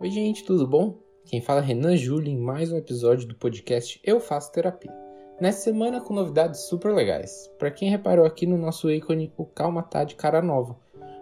Oi, 0.00 0.10
gente, 0.10 0.44
tudo 0.44 0.66
bom? 0.66 0.98
Quem 1.24 1.40
fala 1.40 1.60
é 1.60 1.64
Renan 1.64 1.96
Júlio 1.96 2.28
em 2.28 2.36
mais 2.36 2.72
um 2.72 2.76
episódio 2.76 3.28
do 3.28 3.36
podcast 3.36 4.00
Eu 4.02 4.18
Faço 4.18 4.50
Terapia. 4.50 4.92
Nessa 5.40 5.60
semana 5.60 6.00
com 6.00 6.12
novidades 6.12 6.62
super 6.62 6.92
legais. 6.92 7.48
Para 7.60 7.70
quem 7.70 7.88
reparou 7.88 8.26
aqui 8.26 8.44
no 8.44 8.58
nosso 8.58 8.90
ícone, 8.90 9.32
o 9.36 9.44
Calma 9.44 9.84
tá 9.84 10.02
de 10.02 10.16
cara 10.16 10.42
nova. 10.42 10.76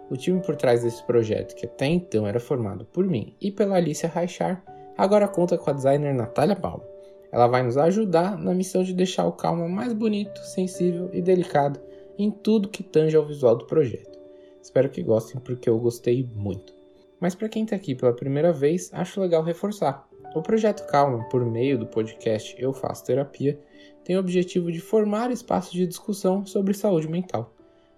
O 0.09 0.17
time 0.17 0.41
por 0.41 0.55
trás 0.55 0.81
desse 0.81 1.03
projeto, 1.05 1.55
que 1.55 1.67
até 1.67 1.85
então 1.85 2.25
era 2.25 2.39
formado 2.39 2.83
por 2.85 3.05
mim 3.05 3.35
e 3.39 3.51
pela 3.51 3.75
Alicia 3.75 4.09
Raichar, 4.09 4.63
agora 4.97 5.27
conta 5.27 5.55
com 5.55 5.69
a 5.69 5.73
designer 5.73 6.13
Natália 6.13 6.55
Palma. 6.55 6.83
Ela 7.31 7.45
vai 7.45 7.61
nos 7.61 7.77
ajudar 7.77 8.39
na 8.39 8.55
missão 8.55 8.83
de 8.83 8.93
deixar 8.93 9.27
o 9.27 9.33
Calma 9.33 9.67
mais 9.67 9.93
bonito, 9.93 10.41
sensível 10.41 11.11
e 11.13 11.21
delicado 11.21 11.79
em 12.17 12.31
tudo 12.31 12.69
que 12.69 12.81
tange 12.81 13.15
ao 13.15 13.25
visual 13.25 13.55
do 13.55 13.67
projeto. 13.67 14.17
Espero 14.59 14.89
que 14.89 15.03
gostem 15.03 15.39
porque 15.39 15.69
eu 15.69 15.77
gostei 15.77 16.27
muito. 16.33 16.82
Mas 17.23 17.33
para 17.33 17.47
quem 17.47 17.63
está 17.63 17.73
aqui 17.73 17.95
pela 17.95 18.11
primeira 18.11 18.51
vez, 18.51 18.89
acho 18.91 19.21
legal 19.21 19.41
reforçar. 19.41 20.05
O 20.35 20.41
projeto 20.41 20.85
Calma, 20.87 21.23
por 21.29 21.45
meio 21.45 21.77
do 21.77 21.87
podcast 21.87 22.53
Eu 22.59 22.73
Faço 22.73 23.05
Terapia, 23.05 23.57
tem 24.03 24.17
o 24.17 24.19
objetivo 24.19 24.69
de 24.69 24.81
formar 24.81 25.31
espaços 25.31 25.71
de 25.71 25.87
discussão 25.87 26.45
sobre 26.45 26.73
saúde 26.73 27.07
mental. 27.07 27.55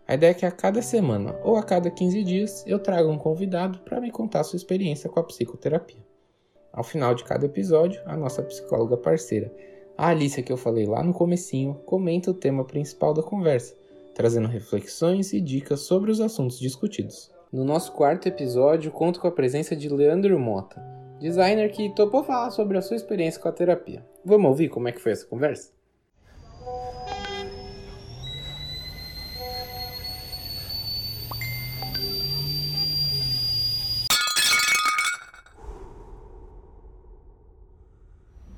A 0.07 0.13
ideia 0.13 0.29
é 0.29 0.33
que 0.35 0.45
a 0.45 0.51
cada 0.51 0.79
semana 0.79 1.35
ou 1.43 1.55
a 1.55 1.63
cada 1.63 1.89
15 1.89 2.23
dias 2.23 2.63
eu 2.67 2.77
traga 2.77 3.09
um 3.09 3.17
convidado 3.17 3.79
para 3.79 3.99
me 3.99 4.11
contar 4.11 4.43
sua 4.43 4.57
experiência 4.57 5.09
com 5.09 5.19
a 5.19 5.23
psicoterapia. 5.23 6.05
Ao 6.71 6.83
final 6.83 7.15
de 7.15 7.23
cada 7.23 7.47
episódio, 7.47 7.99
a 8.05 8.15
nossa 8.15 8.43
psicóloga 8.43 8.95
parceira, 8.95 9.51
a 9.97 10.09
Alicia 10.09 10.43
que 10.43 10.53
eu 10.53 10.57
falei 10.57 10.85
lá 10.85 11.01
no 11.01 11.13
comecinho, 11.13 11.73
comenta 11.83 12.29
o 12.29 12.35
tema 12.35 12.63
principal 12.63 13.11
da 13.11 13.23
conversa, 13.23 13.73
trazendo 14.13 14.47
reflexões 14.47 15.33
e 15.33 15.41
dicas 15.41 15.79
sobre 15.79 16.11
os 16.11 16.21
assuntos 16.21 16.59
discutidos. 16.59 17.33
No 17.51 17.63
nosso 17.63 17.91
quarto 17.91 18.27
episódio, 18.27 18.91
conto 18.91 19.19
com 19.19 19.27
a 19.27 19.31
presença 19.31 19.75
de 19.75 19.87
Leandro 19.87 20.37
Mota, 20.39 20.81
designer 21.19 21.71
que 21.71 21.93
topou 21.93 22.23
falar 22.23 22.49
sobre 22.49 22.77
a 22.77 22.81
sua 22.81 22.95
experiência 22.95 23.39
com 23.39 23.47
a 23.47 23.51
terapia. 23.51 24.05
Vamos 24.25 24.49
ouvir 24.49 24.67
como 24.69 24.87
é 24.87 24.91
que 24.91 24.99
foi 24.99 25.11
essa 25.11 25.25
conversa? 25.25 25.71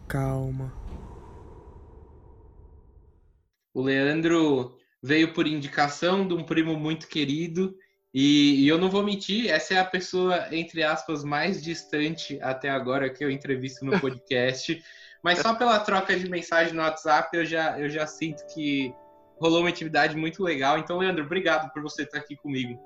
Calma. 0.08 0.74
O 3.74 3.82
Leandro 3.82 4.78
veio 5.04 5.34
por 5.34 5.46
indicação 5.46 6.26
de 6.26 6.34
um 6.34 6.44
primo 6.44 6.80
muito 6.80 7.08
querido 7.08 7.76
e, 8.20 8.64
e, 8.64 8.68
eu 8.68 8.80
não 8.80 8.90
vou 8.90 9.04
mentir, 9.04 9.48
essa 9.48 9.76
é 9.76 9.78
a 9.78 9.86
pessoa, 9.86 10.48
entre 10.52 10.82
aspas, 10.82 11.24
mais 11.24 11.62
distante 11.62 12.40
até 12.42 12.68
agora 12.68 13.12
que 13.12 13.24
eu 13.24 13.30
entrevisto 13.30 13.86
no 13.86 14.00
podcast. 14.00 14.84
Mas 15.22 15.38
só 15.38 15.54
pela 15.54 15.80
troca 15.82 16.18
de 16.18 16.28
mensagem 16.28 16.74
no 16.74 16.82
WhatsApp 16.82 17.30
eu 17.38 17.46
já, 17.46 17.80
eu 17.80 17.88
já 17.88 18.08
sinto 18.08 18.44
que 18.52 18.92
rolou 19.40 19.60
uma 19.60 19.70
atividade 19.70 20.18
muito 20.18 20.42
legal. 20.42 20.80
Então, 20.80 20.98
Leandro, 20.98 21.26
obrigado 21.26 21.72
por 21.72 21.84
você 21.84 22.02
estar 22.02 22.18
aqui 22.18 22.36
comigo. 22.36 22.82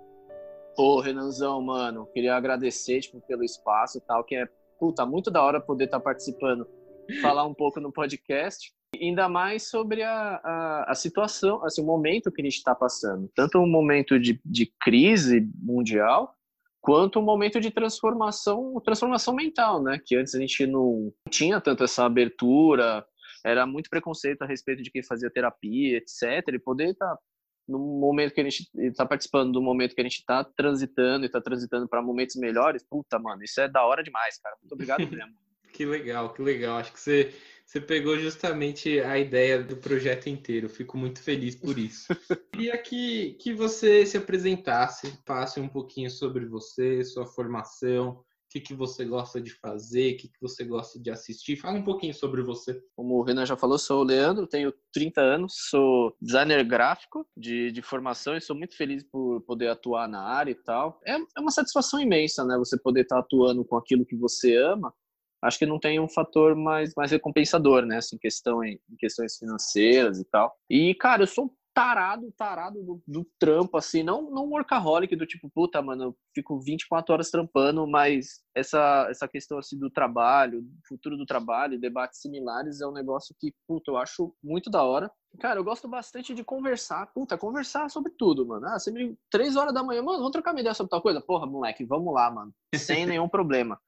Ô, 0.77 0.99
Renanzão, 0.99 1.61
mano, 1.61 2.07
queria 2.07 2.35
agradecer 2.35 2.99
tipo, 2.99 3.21
pelo 3.21 3.45
espaço 3.45 3.99
e 3.99 4.01
tal, 4.01 4.25
que 4.25 4.35
é 4.35 4.45
puta, 4.77 5.05
muito 5.05 5.31
da 5.31 5.41
hora 5.41 5.61
poder 5.61 5.85
estar 5.85 6.01
participando, 6.01 6.67
falar 7.21 7.45
um 7.45 7.53
pouco 7.53 7.79
no 7.79 7.89
podcast 7.89 8.73
ainda 8.99 9.29
mais 9.29 9.69
sobre 9.69 10.03
a, 10.03 10.41
a, 10.43 10.91
a, 10.91 10.95
situação, 10.95 11.63
assim, 11.63 11.81
o 11.81 11.85
momento 11.85 12.31
que 12.31 12.41
a 12.41 12.43
gente 12.43 12.57
está 12.57 12.75
passando. 12.75 13.29
Tanto 13.33 13.57
um 13.59 13.67
momento 13.67 14.19
de, 14.19 14.39
de 14.45 14.71
crise 14.81 15.49
mundial, 15.55 16.35
quanto 16.81 17.19
um 17.19 17.23
momento 17.23 17.59
de 17.59 17.71
transformação, 17.71 18.81
transformação 18.83 19.33
mental, 19.33 19.81
né? 19.81 19.99
Que 20.03 20.15
antes 20.15 20.35
a 20.35 20.39
gente 20.39 20.65
não 20.65 21.13
tinha 21.29 21.61
tanto 21.61 21.83
essa 21.83 22.05
abertura, 22.05 23.05
era 23.45 23.65
muito 23.65 23.89
preconceito 23.89 24.41
a 24.41 24.45
respeito 24.45 24.83
de 24.83 24.91
quem 24.91 25.03
fazia 25.03 25.31
terapia, 25.31 25.97
etc. 25.97 26.47
E 26.53 26.59
poder 26.59 26.89
estar 26.89 27.15
tá, 27.15 27.19
no 27.67 27.79
momento 27.79 28.33
que 28.33 28.41
a 28.41 28.43
gente 28.43 28.69
está 28.75 29.05
participando 29.05 29.53
do 29.53 29.61
momento 29.61 29.95
que 29.95 30.01
a 30.01 30.03
gente 30.03 30.17
está 30.17 30.43
transitando 30.43 31.23
e 31.23 31.27
está 31.27 31.39
transitando 31.39 31.87
para 31.87 32.01
momentos 32.01 32.35
melhores, 32.35 32.83
puta, 32.83 33.17
mano, 33.17 33.43
isso 33.43 33.61
é 33.61 33.69
da 33.69 33.85
hora 33.85 34.03
demais, 34.03 34.37
cara. 34.39 34.55
Muito 34.61 34.73
obrigado 34.73 34.99
mesmo. 35.07 35.33
que 35.71 35.85
legal, 35.85 36.33
que 36.33 36.41
legal. 36.41 36.77
Acho 36.77 36.91
que 36.91 36.99
você 36.99 37.33
você 37.71 37.79
pegou 37.79 38.19
justamente 38.19 38.99
a 38.99 39.17
ideia 39.17 39.63
do 39.63 39.77
projeto 39.77 40.27
inteiro. 40.27 40.67
Fico 40.67 40.97
muito 40.97 41.23
feliz 41.23 41.55
por 41.55 41.79
isso. 41.79 42.05
Queria 42.51 42.77
que, 42.77 43.35
que 43.35 43.53
você 43.53 44.05
se 44.05 44.17
apresentasse, 44.17 45.17
passe 45.25 45.57
um 45.57 45.69
pouquinho 45.69 46.09
sobre 46.11 46.45
você, 46.45 47.01
sua 47.05 47.25
formação, 47.25 48.09
o 48.09 48.25
que, 48.49 48.59
que 48.59 48.73
você 48.73 49.05
gosta 49.05 49.39
de 49.39 49.51
fazer, 49.51 50.15
o 50.15 50.17
que, 50.17 50.27
que 50.27 50.41
você 50.41 50.65
gosta 50.65 50.99
de 50.99 51.09
assistir. 51.09 51.55
Fala 51.55 51.77
um 51.77 51.83
pouquinho 51.83 52.13
sobre 52.13 52.41
você. 52.41 52.77
Como 52.93 53.13
o 53.13 53.23
Renan 53.23 53.45
já 53.45 53.55
falou, 53.55 53.79
sou 53.79 54.01
o 54.01 54.03
Leandro, 54.03 54.45
tenho 54.45 54.73
30 54.91 55.21
anos, 55.21 55.53
sou 55.69 56.13
designer 56.21 56.65
gráfico 56.65 57.25
de, 57.37 57.71
de 57.71 57.81
formação 57.81 58.35
e 58.35 58.41
sou 58.41 58.53
muito 58.53 58.75
feliz 58.75 59.01
por 59.01 59.39
poder 59.43 59.69
atuar 59.69 60.09
na 60.09 60.21
área 60.21 60.51
e 60.51 60.55
tal. 60.55 60.99
É, 61.05 61.13
é 61.13 61.39
uma 61.39 61.51
satisfação 61.51 62.01
imensa, 62.01 62.43
né? 62.43 62.57
Você 62.57 62.77
poder 62.77 63.03
estar 63.03 63.19
atuando 63.19 63.63
com 63.63 63.77
aquilo 63.77 64.05
que 64.05 64.17
você 64.17 64.57
ama 64.57 64.93
acho 65.41 65.59
que 65.59 65.65
não 65.65 65.79
tem 65.79 65.99
um 65.99 66.09
fator 66.09 66.55
mais, 66.55 66.93
mais 66.95 67.11
recompensador, 67.11 67.85
né? 67.85 67.97
Assim, 67.97 68.17
questão 68.17 68.63
em, 68.63 68.79
em 68.89 68.95
questões 68.97 69.37
financeiras 69.37 70.19
e 70.19 70.25
tal. 70.25 70.55
E, 70.69 70.93
cara, 70.95 71.23
eu 71.23 71.27
sou 71.27 71.53
tarado, 71.73 72.31
tarado 72.37 72.83
do, 72.83 73.03
do, 73.07 73.27
trampo, 73.39 73.77
assim, 73.77 74.03
não, 74.03 74.29
não 74.29 74.49
workaholic 74.49 75.15
do 75.15 75.25
tipo, 75.25 75.49
puta, 75.49 75.81
mano, 75.81 76.03
eu 76.03 76.17
fico 76.35 76.59
24 76.59 77.13
horas 77.13 77.29
trampando, 77.29 77.87
mas 77.87 78.41
essa, 78.53 79.07
essa 79.09 79.27
questão, 79.27 79.57
assim, 79.57 79.77
do 79.77 79.89
trabalho, 79.89 80.65
futuro 80.87 81.17
do 81.17 81.25
trabalho, 81.25 81.79
debates 81.79 82.19
similares 82.19 82.81
é 82.81 82.87
um 82.87 82.91
negócio 82.91 83.35
que, 83.39 83.53
puta, 83.67 83.91
eu 83.91 83.97
acho 83.97 84.35
muito 84.43 84.69
da 84.69 84.83
hora. 84.83 85.09
Cara, 85.39 85.59
eu 85.59 85.63
gosto 85.63 85.87
bastante 85.87 86.33
de 86.33 86.43
conversar, 86.43 87.07
puta, 87.13 87.37
conversar 87.37 87.89
sobre 87.89 88.11
tudo, 88.17 88.45
mano. 88.45 88.67
Ah, 88.67 88.77
você 88.77 88.91
me... 88.91 89.17
Três 89.29 89.55
horas 89.55 89.73
da 89.73 89.81
manhã, 89.81 90.01
mano, 90.01 90.17
vamos 90.17 90.33
trocar 90.33 90.51
uma 90.51 90.59
ideia 90.59 90.73
sobre 90.73 90.89
tal 90.89 91.01
coisa? 91.01 91.21
Porra, 91.21 91.45
moleque, 91.45 91.85
vamos 91.85 92.13
lá, 92.13 92.29
mano. 92.29 92.53
Sem 92.75 93.05
nenhum 93.05 93.29
problema. 93.29 93.79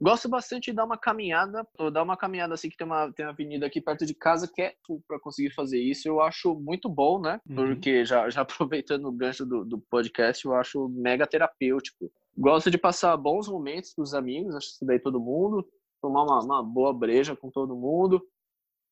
Gosto 0.00 0.28
bastante 0.28 0.70
de 0.70 0.76
dar 0.76 0.84
uma 0.84 0.98
caminhada, 0.98 1.66
dar 1.92 2.02
uma 2.02 2.16
caminhada 2.16 2.54
assim 2.54 2.68
que 2.68 2.76
tem 2.76 2.86
uma, 2.86 3.12
tem 3.12 3.24
uma 3.24 3.32
avenida 3.32 3.66
aqui 3.66 3.80
perto 3.80 4.04
de 4.04 4.14
casa 4.14 4.50
que 4.52 4.60
é 4.60 4.74
para 5.06 5.20
conseguir 5.20 5.50
fazer 5.50 5.80
isso. 5.80 6.08
Eu 6.08 6.20
acho 6.20 6.54
muito 6.54 6.88
bom, 6.88 7.20
né? 7.20 7.40
Uhum. 7.48 7.56
Porque 7.56 8.04
já, 8.04 8.28
já 8.28 8.42
aproveitando 8.42 9.06
o 9.06 9.12
gancho 9.12 9.46
do, 9.46 9.64
do 9.64 9.78
podcast, 9.78 10.44
eu 10.44 10.54
acho 10.54 10.88
mega 10.88 11.26
terapêutico. 11.26 12.10
Gosto 12.36 12.70
de 12.70 12.78
passar 12.78 13.16
bons 13.16 13.48
momentos 13.48 13.94
com 13.94 14.02
os 14.02 14.12
amigos, 14.12 14.56
acho 14.56 14.78
que 14.78 14.84
daí 14.84 14.98
todo 14.98 15.20
mundo, 15.20 15.64
tomar 16.02 16.24
uma, 16.24 16.42
uma 16.42 16.62
boa 16.62 16.92
breja 16.92 17.36
com 17.36 17.50
todo 17.50 17.76
mundo. 17.76 18.20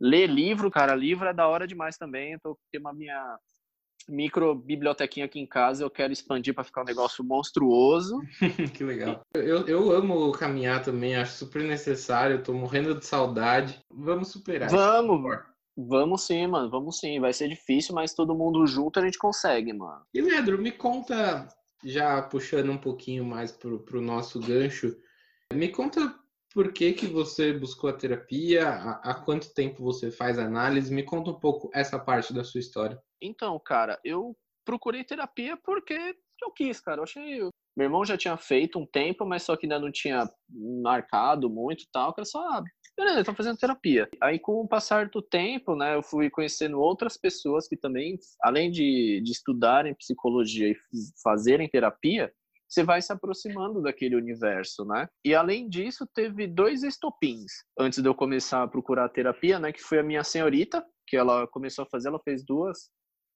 Ler 0.00 0.26
livro, 0.26 0.70
cara, 0.70 0.94
livro 0.94 1.28
é 1.28 1.34
da 1.34 1.48
hora 1.48 1.66
demais 1.66 1.96
também. 1.96 2.32
Eu 2.32 2.40
tô 2.40 2.54
com 2.54 2.78
uma 2.78 2.92
minha 2.92 3.38
micro 4.08 4.54
bibliotequinha 4.54 5.26
aqui 5.26 5.38
em 5.40 5.46
casa, 5.46 5.84
eu 5.84 5.90
quero 5.90 6.12
expandir 6.12 6.54
para 6.54 6.64
ficar 6.64 6.82
um 6.82 6.86
negócio 6.86 7.24
monstruoso. 7.24 8.20
que 8.74 8.84
legal. 8.84 9.20
Eu, 9.34 9.66
eu 9.66 9.92
amo 9.92 10.32
caminhar 10.32 10.82
também, 10.82 11.16
acho 11.16 11.38
super 11.38 11.62
necessário, 11.62 12.42
tô 12.42 12.52
morrendo 12.52 12.94
de 12.94 13.06
saudade. 13.06 13.78
Vamos 13.90 14.28
superar. 14.28 14.70
Vamos, 14.70 15.20
Vamos 15.76 16.26
sim, 16.26 16.46
mano, 16.46 16.68
vamos 16.68 16.98
sim. 16.98 17.18
Vai 17.18 17.32
ser 17.32 17.48
difícil, 17.48 17.94
mas 17.94 18.14
todo 18.14 18.34
mundo 18.34 18.66
junto 18.66 19.00
a 19.00 19.04
gente 19.04 19.18
consegue, 19.18 19.72
mano. 19.72 20.02
E 20.12 20.20
Leandro, 20.20 20.60
me 20.60 20.70
conta, 20.70 21.48
já 21.82 22.20
puxando 22.20 22.70
um 22.70 22.78
pouquinho 22.78 23.24
mais 23.24 23.50
pro, 23.50 23.80
pro 23.80 24.02
nosso 24.02 24.38
gancho, 24.38 24.94
me 25.52 25.68
conta 25.68 26.14
por 26.52 26.72
que, 26.72 26.92
que 26.92 27.06
você 27.06 27.52
buscou 27.52 27.90
a 27.90 27.92
terapia, 27.92 28.68
há, 28.68 29.14
quanto 29.14 29.52
tempo 29.54 29.82
você 29.82 30.10
faz 30.10 30.38
análise, 30.38 30.94
me 30.94 31.02
conta 31.02 31.30
um 31.30 31.38
pouco 31.38 31.70
essa 31.74 31.98
parte 31.98 32.32
da 32.32 32.44
sua 32.44 32.60
história. 32.60 33.00
Então, 33.20 33.58
cara, 33.58 33.98
eu 34.04 34.36
procurei 34.64 35.04
terapia 35.04 35.56
porque 35.64 36.14
eu 36.42 36.50
quis, 36.50 36.80
cara. 36.80 36.98
Eu 36.98 37.04
achei. 37.04 37.40
Meu 37.76 37.86
irmão 37.86 38.04
já 38.04 38.18
tinha 38.18 38.36
feito 38.36 38.78
um 38.78 38.86
tempo, 38.86 39.24
mas 39.24 39.44
só 39.44 39.56
que 39.56 39.64
ainda 39.64 39.78
não 39.78 39.90
tinha 39.90 40.28
marcado 40.82 41.48
muito 41.48 41.84
tal. 41.90 42.08
Eu 42.08 42.14
falei 42.14 42.26
só, 42.26 42.40
ah, 42.40 42.62
beleza, 42.96 43.24
tá 43.24 43.34
fazendo 43.34 43.56
terapia. 43.56 44.08
Aí, 44.20 44.38
com 44.38 44.60
o 44.60 44.68
passar 44.68 45.08
do 45.08 45.22
tempo, 45.22 45.74
né, 45.74 45.96
eu 45.96 46.02
fui 46.02 46.28
conhecendo 46.28 46.78
outras 46.78 47.16
pessoas 47.16 47.66
que 47.66 47.76
também, 47.76 48.18
além 48.42 48.70
de, 48.70 49.22
de 49.24 49.32
estudarem 49.32 49.94
psicologia 49.94 50.68
e 50.68 50.76
fazerem 51.22 51.68
terapia, 51.68 52.32
você 52.72 52.82
vai 52.82 53.02
se 53.02 53.12
aproximando 53.12 53.82
daquele 53.82 54.16
universo, 54.16 54.84
né? 54.86 55.06
E 55.22 55.34
além 55.34 55.68
disso, 55.68 56.08
teve 56.14 56.46
dois 56.46 56.82
estopins 56.82 57.52
antes 57.78 58.02
de 58.02 58.08
eu 58.08 58.14
começar 58.14 58.62
a 58.62 58.68
procurar 58.68 59.10
terapia, 59.10 59.58
né? 59.58 59.72
Que 59.72 59.82
foi 59.82 59.98
a 59.98 60.02
minha 60.02 60.24
senhorita, 60.24 60.82
que 61.06 61.14
ela 61.16 61.46
começou 61.48 61.84
a 61.84 61.88
fazer, 61.88 62.08
ela 62.08 62.20
fez 62.24 62.42
duas 62.44 62.88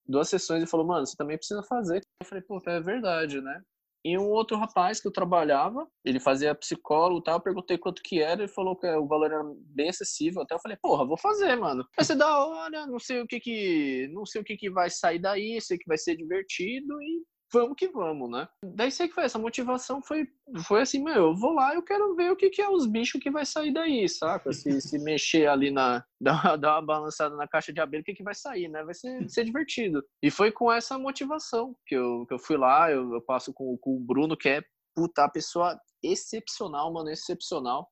duas 0.09 0.29
sessões 0.29 0.63
e 0.63 0.67
falou, 0.67 0.87
mano, 0.87 1.05
você 1.05 1.17
também 1.17 1.37
precisa 1.37 1.63
fazer. 1.65 2.01
Eu 2.23 2.27
falei, 2.29 2.43
pô, 2.45 2.63
é 2.65 2.81
verdade, 2.81 3.41
né? 3.41 3.61
E 4.05 4.17
um 4.17 4.31
outro 4.31 4.57
rapaz 4.57 5.01
que 5.01 5.09
eu 5.09 5.13
trabalhava, 5.13 5.85
ele 6.05 6.21
fazia 6.21 6.55
psicólogo 6.55 7.19
e 7.19 7.25
tal, 7.25 7.39
eu 7.39 7.43
perguntei 7.43 7.77
quanto 7.77 8.01
que 8.03 8.23
era, 8.23 8.43
ele 8.43 8.53
falou 8.53 8.77
que 8.77 8.87
o 8.87 9.07
valor 9.09 9.27
era 9.33 9.43
bem 9.75 9.89
acessível, 9.89 10.43
até 10.43 10.55
eu 10.55 10.61
falei, 10.61 10.79
porra, 10.81 11.05
vou 11.05 11.19
fazer, 11.19 11.57
mano. 11.57 11.85
Vai 11.97 12.05
ser 12.05 12.15
da 12.15 12.39
hora, 12.39 12.87
não 12.87 13.01
sei 13.01 13.21
o 13.21 13.27
que 13.27 13.41
que, 13.41 14.09
não 14.13 14.25
sei 14.25 14.41
o 14.41 14.45
que 14.45 14.57
que 14.57 14.71
vai 14.71 14.89
sair 14.89 15.19
daí, 15.19 15.61
sei 15.61 15.77
que 15.77 15.89
vai 15.89 15.99
ser 15.99 16.17
divertido 16.17 17.03
e 17.03 17.25
vamos 17.53 17.77
que 17.77 17.89
vamos, 17.89 18.31
né? 18.31 18.49
Daí 18.63 18.91
sei 18.91 19.09
que 19.09 19.15
foi 19.15 19.25
essa 19.25 19.39
motivação 19.39 20.03
foi, 20.03 20.29
foi 20.67 20.83
assim, 20.83 21.03
meu, 21.03 21.29
eu 21.29 21.35
vou 21.35 21.53
lá, 21.53 21.75
eu 21.75 21.83
quero 21.83 22.15
ver 22.15 22.31
o 22.31 22.37
que, 22.37 22.51
que 22.51 22.61
é 22.61 22.69
os 22.69 22.87
bichos 22.87 23.21
que 23.21 23.31
vai 23.31 23.45
sair 23.45 23.73
daí, 23.73 24.09
saca? 24.09 24.53
Se, 24.53 24.81
se 24.81 24.99
mexer 24.99 25.47
ali 25.47 25.71
na, 25.71 26.05
dar, 26.21 26.57
dar 26.57 26.75
uma 26.75 26.83
balançada 26.83 27.37
na 27.37 27.49
caixa 27.49 27.73
de 27.73 27.81
abelha, 27.81 28.01
o 28.03 28.05
que, 28.05 28.15
que 28.15 28.23
vai 28.23 28.35
sair, 28.35 28.69
né? 28.69 28.83
Vai 28.85 28.95
ser, 28.95 29.29
ser 29.29 29.45
divertido. 29.45 30.05
E 30.23 30.31
foi 30.31 30.51
com 30.51 30.73
essa 30.73 30.99
motivação 30.99 31.77
que 31.87 31.95
eu, 31.95 32.27
que 32.27 32.35
eu 32.35 32.39
fui 32.39 32.57
lá, 32.57 32.91
eu, 32.91 33.13
eu 33.15 33.23
passo 33.23 33.53
com, 33.53 33.77
com 33.79 33.97
o 33.97 34.01
Bruno, 34.01 34.37
que 34.37 34.49
é, 34.49 34.63
puta, 34.95 35.29
pessoa 35.29 35.79
excepcional, 36.03 36.93
mano, 36.93 37.11
excepcional. 37.11 37.91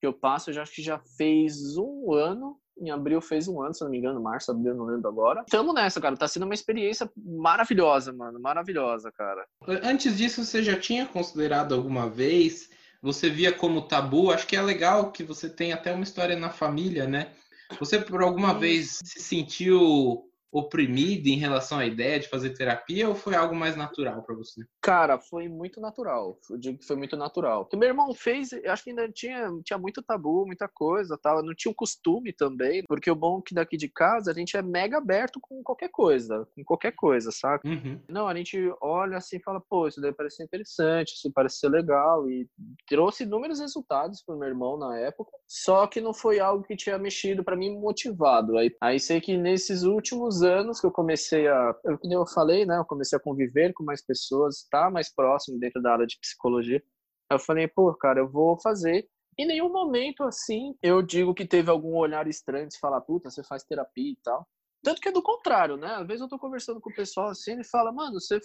Que 0.00 0.06
eu 0.06 0.12
passo, 0.12 0.50
eu 0.50 0.54
já 0.54 0.62
acho 0.62 0.74
que 0.74 0.82
já 0.82 0.98
fez 1.16 1.76
um 1.78 2.12
ano 2.12 2.60
em 2.78 2.90
abril 2.90 3.20
fez 3.20 3.48
um 3.48 3.62
ano, 3.62 3.74
se 3.74 3.82
não 3.82 3.90
me 3.90 3.98
engano, 3.98 4.20
março, 4.20 4.50
abril, 4.50 4.74
não 4.74 4.84
lembro 4.84 5.08
agora. 5.08 5.44
Tamo 5.48 5.72
nessa, 5.72 6.00
cara. 6.00 6.16
Tá 6.16 6.26
sendo 6.26 6.44
uma 6.44 6.54
experiência 6.54 7.10
maravilhosa, 7.16 8.12
mano. 8.12 8.40
Maravilhosa, 8.40 9.12
cara. 9.12 9.46
Antes 9.82 10.16
disso, 10.16 10.44
você 10.44 10.62
já 10.62 10.78
tinha 10.78 11.06
considerado 11.06 11.74
alguma 11.74 12.08
vez? 12.08 12.70
Você 13.02 13.28
via 13.28 13.52
como 13.52 13.86
tabu? 13.86 14.30
Acho 14.30 14.46
que 14.46 14.56
é 14.56 14.62
legal 14.62 15.12
que 15.12 15.22
você 15.22 15.48
tem 15.48 15.72
até 15.72 15.92
uma 15.92 16.04
história 16.04 16.36
na 16.36 16.50
família, 16.50 17.06
né? 17.06 17.32
Você 17.78 17.98
por 17.98 18.22
alguma 18.22 18.54
vez 18.54 18.98
se 19.04 19.20
sentiu 19.20 20.30
oprimido 20.54 21.26
em 21.26 21.36
relação 21.36 21.80
à 21.80 21.84
ideia 21.84 22.20
de 22.20 22.28
fazer 22.28 22.50
terapia 22.50 23.08
ou 23.08 23.14
foi 23.16 23.34
algo 23.34 23.56
mais 23.56 23.74
natural 23.74 24.22
para 24.22 24.36
você? 24.36 24.62
Cara, 24.80 25.18
foi 25.18 25.48
muito 25.48 25.80
natural. 25.80 26.38
Eu 26.48 26.56
digo 26.56 26.78
que 26.78 26.86
foi 26.86 26.94
muito 26.94 27.16
natural. 27.16 27.62
O 27.62 27.64
que 27.66 27.76
meu 27.76 27.88
irmão 27.88 28.14
fez, 28.14 28.52
eu 28.52 28.70
acho 28.70 28.84
que 28.84 28.90
ainda 28.90 29.10
tinha, 29.10 29.50
tinha 29.64 29.76
muito 29.76 30.00
tabu, 30.00 30.46
muita 30.46 30.68
coisa, 30.68 31.18
tal. 31.20 31.42
não 31.42 31.54
tinha 31.56 31.72
o 31.72 31.74
costume 31.74 32.32
também, 32.32 32.84
porque 32.86 33.10
o 33.10 33.16
bom 33.16 33.40
é 33.40 33.42
que 33.44 33.54
daqui 33.54 33.76
de 33.76 33.88
casa 33.88 34.30
a 34.30 34.34
gente 34.34 34.56
é 34.56 34.62
mega 34.62 34.98
aberto 34.98 35.40
com 35.40 35.60
qualquer 35.64 35.88
coisa, 35.88 36.46
com 36.54 36.62
qualquer 36.62 36.92
coisa, 36.92 37.32
saca? 37.32 37.66
Uhum. 37.66 38.00
Não, 38.08 38.28
a 38.28 38.34
gente 38.36 38.56
olha 38.80 39.16
assim 39.16 39.38
e 39.38 39.42
fala, 39.42 39.60
pô, 39.60 39.88
isso 39.88 40.00
daí 40.00 40.12
parece 40.12 40.44
interessante, 40.44 41.14
isso 41.14 41.32
parece 41.34 41.58
ser 41.58 41.68
legal 41.68 42.30
e 42.30 42.48
trouxe 42.86 43.24
inúmeros 43.24 43.58
resultados 43.58 44.22
pro 44.22 44.38
meu 44.38 44.48
irmão 44.48 44.78
na 44.78 44.96
época, 45.00 45.32
só 45.48 45.88
que 45.88 46.00
não 46.00 46.14
foi 46.14 46.38
algo 46.38 46.62
que 46.62 46.76
tinha 46.76 46.96
mexido 46.96 47.42
para 47.42 47.56
mim 47.56 47.76
motivado. 47.76 48.56
Aí, 48.56 48.70
aí 48.80 49.00
sei 49.00 49.20
que 49.20 49.36
nesses 49.36 49.82
últimos 49.82 50.43
anos 50.44 50.80
que 50.80 50.86
eu 50.86 50.92
comecei 50.92 51.48
a, 51.48 51.74
eu, 51.84 51.98
eu 52.04 52.26
falei, 52.26 52.64
né, 52.66 52.78
eu 52.78 52.84
comecei 52.84 53.16
a 53.16 53.22
conviver 53.22 53.72
com 53.72 53.84
mais 53.84 54.04
pessoas, 54.04 54.58
estar 54.58 54.84
tá 54.84 54.90
mais 54.90 55.12
próximo 55.12 55.58
dentro 55.58 55.82
da 55.82 55.92
área 55.92 56.06
de 56.06 56.18
psicologia. 56.20 56.82
Eu 57.30 57.38
falei, 57.38 57.66
pô, 57.66 57.92
cara, 57.94 58.20
eu 58.20 58.28
vou 58.28 58.58
fazer. 58.60 59.08
Em 59.38 59.46
nenhum 59.46 59.72
momento, 59.72 60.22
assim, 60.22 60.76
eu 60.82 61.02
digo 61.02 61.34
que 61.34 61.46
teve 61.46 61.70
algum 61.70 61.96
olhar 61.96 62.26
estranho 62.28 62.68
de 62.68 62.78
falar, 62.78 63.00
puta, 63.00 63.30
você 63.30 63.42
faz 63.42 63.64
terapia 63.64 64.12
e 64.12 64.18
tal. 64.22 64.46
Tanto 64.84 65.00
que 65.00 65.08
é 65.08 65.12
do 65.12 65.22
contrário, 65.22 65.78
né? 65.78 65.94
Às 65.94 66.06
vezes 66.06 66.20
eu 66.20 66.28
tô 66.28 66.38
conversando 66.38 66.78
com 66.78 66.90
o 66.90 66.94
pessoal 66.94 67.28
assim, 67.28 67.52
ele 67.52 67.64
fala, 67.64 67.90
mano, 67.90 68.20
você 68.20 68.38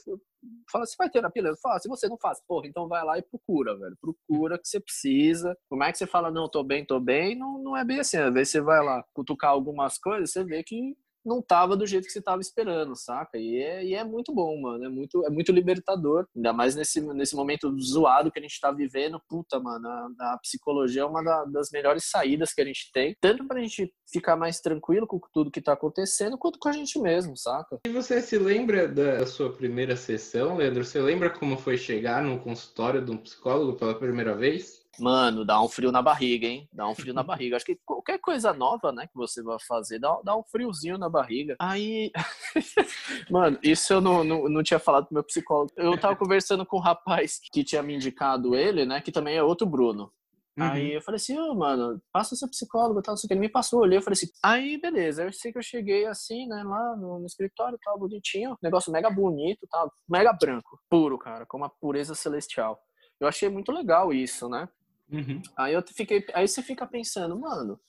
fala, 0.71 0.85
você 0.85 0.95
faz 0.95 1.11
terapia? 1.11 1.43
Eu 1.43 1.57
falo, 1.57 1.79
se 1.79 1.89
você 1.89 2.07
não 2.07 2.17
faz, 2.17 2.41
porra, 2.47 2.65
então 2.65 2.87
vai 2.87 3.03
lá 3.03 3.17
e 3.17 3.21
procura, 3.21 3.77
velho. 3.77 3.97
Procura 3.99 4.57
que 4.57 4.65
você 4.65 4.79
precisa. 4.79 5.57
Como 5.69 5.83
é 5.83 5.91
que 5.91 5.97
você 5.97 6.07
fala, 6.07 6.31
não, 6.31 6.49
tô 6.49 6.63
bem, 6.63 6.85
tô 6.85 6.97
bem, 6.97 7.35
não, 7.35 7.59
não 7.59 7.75
é 7.75 7.83
bem 7.83 7.99
assim. 7.99 8.17
Às 8.17 8.33
vezes 8.33 8.53
você 8.53 8.61
vai 8.61 8.81
lá 8.81 9.03
cutucar 9.13 9.51
algumas 9.51 9.97
coisas, 9.99 10.31
você 10.31 10.45
vê 10.45 10.63
que 10.63 10.95
não 11.25 11.41
tava 11.41 11.75
do 11.75 11.85
jeito 11.85 12.05
que 12.05 12.11
você 12.11 12.21
tava 12.21 12.41
esperando, 12.41 12.95
saca? 12.95 13.37
E 13.37 13.57
é, 13.57 13.83
e 13.83 13.93
é 13.93 14.03
muito 14.03 14.33
bom, 14.33 14.59
mano. 14.59 14.85
É 14.85 14.89
muito, 14.89 15.25
é 15.25 15.29
muito 15.29 15.51
libertador. 15.51 16.25
Ainda 16.35 16.53
mais 16.53 16.75
nesse, 16.75 17.01
nesse 17.01 17.35
momento 17.35 17.75
zoado 17.79 18.31
que 18.31 18.39
a 18.39 18.41
gente 18.41 18.59
tá 18.59 18.71
vivendo. 18.71 19.21
Puta, 19.27 19.59
mano, 19.59 19.87
a, 19.87 20.33
a 20.33 20.37
psicologia 20.39 21.01
é 21.01 21.05
uma 21.05 21.23
da, 21.23 21.45
das 21.45 21.69
melhores 21.71 22.09
saídas 22.09 22.53
que 22.53 22.61
a 22.61 22.65
gente 22.65 22.89
tem. 22.93 23.15
Tanto 23.21 23.45
pra 23.47 23.59
gente 23.59 23.93
ficar 24.11 24.35
mais 24.35 24.59
tranquilo 24.59 25.07
com 25.07 25.19
tudo 25.31 25.51
que 25.51 25.61
tá 25.61 25.73
acontecendo, 25.73 26.37
quanto 26.37 26.59
com 26.59 26.69
a 26.69 26.71
gente 26.71 26.99
mesmo, 26.99 27.37
saca? 27.37 27.79
E 27.85 27.89
você 27.89 28.21
se 28.21 28.37
lembra 28.37 28.87
da 28.87 29.25
sua 29.25 29.51
primeira 29.51 29.95
sessão, 29.95 30.57
Leandro? 30.57 30.83
Você 30.83 30.99
lembra 30.99 31.29
como 31.29 31.57
foi 31.57 31.77
chegar 31.77 32.23
num 32.23 32.39
consultório 32.39 33.03
de 33.03 33.11
um 33.11 33.17
psicólogo 33.17 33.77
pela 33.77 33.93
primeira 33.93 34.35
vez? 34.35 34.79
Mano, 34.99 35.45
dá 35.45 35.61
um 35.61 35.67
frio 35.67 35.91
na 35.91 36.01
barriga, 36.01 36.47
hein? 36.47 36.67
Dá 36.71 36.87
um 36.87 36.95
frio 36.95 37.13
na 37.13 37.23
barriga. 37.23 37.55
Acho 37.55 37.65
que 37.65 37.79
qualquer 37.85 38.19
coisa 38.19 38.53
nova, 38.53 38.91
né, 38.91 39.07
que 39.07 39.15
você 39.15 39.41
vai 39.41 39.57
fazer, 39.67 39.99
dá, 39.99 40.19
dá 40.23 40.35
um 40.35 40.43
friozinho 40.43 40.97
na 40.97 41.09
barriga. 41.09 41.55
Aí. 41.59 42.11
Mano, 43.29 43.57
isso 43.63 43.93
eu 43.93 44.01
não, 44.01 44.23
não, 44.23 44.49
não 44.49 44.63
tinha 44.63 44.79
falado 44.79 45.05
pro 45.05 45.13
meu 45.13 45.23
psicólogo. 45.23 45.71
Eu 45.75 45.97
tava 45.99 46.15
conversando 46.17 46.65
com 46.65 46.77
um 46.77 46.81
rapaz 46.81 47.39
que 47.51 47.63
tinha 47.63 47.81
me 47.81 47.95
indicado 47.95 48.55
ele, 48.55 48.85
né, 48.85 49.01
que 49.01 49.11
também 49.11 49.35
é 49.35 49.43
outro 49.43 49.67
Bruno. 49.67 50.11
Uhum. 50.57 50.65
Aí 50.65 50.93
eu 50.93 51.01
falei 51.01 51.15
assim, 51.15 51.37
ô, 51.39 51.51
oh, 51.51 51.55
mano, 51.55 52.01
passa 52.11 52.35
o 52.35 52.37
seu 52.37 52.49
psicólogo 52.49 53.01
tal, 53.01 53.15
Ele 53.29 53.39
me 53.39 53.49
passou, 53.49 53.79
eu 53.79 53.83
olhei, 53.83 53.97
eu 53.97 54.01
falei 54.01 54.15
assim, 54.15 54.27
aí 54.43 54.77
beleza, 54.77 55.23
eu 55.23 55.31
sei 55.31 55.53
que 55.53 55.57
eu 55.57 55.63
cheguei 55.63 56.05
assim, 56.05 56.47
né, 56.47 56.63
lá 56.63 56.97
no, 56.97 57.19
no 57.19 57.25
escritório, 57.25 57.79
tal, 57.81 57.97
bonitinho, 57.97 58.57
negócio 58.61 58.91
mega 58.91 59.09
bonito, 59.09 59.65
tal, 59.71 59.89
mega 60.07 60.33
branco, 60.33 60.77
puro, 60.89 61.17
cara, 61.17 61.45
com 61.45 61.57
uma 61.57 61.69
pureza 61.69 62.13
celestial. 62.13 62.77
Eu 63.19 63.27
achei 63.27 63.49
muito 63.49 63.71
legal 63.71 64.13
isso, 64.13 64.49
né? 64.49 64.67
Uhum. 65.11 65.41
Aí 65.57 65.73
eu 65.73 65.83
fiquei, 65.87 66.25
aí 66.33 66.47
você 66.47 66.61
fica 66.61 66.85
pensando, 66.85 67.37
mano, 67.39 67.79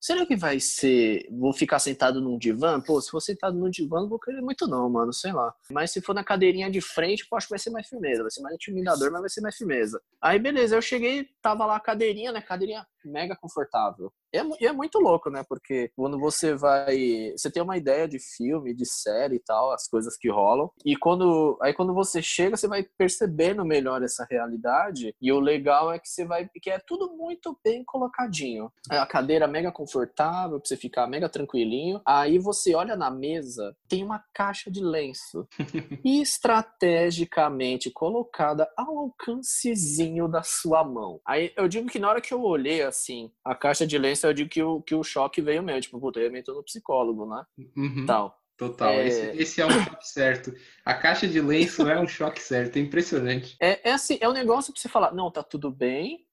será 0.00 0.26
que 0.26 0.36
vai 0.36 0.60
ser, 0.60 1.26
vou 1.30 1.52
ficar 1.52 1.78
sentado 1.78 2.20
num 2.20 2.38
divã? 2.38 2.80
Pô, 2.80 3.00
se 3.00 3.10
for 3.10 3.20
sentado 3.20 3.56
num 3.56 3.70
divã, 3.70 4.00
não 4.00 4.08
vou 4.08 4.18
querer 4.18 4.40
muito 4.40 4.66
não, 4.66 4.88
mano, 4.90 5.12
sei 5.12 5.32
lá. 5.32 5.54
Mas 5.70 5.90
se 5.90 6.00
for 6.00 6.14
na 6.14 6.24
cadeirinha 6.24 6.70
de 6.70 6.80
frente, 6.80 7.26
pô, 7.28 7.36
acho 7.36 7.46
que 7.46 7.52
vai 7.52 7.58
ser 7.58 7.70
mais 7.70 7.88
firmeza, 7.88 8.22
vai 8.22 8.30
ser 8.30 8.42
mais 8.42 8.54
intimidador, 8.54 9.10
mas 9.10 9.20
vai 9.20 9.30
ser 9.30 9.40
mais 9.40 9.56
firmeza. 9.56 10.00
Aí 10.20 10.38
beleza, 10.38 10.76
eu 10.76 10.82
cheguei, 10.82 11.28
tava 11.40 11.66
lá 11.66 11.76
a 11.76 11.80
cadeirinha, 11.80 12.32
né, 12.32 12.40
cadeirinha 12.40 12.86
mega 13.06 13.36
confortável. 13.36 14.12
E 14.32 14.38
é, 14.38 14.42
e 14.60 14.66
é, 14.66 14.72
muito 14.72 14.98
louco, 14.98 15.30
né? 15.30 15.44
Porque 15.48 15.90
quando 15.96 16.18
você 16.18 16.54
vai. 16.54 17.32
Você 17.36 17.50
tem 17.50 17.62
uma 17.62 17.76
ideia 17.76 18.08
de 18.08 18.18
filme, 18.18 18.74
de 18.74 18.84
série 18.84 19.36
e 19.36 19.40
tal, 19.40 19.72
as 19.72 19.88
coisas 19.88 20.16
que 20.16 20.30
rolam. 20.30 20.70
E 20.84 20.96
quando. 20.96 21.58
Aí 21.62 21.72
quando 21.72 21.94
você 21.94 22.20
chega, 22.20 22.56
você 22.56 22.68
vai 22.68 22.82
percebendo 22.82 23.64
melhor 23.64 24.02
essa 24.02 24.26
realidade. 24.30 25.14
E 25.20 25.32
o 25.32 25.40
legal 25.40 25.92
é 25.92 25.98
que 25.98 26.08
você 26.08 26.24
vai. 26.24 26.48
que 26.60 26.70
é 26.70 26.78
tudo 26.78 27.16
muito 27.16 27.58
bem 27.64 27.84
colocadinho. 27.84 28.70
A 28.90 29.06
cadeira 29.06 29.46
mega 29.46 29.72
confortável, 29.72 30.58
pra 30.58 30.68
você 30.68 30.76
ficar 30.76 31.06
mega 31.06 31.28
tranquilinho. 31.28 32.00
Aí 32.04 32.38
você 32.38 32.74
olha 32.74 32.96
na 32.96 33.10
mesa, 33.10 33.76
tem 33.88 34.04
uma 34.04 34.22
caixa 34.34 34.70
de 34.70 34.80
lenço. 34.80 35.46
estrategicamente 36.04 37.90
colocada 37.90 38.68
ao 38.76 38.98
alcancezinho 38.98 40.28
da 40.28 40.42
sua 40.42 40.84
mão. 40.84 41.20
Aí 41.26 41.52
eu 41.56 41.68
digo 41.68 41.88
que 41.88 41.98
na 41.98 42.08
hora 42.08 42.20
que 42.20 42.32
eu 42.32 42.42
olhei 42.42 42.82
assim, 42.82 42.95
a 43.44 43.54
caixa 43.54 43.86
de 43.86 43.98
lenço, 43.98 44.26
eu 44.26 44.32
digo 44.32 44.50
que 44.50 44.62
o, 44.62 44.80
que 44.82 44.94
o 44.94 45.02
choque 45.02 45.40
veio 45.40 45.62
mesmo. 45.62 45.82
Tipo, 45.82 46.00
puta, 46.00 46.20
eu 46.20 46.44
tô 46.44 46.54
no 46.54 46.64
psicólogo, 46.64 47.26
né? 47.26 47.44
Uhum. 47.76 48.06
Tal. 48.06 48.38
Total, 48.56 48.90
é... 48.90 49.06
esse, 49.06 49.42
esse, 49.42 49.60
é 49.60 49.66
um 49.66 49.70
choque 49.70 50.08
certo. 50.08 50.54
A 50.84 50.94
caixa 50.94 51.28
de 51.28 51.40
lenço 51.40 51.86
é 51.86 52.00
um 52.00 52.08
choque 52.08 52.40
certo, 52.40 52.78
é 52.78 52.80
impressionante. 52.80 53.54
É, 53.60 53.90
é 53.90 53.92
assim, 53.92 54.16
é 54.18 54.26
um 54.26 54.32
negócio 54.32 54.72
pra 54.72 54.80
você 54.80 54.88
falar, 54.88 55.12
não, 55.12 55.30
tá 55.30 55.42
tudo 55.42 55.70
bem, 55.70 56.25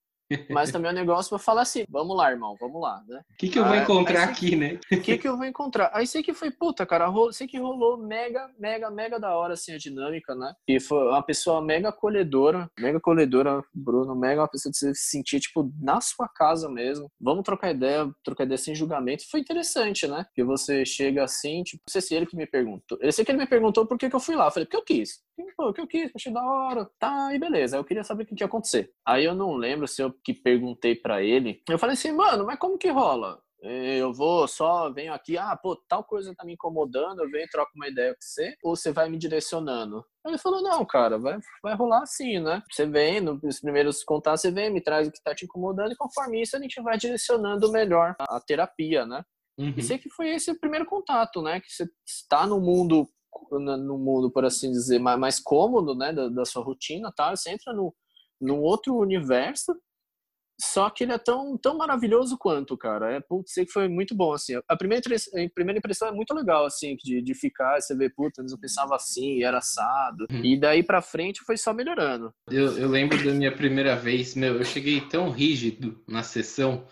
mas 0.49 0.71
também 0.71 0.89
é 0.89 0.91
um 0.91 0.97
negócio 0.97 1.29
pra 1.29 1.39
falar 1.39 1.61
assim, 1.61 1.83
vamos 1.89 2.15
lá, 2.15 2.31
irmão, 2.31 2.55
vamos 2.59 2.81
lá, 2.81 3.03
né? 3.07 3.21
O 3.31 3.37
que, 3.37 3.49
que 3.49 3.59
eu 3.59 3.65
vou 3.65 3.75
encontrar 3.75 4.23
aqui, 4.23 4.55
né? 4.55 4.79
O 4.91 5.01
que, 5.01 5.17
que 5.17 5.27
eu 5.27 5.37
vou 5.37 5.45
encontrar? 5.45 5.91
Aí 5.93 6.07
sei 6.07 6.23
que 6.23 6.33
foi, 6.33 6.51
puta, 6.51 6.85
cara, 6.85 7.11
sei 7.31 7.47
que 7.47 7.57
rolou 7.57 7.97
mega, 7.97 8.49
mega, 8.57 8.89
mega 8.89 9.19
da 9.19 9.35
hora, 9.35 9.53
assim, 9.53 9.73
a 9.73 9.77
dinâmica, 9.77 10.35
né? 10.35 10.53
E 10.67 10.79
foi 10.79 11.07
uma 11.07 11.23
pessoa 11.23 11.61
mega 11.61 11.89
acolhedora, 11.89 12.69
mega 12.79 12.97
acolhedora, 12.97 13.61
Bruno, 13.73 14.15
mega 14.15 14.41
uma 14.41 14.47
pessoa 14.47 14.71
de 14.71 14.77
se 14.77 14.93
sentir, 14.95 15.39
tipo, 15.39 15.71
na 15.81 15.99
sua 16.01 16.27
casa 16.27 16.69
mesmo. 16.69 17.11
Vamos 17.19 17.43
trocar 17.43 17.71
ideia, 17.71 18.09
trocar 18.23 18.45
ideia 18.45 18.57
sem 18.57 18.75
julgamento. 18.75 19.29
Foi 19.29 19.39
interessante, 19.39 20.07
né? 20.07 20.25
Que 20.33 20.43
você 20.43 20.85
chega 20.85 21.23
assim, 21.23 21.63
tipo, 21.63 21.83
não 21.87 21.91
sei 21.91 22.01
se 22.01 22.15
ele 22.15 22.25
que 22.25 22.35
me 22.35 22.45
perguntou. 22.45 22.97
Eu 23.01 23.11
sei 23.11 23.25
que 23.25 23.31
ele 23.31 23.39
me 23.39 23.47
perguntou 23.47 23.85
por 23.85 23.97
que, 23.97 24.09
que 24.09 24.15
eu 24.15 24.19
fui 24.19 24.35
lá. 24.35 24.47
Eu 24.47 24.51
falei, 24.51 24.65
porque 24.65 24.77
eu 24.77 24.83
quis. 24.83 25.21
Pô, 25.57 25.69
o 25.69 25.73
que 25.73 25.81
eu 25.81 25.87
quis, 25.87 26.11
achei 26.15 26.31
da 26.31 26.43
hora. 26.43 26.89
Tá, 26.99 27.33
e 27.33 27.39
beleza. 27.39 27.77
Eu 27.77 27.83
queria 27.83 28.03
saber 28.03 28.23
o 28.23 28.25
que, 28.25 28.35
que 28.35 28.43
ia 28.43 28.47
acontecer. 28.47 28.91
Aí 29.05 29.25
eu 29.25 29.35
não 29.35 29.55
lembro 29.55 29.87
se 29.87 30.01
eu 30.01 30.11
que 30.23 30.33
perguntei 30.33 30.95
para 30.95 31.21
ele. 31.21 31.61
Eu 31.69 31.77
falei 31.77 31.93
assim, 31.93 32.11
mano, 32.11 32.45
mas 32.45 32.59
como 32.59 32.77
que 32.77 32.89
rola? 32.89 33.41
Eu 33.65 34.13
vou 34.13 34.45
só, 34.45 34.91
venho 34.91 35.13
aqui, 35.13 35.37
ah, 35.37 35.55
pô, 35.55 35.73
tal 35.87 36.03
coisa 36.03 36.35
tá 36.35 36.43
me 36.43 36.53
incomodando, 36.53 37.21
eu 37.21 37.31
venho 37.31 37.45
e 37.45 37.49
troco 37.49 37.71
uma 37.75 37.87
ideia 37.87 38.13
com 38.13 38.19
você, 38.19 38.57
ou 38.61 38.75
você 38.75 38.91
vai 38.91 39.09
me 39.09 39.17
direcionando? 39.17 40.03
Ele 40.25 40.37
falou, 40.37 40.61
não, 40.61 40.85
cara, 40.85 41.17
vai, 41.17 41.39
vai 41.61 41.73
rolar 41.73 42.01
assim, 42.01 42.39
né? 42.39 42.61
Você 42.69 42.85
vem, 42.85 43.21
nos 43.21 43.61
primeiros 43.61 44.03
contatos, 44.03 44.41
você 44.41 44.51
vem, 44.51 44.69
me 44.69 44.81
traz 44.81 45.07
o 45.07 45.11
que 45.11 45.23
tá 45.23 45.33
te 45.33 45.45
incomodando, 45.45 45.93
e 45.93 45.95
conforme 45.95 46.41
isso 46.41 46.57
a 46.57 46.59
gente 46.59 46.81
vai 46.81 46.97
direcionando 46.97 47.71
melhor 47.71 48.13
a, 48.19 48.35
a 48.35 48.41
terapia, 48.41 49.05
né? 49.05 49.23
Uhum. 49.57 49.73
E 49.77 49.81
sei 49.81 49.97
que 49.97 50.09
foi 50.09 50.31
esse 50.31 50.51
o 50.51 50.59
primeiro 50.59 50.85
contato, 50.85 51.41
né? 51.41 51.61
Que 51.61 51.71
você 51.71 51.87
está 52.05 52.45
no 52.45 52.59
mundo, 52.59 53.07
no 53.49 53.97
mundo, 53.97 54.29
por 54.29 54.43
assim 54.43 54.71
dizer, 54.71 54.99
mais, 54.99 55.17
mais 55.17 55.39
cômodo, 55.39 55.95
né? 55.95 56.11
Da, 56.11 56.27
da 56.27 56.43
sua 56.43 56.63
rotina, 56.63 57.13
tá? 57.15 57.33
Você 57.33 57.51
entra 57.51 57.71
no, 57.71 57.95
num 58.41 58.61
outro 58.61 58.93
universo 58.97 59.73
só 60.63 60.89
que 60.89 61.03
ele 61.03 61.11
é 61.11 61.17
tão, 61.17 61.57
tão 61.57 61.77
maravilhoso 61.77 62.37
quanto, 62.37 62.77
cara. 62.77 63.13
É, 63.13 63.19
putz, 63.19 63.53
sei 63.53 63.65
que 63.65 63.71
foi 63.71 63.87
muito 63.89 64.15
bom, 64.15 64.33
assim. 64.33 64.53
A 64.67 64.75
primeira, 64.77 65.03
a 65.05 65.49
primeira 65.53 65.77
impressão 65.77 66.07
é 66.07 66.11
muito 66.11 66.33
legal, 66.33 66.65
assim, 66.65 66.95
de, 67.03 67.21
de 67.21 67.33
ficar, 67.33 67.81
você 67.81 67.95
vê, 67.95 68.09
puta, 68.09 68.41
eu 68.41 68.59
pensava 68.59 68.95
assim, 68.95 69.43
era 69.43 69.57
assado. 69.57 70.25
Uhum. 70.31 70.43
E 70.43 70.59
daí 70.59 70.81
pra 70.81 71.01
frente 71.01 71.43
foi 71.45 71.57
só 71.57 71.73
melhorando. 71.73 72.33
Eu, 72.49 72.77
eu 72.77 72.87
lembro 72.87 73.21
da 73.23 73.33
minha 73.33 73.55
primeira 73.55 73.95
vez, 73.95 74.35
meu, 74.35 74.55
eu 74.55 74.63
cheguei 74.63 75.01
tão 75.01 75.29
rígido 75.29 76.01
na 76.07 76.23
sessão 76.23 76.87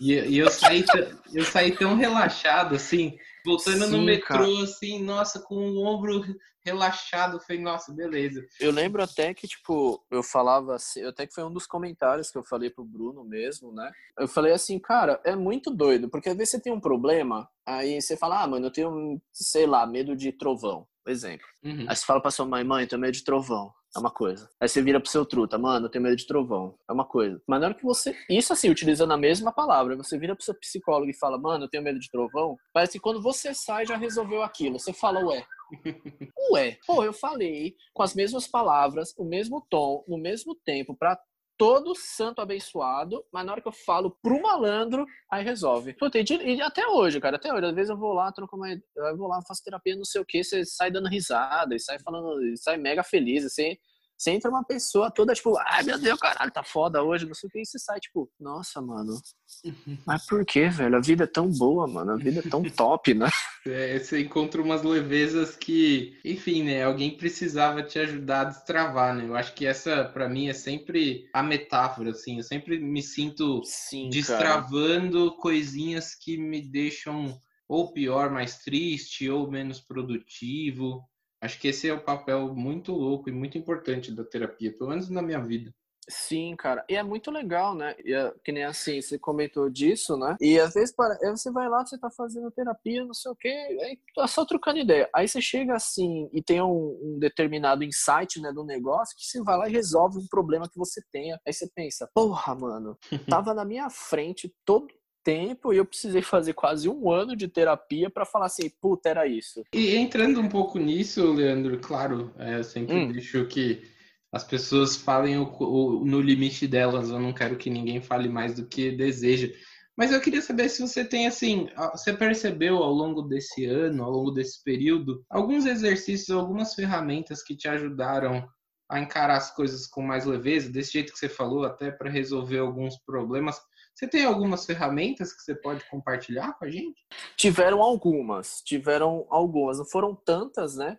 e, 0.00 0.12
e 0.12 0.38
eu, 0.38 0.50
saí, 0.50 0.84
eu 1.32 1.44
saí 1.44 1.72
tão 1.72 1.94
relaxado, 1.96 2.74
assim, 2.74 3.16
Voltando 3.44 3.84
Sim, 3.84 3.90
no 3.90 4.02
metrô, 4.02 4.38
cara. 4.38 4.62
assim, 4.62 5.02
nossa, 5.02 5.40
com 5.40 5.54
o 5.56 5.84
ombro 5.84 6.22
relaxado, 6.64 7.38
foi, 7.40 7.58
nossa, 7.58 7.92
beleza. 7.92 8.42
Eu 8.58 8.70
lembro 8.70 9.02
até 9.02 9.34
que, 9.34 9.46
tipo, 9.46 10.02
eu 10.10 10.22
falava 10.22 10.76
assim, 10.76 11.04
até 11.04 11.26
que 11.26 11.34
foi 11.34 11.44
um 11.44 11.52
dos 11.52 11.66
comentários 11.66 12.30
que 12.30 12.38
eu 12.38 12.42
falei 12.42 12.70
pro 12.70 12.84
Bruno 12.84 13.22
mesmo, 13.22 13.70
né? 13.70 13.92
Eu 14.18 14.26
falei 14.26 14.52
assim, 14.52 14.78
cara, 14.78 15.20
é 15.24 15.36
muito 15.36 15.70
doido, 15.70 16.08
porque 16.08 16.30
às 16.30 16.36
vezes 16.36 16.52
você 16.52 16.60
tem 16.60 16.72
um 16.72 16.80
problema, 16.80 17.46
aí 17.66 18.00
você 18.00 18.16
fala, 18.16 18.42
ah, 18.42 18.46
mano, 18.46 18.66
eu 18.66 18.72
tenho, 18.72 19.20
sei 19.30 19.66
lá, 19.66 19.86
medo 19.86 20.16
de 20.16 20.32
trovão, 20.32 20.86
exemplo. 21.06 21.46
Uhum. 21.62 21.84
Aí 21.86 21.94
você 21.94 22.04
fala 22.06 22.22
pra 22.22 22.30
sua 22.30 22.46
mãe, 22.46 22.64
mãe, 22.64 22.84
eu 22.84 22.88
tenho 22.88 23.02
medo 23.02 23.12
de 23.12 23.24
trovão 23.24 23.70
é 23.94 23.98
uma 23.98 24.10
coisa. 24.10 24.50
Aí 24.60 24.68
você 24.68 24.82
vira 24.82 25.00
pro 25.00 25.10
seu 25.10 25.24
truta, 25.24 25.56
mano, 25.56 25.86
eu 25.86 25.90
tenho 25.90 26.02
medo 26.02 26.16
de 26.16 26.26
trovão, 26.26 26.76
é 26.88 26.92
uma 26.92 27.04
coisa. 27.04 27.40
Mas 27.46 27.60
na 27.60 27.66
hora 27.66 27.74
que 27.74 27.84
você, 27.84 28.16
isso 28.28 28.52
assim, 28.52 28.68
utilizando 28.70 29.12
a 29.12 29.16
mesma 29.16 29.52
palavra, 29.52 29.96
você 29.96 30.18
vira 30.18 30.34
pro 30.34 30.44
seu 30.44 30.54
psicólogo 30.54 31.10
e 31.10 31.18
fala, 31.18 31.38
mano, 31.38 31.64
eu 31.64 31.68
tenho 31.68 31.82
medo 31.82 31.98
de 31.98 32.10
trovão, 32.10 32.56
parece 32.72 32.94
que 32.94 33.00
quando 33.00 33.22
você 33.22 33.54
sai 33.54 33.86
já 33.86 33.96
resolveu 33.96 34.42
aquilo. 34.42 34.78
Você 34.78 34.92
fala, 34.92 35.24
ué. 35.24 35.44
Ué, 36.52 36.78
pô, 36.86 37.02
eu 37.02 37.12
falei 37.12 37.74
com 37.92 38.02
as 38.02 38.14
mesmas 38.14 38.46
palavras, 38.46 39.14
o 39.16 39.24
mesmo 39.24 39.66
tom, 39.70 40.04
no 40.06 40.18
mesmo 40.18 40.54
tempo, 40.54 40.94
para 40.94 41.18
todo 41.56 41.94
santo 41.94 42.40
abençoado, 42.40 43.24
mas 43.32 43.44
na 43.44 43.52
hora 43.52 43.60
que 43.60 43.68
eu 43.68 43.72
falo 43.72 44.10
pro 44.22 44.40
malandro, 44.42 45.06
aí 45.30 45.44
resolve. 45.44 45.94
Puta, 45.94 46.18
e, 46.18 46.62
até 46.62 46.86
hoje, 46.86 47.20
cara, 47.20 47.36
até 47.36 47.52
hoje, 47.52 47.66
às 47.66 47.74
vezes 47.74 47.90
eu 47.90 47.96
vou 47.96 48.12
lá, 48.12 48.32
troco 48.32 48.56
uma, 48.56 48.68
eu 48.70 49.16
vou 49.16 49.28
lá, 49.28 49.40
faço 49.46 49.62
terapia, 49.62 49.96
não 49.96 50.04
sei 50.04 50.20
o 50.20 50.24
que, 50.26 50.42
você 50.42 50.64
sai 50.64 50.90
dando 50.90 51.08
risada, 51.08 51.74
e 51.74 51.80
sai 51.80 51.98
falando, 52.00 52.42
e 52.44 52.56
sai 52.56 52.76
mega 52.76 53.02
feliz, 53.02 53.44
assim, 53.44 53.76
você 54.16 54.30
entra 54.30 54.50
uma 54.50 54.64
pessoa 54.64 55.10
toda, 55.10 55.34
tipo, 55.34 55.56
ai 55.58 55.82
meu 55.82 55.98
Deus, 55.98 56.18
caralho, 56.18 56.50
tá 56.50 56.62
foda 56.62 57.02
hoje, 57.02 57.26
não 57.26 57.34
sei 57.34 57.48
o 57.48 57.50
que, 57.50 57.60
e 57.60 57.66
você 57.66 57.78
sai, 57.78 57.98
tipo, 58.00 58.30
nossa, 58.38 58.80
mano. 58.80 59.20
Mas 60.06 60.26
por 60.26 60.44
que, 60.44 60.68
velho? 60.68 60.96
A 60.96 61.00
vida 61.00 61.24
é 61.24 61.26
tão 61.26 61.48
boa, 61.50 61.86
mano. 61.86 62.12
A 62.12 62.16
vida 62.16 62.40
é 62.40 62.48
tão 62.48 62.62
top, 62.62 63.14
né? 63.14 63.28
É, 63.66 63.98
você 63.98 64.20
encontra 64.20 64.60
umas 64.60 64.82
levezas 64.82 65.56
que, 65.56 66.18
enfim, 66.22 66.64
né? 66.64 66.84
Alguém 66.84 67.16
precisava 67.16 67.82
te 67.82 67.98
ajudar 67.98 68.42
a 68.42 68.44
destravar, 68.44 69.14
né? 69.14 69.26
Eu 69.26 69.34
acho 69.34 69.54
que 69.54 69.64
essa, 69.64 70.04
para 70.04 70.28
mim, 70.28 70.48
é 70.48 70.52
sempre 70.52 71.30
a 71.32 71.42
metáfora, 71.42 72.10
assim. 72.10 72.36
Eu 72.36 72.42
sempre 72.42 72.78
me 72.78 73.02
sinto 73.02 73.62
Sim, 73.64 74.10
destravando 74.10 75.30
cara. 75.30 75.40
coisinhas 75.40 76.14
que 76.14 76.36
me 76.36 76.60
deixam 76.60 77.40
ou 77.66 77.90
pior, 77.90 78.30
mais 78.30 78.58
triste, 78.58 79.30
ou 79.30 79.50
menos 79.50 79.80
produtivo. 79.80 81.02
Acho 81.44 81.60
que 81.60 81.68
esse 81.68 81.88
é 81.88 81.92
o 81.92 82.02
papel 82.02 82.54
muito 82.54 82.92
louco 82.92 83.28
e 83.28 83.32
muito 83.32 83.58
importante 83.58 84.10
da 84.10 84.24
terapia, 84.24 84.72
pelo 84.72 84.88
menos 84.88 85.10
na 85.10 85.20
minha 85.20 85.38
vida. 85.38 85.70
Sim, 86.08 86.54
cara. 86.56 86.84
E 86.88 86.96
é 86.96 87.02
muito 87.02 87.30
legal, 87.30 87.74
né? 87.74 87.94
E 88.02 88.14
é, 88.14 88.32
que 88.42 88.50
nem 88.50 88.64
assim, 88.64 89.00
você 89.00 89.18
comentou 89.18 89.68
disso, 89.70 90.16
né? 90.16 90.36
E 90.40 90.58
às 90.58 90.74
vezes 90.74 90.94
para, 90.94 91.18
você 91.34 91.50
vai 91.50 91.68
lá, 91.68 91.84
você 91.84 91.98
tá 91.98 92.10
fazendo 92.10 92.50
terapia, 92.50 93.04
não 93.04 93.14
sei 93.14 93.30
o 93.30 93.36
quê, 93.36 93.48
aí 93.48 93.98
tá 94.14 94.26
só 94.26 94.44
trocando 94.44 94.78
ideia. 94.78 95.08
Aí 95.14 95.28
você 95.28 95.40
chega 95.40 95.74
assim 95.74 96.28
e 96.32 96.42
tem 96.42 96.62
um, 96.62 96.98
um, 97.02 97.18
determinado 97.18 97.84
insight, 97.84 98.40
né, 98.40 98.50
do 98.52 98.64
negócio, 98.64 99.16
que 99.16 99.24
você 99.24 99.42
vai 99.42 99.56
lá 99.56 99.68
e 99.68 99.72
resolve 99.72 100.18
um 100.18 100.26
problema 100.26 100.68
que 100.68 100.78
você 100.78 101.02
tenha. 101.12 101.38
Aí 101.46 101.52
você 101.52 101.68
pensa, 101.74 102.08
porra, 102.14 102.54
mano, 102.54 102.98
tava 103.28 103.52
na 103.54 103.64
minha 103.64 103.90
frente 103.90 104.52
todo 104.64 104.88
tempo 105.24 105.72
e 105.72 105.78
eu 105.78 105.86
precisei 105.86 106.22
fazer 106.22 106.52
quase 106.52 106.88
um 106.88 107.10
ano 107.10 107.34
de 107.34 107.48
terapia 107.48 108.10
para 108.10 108.26
falar 108.26 108.46
assim, 108.46 108.70
puta, 108.80 109.08
era 109.08 109.26
isso. 109.26 109.64
E 109.72 109.96
entrando 109.96 110.40
um 110.40 110.48
pouco 110.48 110.78
nisso, 110.78 111.32
Leandro, 111.32 111.78
claro, 111.80 112.32
é, 112.38 112.58
eu 112.58 112.64
sempre 112.64 112.94
hum. 112.94 113.10
deixo 113.10 113.46
que 113.46 113.82
as 114.30 114.44
pessoas 114.44 114.96
falem 114.96 115.38
o, 115.38 115.44
o, 115.44 116.04
no 116.04 116.20
limite 116.20 116.66
delas, 116.66 117.08
eu 117.08 117.18
não 117.18 117.32
quero 117.32 117.56
que 117.56 117.70
ninguém 117.70 118.00
fale 118.00 118.28
mais 118.28 118.54
do 118.54 118.66
que 118.66 118.90
deseja. 118.90 119.48
Mas 119.96 120.12
eu 120.12 120.20
queria 120.20 120.42
saber 120.42 120.68
se 120.68 120.82
você 120.82 121.04
tem, 121.04 121.26
assim, 121.26 121.68
você 121.92 122.12
percebeu 122.12 122.78
ao 122.78 122.92
longo 122.92 123.22
desse 123.22 123.64
ano, 123.64 124.02
ao 124.02 124.10
longo 124.10 124.32
desse 124.32 124.62
período, 124.62 125.24
alguns 125.30 125.66
exercícios, 125.66 126.36
algumas 126.36 126.74
ferramentas 126.74 127.44
que 127.44 127.56
te 127.56 127.68
ajudaram 127.68 128.44
a 128.90 128.98
encarar 128.98 129.36
as 129.36 129.54
coisas 129.54 129.86
com 129.86 130.02
mais 130.02 130.24
leveza, 130.24 130.70
desse 130.70 130.94
jeito 130.94 131.12
que 131.12 131.18
você 131.18 131.28
falou, 131.28 131.64
até 131.64 131.92
para 131.92 132.10
resolver 132.10 132.58
alguns 132.58 132.98
problemas. 133.06 133.56
Você 133.94 134.08
tem 134.08 134.24
algumas 134.24 134.66
ferramentas 134.66 135.32
que 135.32 135.42
você 135.42 135.54
pode 135.54 135.88
compartilhar 135.88 136.52
com 136.58 136.64
a 136.64 136.70
gente? 136.70 137.06
Tiveram 137.36 137.80
algumas, 137.80 138.60
tiveram 138.62 139.26
algumas. 139.30 139.78
Não 139.78 139.84
foram 139.84 140.14
tantas, 140.14 140.76
né? 140.76 140.98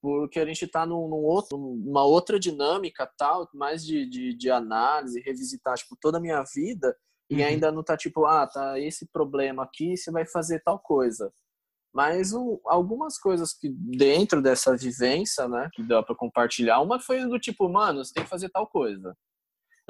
Porque 0.00 0.38
a 0.38 0.46
gente 0.46 0.64
está 0.64 0.86
num, 0.86 1.08
num, 1.08 1.24
outro, 1.24 1.58
numa 1.58 2.04
outra 2.04 2.38
dinâmica 2.38 3.10
tal, 3.18 3.48
mais 3.52 3.84
de, 3.84 4.08
de, 4.08 4.34
de 4.34 4.50
análise, 4.50 5.20
revisitar 5.20 5.76
tipo, 5.76 5.96
toda 6.00 6.18
a 6.18 6.20
minha 6.20 6.42
vida 6.54 6.96
e 7.28 7.36
uhum. 7.36 7.46
ainda 7.46 7.70
não 7.72 7.82
tá 7.82 7.96
tipo, 7.96 8.24
ah, 8.24 8.46
tá 8.46 8.78
esse 8.78 9.06
problema 9.06 9.64
aqui, 9.64 9.96
você 9.96 10.10
vai 10.10 10.24
fazer 10.24 10.60
tal 10.60 10.78
coisa. 10.78 11.32
Mas 11.92 12.32
o, 12.32 12.60
algumas 12.64 13.18
coisas 13.18 13.52
que 13.52 13.68
dentro 13.68 14.40
dessa 14.40 14.76
vivência, 14.76 15.48
né, 15.48 15.68
que 15.72 15.82
dá 15.82 16.02
para 16.02 16.14
compartilhar, 16.14 16.80
uma 16.80 17.00
foi 17.00 17.24
do 17.26 17.38
tipo, 17.38 17.68
mano, 17.68 18.04
você 18.04 18.14
tem 18.14 18.22
que 18.22 18.30
fazer 18.30 18.48
tal 18.48 18.66
coisa. 18.66 19.16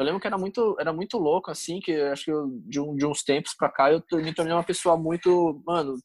Eu 0.01 0.07
lembro 0.07 0.19
que 0.19 0.27
era 0.27 0.39
muito, 0.39 0.77
era 0.81 0.95
muito 0.95 1.19
louco, 1.19 1.51
assim, 1.51 1.79
que 1.79 1.93
acho 1.93 2.25
que 2.25 2.33
eu, 2.33 2.49
de, 2.65 2.81
um, 2.81 2.97
de 2.97 3.05
uns 3.05 3.23
tempos 3.23 3.55
pra 3.55 3.71
cá 3.71 3.93
eu 3.93 4.03
me 4.13 4.35
tornei 4.35 4.55
uma 4.55 4.65
pessoa 4.65 4.97
muito. 4.97 5.63
Mano, 5.67 5.99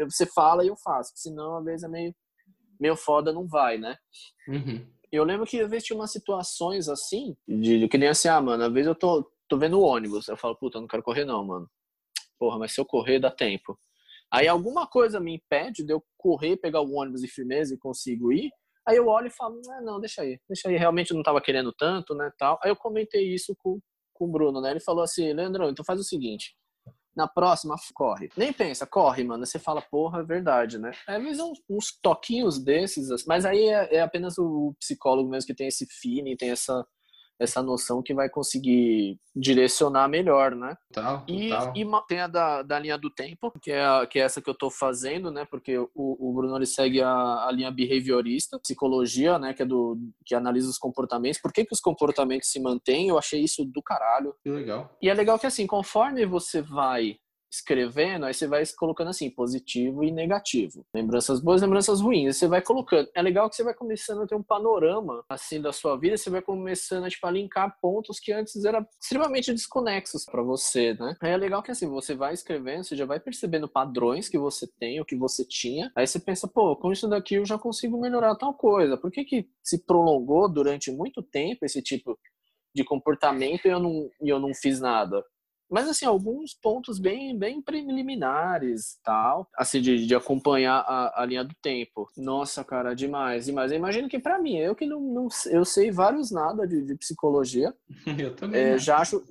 você 0.00 0.26
fala 0.26 0.64
e 0.64 0.66
eu 0.66 0.76
faço, 0.76 1.12
senão 1.14 1.58
às 1.58 1.64
vezes 1.64 1.84
é 1.84 1.88
meio, 1.88 2.12
meio 2.80 2.96
foda, 2.96 3.32
não 3.32 3.46
vai, 3.46 3.78
né? 3.78 3.96
Uhum. 4.48 4.84
Eu 5.12 5.22
lembro 5.22 5.46
que 5.46 5.60
às 5.60 5.70
vezes 5.70 5.86
tinha 5.86 5.96
umas 5.96 6.10
situações 6.10 6.88
assim, 6.88 7.36
de, 7.46 7.78
de 7.78 7.88
que 7.88 7.96
nem 7.96 8.08
assim, 8.08 8.26
ah, 8.26 8.40
mano, 8.40 8.64
às 8.64 8.72
vezes 8.72 8.88
eu 8.88 8.96
tô, 8.96 9.30
tô 9.48 9.56
vendo 9.56 9.78
o 9.78 9.84
ônibus, 9.84 10.26
eu 10.26 10.36
falo, 10.36 10.56
puta, 10.56 10.78
eu 10.78 10.80
não 10.80 10.88
quero 10.88 11.02
correr 11.04 11.24
não, 11.24 11.44
mano. 11.44 11.70
Porra, 12.36 12.58
mas 12.58 12.72
se 12.72 12.80
eu 12.80 12.84
correr 12.84 13.20
dá 13.20 13.30
tempo. 13.30 13.78
Aí 14.28 14.48
alguma 14.48 14.88
coisa 14.88 15.20
me 15.20 15.36
impede 15.36 15.84
de 15.84 15.92
eu 15.92 16.02
correr, 16.18 16.56
pegar 16.56 16.80
o 16.80 16.94
ônibus 16.94 17.20
de 17.20 17.28
firmeza 17.28 17.74
e 17.74 17.78
consigo 17.78 18.32
ir. 18.32 18.50
Aí 18.90 18.96
eu 18.96 19.06
olho 19.06 19.28
e 19.28 19.30
falo, 19.30 19.60
ah, 19.70 19.80
não, 19.80 20.00
deixa 20.00 20.22
aí, 20.22 20.38
deixa 20.48 20.68
aí, 20.68 20.76
realmente 20.76 21.10
eu 21.10 21.14
não 21.14 21.20
estava 21.20 21.40
querendo 21.40 21.72
tanto, 21.72 22.12
né, 22.14 22.30
tal. 22.36 22.58
Aí 22.62 22.70
eu 22.70 22.76
comentei 22.76 23.32
isso 23.32 23.54
com, 23.56 23.78
com 24.12 24.24
o 24.24 24.28
Bruno, 24.28 24.60
né, 24.60 24.72
ele 24.72 24.80
falou 24.80 25.04
assim, 25.04 25.32
Leandro, 25.32 25.68
então 25.68 25.84
faz 25.84 26.00
o 26.00 26.04
seguinte, 26.04 26.56
na 27.14 27.28
próxima, 27.28 27.76
corre. 27.94 28.28
Nem 28.36 28.52
pensa, 28.52 28.86
corre, 28.86 29.24
mano. 29.24 29.44
Você 29.44 29.58
fala, 29.58 29.82
porra, 29.82 30.20
é 30.20 30.24
verdade, 30.24 30.78
né? 30.78 30.92
É 31.08 31.18
mesmo 31.18 31.50
uns, 31.50 31.58
uns 31.68 32.00
toquinhos 32.00 32.58
desses, 32.58 33.24
mas 33.26 33.44
aí 33.44 33.68
é, 33.68 33.96
é, 33.96 34.00
apenas 34.00 34.38
o 34.38 34.74
psicólogo 34.78 35.28
mesmo 35.28 35.46
que 35.46 35.54
tem 35.54 35.68
esse 35.68 35.86
feeling, 35.86 36.36
tem 36.36 36.50
essa, 36.50 36.86
essa 37.40 37.62
noção 37.62 38.02
que 38.02 38.12
vai 38.12 38.28
conseguir 38.28 39.18
direcionar 39.34 40.06
melhor, 40.08 40.54
né? 40.54 40.76
Total, 40.92 41.24
e, 41.26 41.48
total. 41.48 41.72
e 41.74 42.06
tem 42.06 42.20
a 42.20 42.26
da, 42.26 42.62
da 42.62 42.78
linha 42.78 42.98
do 42.98 43.10
tempo, 43.10 43.50
que 43.62 43.72
é, 43.72 43.82
a, 43.82 44.06
que 44.06 44.18
é 44.18 44.22
essa 44.22 44.42
que 44.42 44.50
eu 44.50 44.52
estou 44.52 44.70
fazendo, 44.70 45.30
né? 45.30 45.46
Porque 45.50 45.78
o, 45.78 45.88
o 45.94 46.32
Bruno 46.34 46.54
ele 46.56 46.66
segue 46.66 47.00
a, 47.00 47.46
a 47.46 47.50
linha 47.50 47.70
behaviorista, 47.70 48.58
psicologia, 48.58 49.38
né? 49.38 49.54
Que 49.54 49.62
é 49.62 49.66
do 49.66 49.96
que 50.26 50.34
analisa 50.34 50.68
os 50.68 50.76
comportamentos. 50.76 51.40
Por 51.40 51.52
que, 51.52 51.64
que 51.64 51.72
os 51.72 51.80
comportamentos 51.80 52.50
se 52.50 52.60
mantêm? 52.60 53.08
Eu 53.08 53.18
achei 53.18 53.40
isso 53.42 53.64
do 53.64 53.82
caralho. 53.82 54.34
Que 54.42 54.50
legal. 54.50 54.94
E 55.00 55.08
é 55.08 55.14
legal 55.14 55.38
que 55.38 55.46
assim, 55.46 55.66
conforme 55.66 56.26
você 56.26 56.60
vai 56.60 57.16
escrevendo, 57.50 58.26
aí 58.26 58.32
você 58.32 58.46
vai 58.46 58.64
colocando 58.78 59.08
assim, 59.08 59.28
positivo 59.28 60.04
e 60.04 60.12
negativo. 60.12 60.86
Lembranças 60.94 61.40
boas, 61.40 61.60
lembranças 61.60 62.00
ruins. 62.00 62.36
Você 62.36 62.46
vai 62.46 62.62
colocando. 62.62 63.08
É 63.14 63.20
legal 63.20 63.50
que 63.50 63.56
você 63.56 63.64
vai 63.64 63.74
começando 63.74 64.22
a 64.22 64.26
ter 64.26 64.36
um 64.36 64.42
panorama, 64.42 65.24
assim, 65.28 65.60
da 65.60 65.72
sua 65.72 65.98
vida. 65.98 66.16
Você 66.16 66.30
vai 66.30 66.40
começando 66.40 67.04
a, 67.04 67.10
tipo, 67.10 67.26
a 67.26 67.30
linkar 67.30 67.76
pontos 67.80 68.20
que 68.20 68.32
antes 68.32 68.64
eram 68.64 68.86
extremamente 69.00 69.52
desconexos 69.52 70.24
para 70.24 70.42
você, 70.42 70.94
né? 70.94 71.16
Aí 71.20 71.32
é 71.32 71.36
legal 71.36 71.62
que, 71.62 71.72
assim, 71.72 71.88
você 71.88 72.14
vai 72.14 72.32
escrevendo, 72.34 72.84
você 72.84 72.94
já 72.94 73.04
vai 73.04 73.18
percebendo 73.18 73.68
padrões 73.68 74.28
que 74.28 74.38
você 74.38 74.68
tem, 74.78 75.00
o 75.00 75.04
que 75.04 75.16
você 75.16 75.44
tinha. 75.44 75.90
Aí 75.96 76.06
você 76.06 76.20
pensa, 76.20 76.46
pô, 76.46 76.76
com 76.76 76.92
isso 76.92 77.08
daqui 77.08 77.34
eu 77.34 77.44
já 77.44 77.58
consigo 77.58 78.00
melhorar 78.00 78.36
tal 78.36 78.54
coisa. 78.54 78.96
Por 78.96 79.10
que 79.10 79.24
que 79.24 79.48
se 79.62 79.84
prolongou 79.84 80.48
durante 80.48 80.90
muito 80.92 81.22
tempo 81.22 81.64
esse 81.64 81.82
tipo 81.82 82.16
de 82.72 82.84
comportamento 82.84 83.66
e 83.66 83.70
eu 83.70 83.80
não, 83.80 84.08
e 84.22 84.28
eu 84.28 84.38
não 84.38 84.54
fiz 84.54 84.80
nada? 84.80 85.24
Mas, 85.70 85.88
assim, 85.88 86.04
alguns 86.04 86.52
pontos 86.52 86.98
bem, 86.98 87.36
bem 87.36 87.62
preliminares, 87.62 88.98
tal, 89.04 89.48
assim, 89.56 89.80
de, 89.80 90.06
de 90.06 90.14
acompanhar 90.14 90.80
a, 90.80 91.22
a 91.22 91.24
linha 91.24 91.44
do 91.44 91.54
tempo. 91.62 92.08
Nossa, 92.16 92.64
cara, 92.64 92.94
demais, 92.94 93.46
demais. 93.46 93.70
Eu 93.70 93.78
imagino 93.78 94.08
que 94.08 94.18
para 94.18 94.38
mim, 94.38 94.56
eu 94.56 94.74
que 94.74 94.86
não, 94.86 95.00
não, 95.00 95.28
eu 95.46 95.64
sei 95.64 95.90
vários 95.90 96.30
nada 96.30 96.66
de, 96.66 96.82
de 96.82 96.94
psicologia. 96.96 97.74
Eu 98.18 98.34
também. 98.34 98.60
É, 98.60 98.78
já 98.78 98.98
acho... 98.98 99.22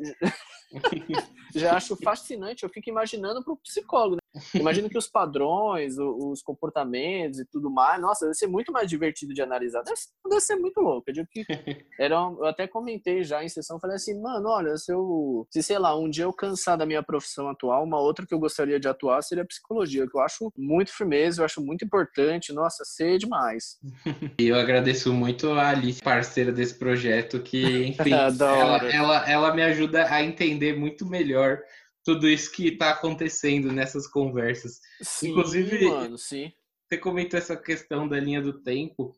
já 1.55 1.75
acho 1.75 1.95
fascinante, 1.95 2.63
eu 2.63 2.69
fico 2.69 2.89
imaginando 2.89 3.43
para 3.43 3.53
o 3.53 3.57
psicólogo. 3.57 4.15
Né? 4.15 4.41
Imagino 4.55 4.89
que 4.89 4.97
os 4.97 5.07
padrões, 5.07 5.97
os 5.97 6.41
comportamentos 6.41 7.39
e 7.39 7.45
tudo 7.45 7.69
mais, 7.69 8.01
nossa, 8.01 8.25
deve 8.25 8.35
ser 8.35 8.47
muito 8.47 8.71
mais 8.71 8.87
divertido 8.87 9.33
de 9.33 9.41
analisar. 9.41 9.81
Deve, 9.83 9.99
deve 10.29 10.41
ser 10.41 10.55
muito 10.55 10.79
louco. 10.79 11.09
Eu, 11.09 11.13
digo 11.13 11.27
que 11.31 11.45
era, 11.99 12.15
eu 12.15 12.45
até 12.45 12.67
comentei 12.67 13.23
já 13.23 13.43
em 13.43 13.49
sessão, 13.49 13.79
falei 13.79 13.95
assim, 13.95 14.19
mano, 14.21 14.49
olha, 14.49 14.77
se 14.77 14.91
eu, 14.91 15.47
se 15.51 15.63
sei 15.63 15.79
lá, 15.79 15.97
um 15.97 16.09
dia 16.09 16.25
eu 16.25 16.33
cansar 16.33 16.77
da 16.77 16.85
minha 16.85 17.01
profissão 17.01 17.49
atual, 17.49 17.83
uma 17.83 17.99
outra 17.99 18.25
que 18.25 18.33
eu 18.33 18.39
gostaria 18.39 18.79
de 18.79 18.87
atuar 18.87 19.21
seria 19.21 19.43
a 19.43 19.47
psicologia, 19.47 20.07
que 20.07 20.15
eu 20.15 20.21
acho 20.21 20.51
muito 20.55 20.95
firmeza, 20.95 21.41
eu 21.41 21.45
acho 21.45 21.61
muito 21.61 21.83
importante, 21.83 22.53
nossa, 22.53 22.83
sei 22.85 23.17
demais. 23.17 23.79
E 24.39 24.47
eu 24.47 24.55
agradeço 24.55 25.11
muito 25.13 25.51
a 25.51 25.69
Alice, 25.69 26.01
parceira 26.01 26.51
desse 26.51 26.77
projeto, 26.77 27.39
que, 27.39 27.63
enfim, 27.87 28.11
ela, 28.11 28.77
ela, 28.91 29.29
ela 29.29 29.53
me 29.53 29.63
ajuda 29.63 30.05
a 30.09 30.23
entender 30.23 30.58
muito 30.77 31.05
melhor 31.05 31.59
tudo 32.03 32.27
isso 32.29 32.51
que 32.51 32.75
tá 32.77 32.91
acontecendo 32.91 33.71
nessas 33.71 34.07
conversas. 34.07 34.79
Sim, 35.01 35.29
Inclusive, 35.29 35.85
mano, 35.85 36.17
sim. 36.17 36.51
Você 36.87 36.97
comentou 36.97 37.37
essa 37.37 37.55
questão 37.55 38.07
da 38.07 38.19
linha 38.19 38.41
do 38.41 38.61
tempo. 38.61 39.15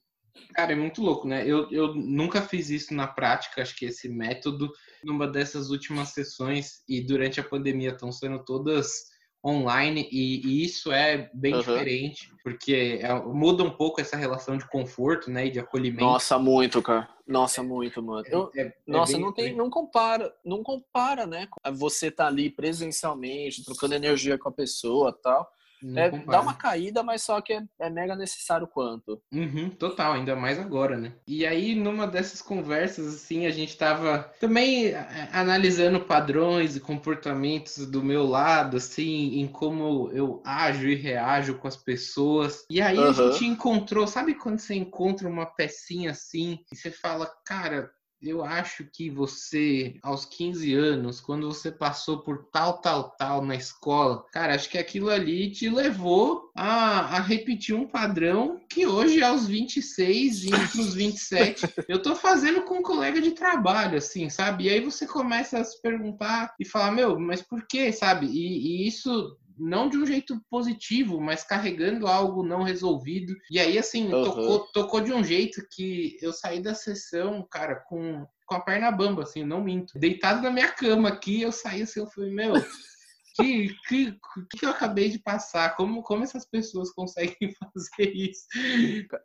Cara, 0.54 0.74
é 0.74 0.76
muito 0.76 1.02
louco, 1.02 1.28
né? 1.28 1.46
Eu, 1.48 1.70
eu 1.72 1.94
nunca 1.94 2.42
fiz 2.42 2.70
isso 2.70 2.94
na 2.94 3.08
prática, 3.08 3.62
acho 3.62 3.76
que 3.76 3.86
esse 3.86 4.10
método, 4.10 4.72
numa 5.04 5.28
dessas 5.28 5.70
últimas 5.70 6.10
sessões, 6.10 6.84
e 6.88 7.02
durante 7.02 7.40
a 7.40 7.44
pandemia 7.44 7.92
estão 7.92 8.12
sendo 8.12 8.44
todas 8.44 9.11
online, 9.44 10.08
e, 10.12 10.46
e 10.48 10.64
isso 10.64 10.92
é 10.92 11.30
bem 11.34 11.54
Uhum. 11.54 11.60
diferente, 11.60 12.32
porque 12.44 13.00
é- 13.02 13.14
muda 13.22 13.64
um 13.64 13.72
pouco 13.72 14.00
essa 14.00 14.16
relação 14.16 14.56
de 14.58 14.68
conforto, 14.70 15.32
né, 15.32 15.48
e 15.48 15.52
de 15.52 15.60
acolhimento. 15.60 16.04
Nossa, 16.04 16.38
muito, 16.38 16.82
cara. 16.82 17.10
Nossa, 17.28 17.64
muito, 17.64 18.02
mano. 18.04 18.24
Eu, 18.28 18.52
É- 18.56 18.62
é 18.68 18.74
Nossa, 18.86 19.14
bem 19.14 19.22
não 19.22 19.32
tem, 19.32 19.46
diferente. 19.46 19.58
não 19.58 19.70
compara, 19.70 20.34
não 20.46 20.62
compara, 20.64 21.26
né? 21.26 21.48
Você 21.74 22.12
tá 22.12 22.28
ali 22.28 22.50
presencialmente, 22.50 23.64
trocando 23.66 23.96
energia 23.96 24.38
com 24.38 24.50
a 24.50 24.52
pessoa, 24.52 25.12
tal. 25.24 25.50
É, 25.96 26.10
dá 26.10 26.42
uma 26.42 26.54
caída, 26.54 27.04
mas 27.04 27.24
só 27.24 27.42
que 27.42 27.54
é, 27.54 27.64
é 27.80 27.90
mega 27.90 28.16
necessário 28.16 28.68
quanto. 28.68 29.22
Uhum, 29.34 29.70
total, 29.70 30.14
ainda 30.14 30.36
mais 30.36 30.60
agora, 30.60 30.98
né? 30.98 31.14
E 31.26 31.46
aí, 31.46 31.74
numa 31.74 32.06
dessas 32.06 32.42
conversas, 32.42 33.16
assim, 33.16 33.46
a 33.46 33.50
gente 33.50 33.78
tava 33.78 34.30
também 34.40 34.88
eh, 34.88 35.30
analisando 35.32 36.02
padrões 36.02 36.76
e 36.76 36.80
comportamentos 36.82 37.86
do 37.90 38.04
meu 38.04 38.26
lado, 38.26 38.78
assim, 38.78 39.40
em 39.40 39.48
como 39.48 40.12
eu 40.12 40.42
ajo 40.46 40.88
e 40.88 40.96
reajo 40.96 41.58
com 41.58 41.68
as 41.68 41.78
pessoas. 41.78 42.66
E 42.70 42.82
aí 42.82 42.98
a 42.98 43.04
Aham. 43.04 43.14
gente 43.14 43.46
encontrou, 43.46 44.06
sabe 44.06 44.36
quando 44.36 44.60
você 44.60 44.76
encontra 44.76 45.28
uma 45.30 45.46
pecinha 45.46 46.12
assim 46.12 46.60
e 46.72 46.76
você 46.76 46.92
fala, 46.92 47.32
cara. 47.46 47.90
Eu 48.22 48.44
acho 48.44 48.86
que 48.86 49.10
você, 49.10 49.96
aos 50.04 50.26
15 50.26 50.74
anos, 50.74 51.20
quando 51.20 51.48
você 51.48 51.72
passou 51.72 52.20
por 52.20 52.46
tal, 52.52 52.78
tal, 52.80 53.10
tal 53.18 53.44
na 53.44 53.56
escola, 53.56 54.24
cara, 54.32 54.54
acho 54.54 54.70
que 54.70 54.78
aquilo 54.78 55.10
ali 55.10 55.50
te 55.50 55.70
levou 55.70 56.52
a, 56.56 57.18
a 57.18 57.20
repetir 57.20 57.76
um 57.76 57.88
padrão 57.88 58.62
que 58.70 58.86
hoje, 58.86 59.24
aos 59.24 59.48
26 59.48 60.46
e 60.46 60.50
pros 60.50 60.94
27, 60.94 61.66
eu 61.90 62.02
tô 62.02 62.16
fazendo 62.16 62.62
com 62.62 62.76
um 62.76 62.84
colega 62.84 63.20
de 63.20 63.32
trabalho, 63.32 63.98
assim, 63.98 64.30
sabe? 64.30 64.66
E 64.66 64.70
aí 64.70 64.80
você 64.80 65.08
começa 65.08 65.60
a 65.60 65.64
se 65.64 65.82
perguntar 65.82 66.54
e 66.60 66.66
falar, 66.66 66.92
meu, 66.92 67.20
mas 67.20 67.42
por 67.42 67.66
quê, 67.66 67.92
sabe? 67.92 68.28
E, 68.28 68.84
e 68.84 68.88
isso 68.88 69.38
não 69.62 69.88
de 69.90 69.98
um 69.98 70.06
jeito 70.06 70.42
positivo, 70.50 71.22
mas 71.22 71.44
carregando 71.44 72.08
algo 72.08 72.44
não 72.44 72.64
resolvido. 72.64 73.34
E 73.50 73.60
aí, 73.60 73.78
assim, 73.78 74.12
Aham. 74.12 74.24
tocou, 74.24 74.60
tocou 74.74 75.02
de 75.02 75.14
um 75.14 75.24
jeito 75.24 75.66
que 75.72 76.18
eu 76.22 76.34
saí 76.34 76.62
da 76.62 76.74
sessão, 76.74 77.46
cara, 77.50 77.76
com, 77.88 78.26
com 78.46 78.56
a 78.56 78.60
perna 78.60 78.92
bamba, 78.92 79.24
assim, 79.24 79.44
não 79.44 79.64
minto. 79.64 79.98
Deitado 79.98 80.42
na 80.42 80.50
minha 80.50 80.72
cama 80.72 81.10
aqui, 81.10 81.42
eu 81.42 81.52
saí 81.52 81.84
assim, 81.84 82.00
eu 82.00 82.08
falei, 82.08 82.32
meu, 82.32 82.54
que, 83.36 83.76
que, 83.88 84.18
que 84.58 84.66
eu 84.66 84.70
acabei 84.70 85.10
de 85.10 85.20
passar? 85.20 85.76
Como, 85.76 86.02
como 86.04 86.24
essas 86.24 86.46
pessoas 86.46 86.92
conseguem 86.92 87.36
fazer 87.74 88.12
isso? 88.16 88.46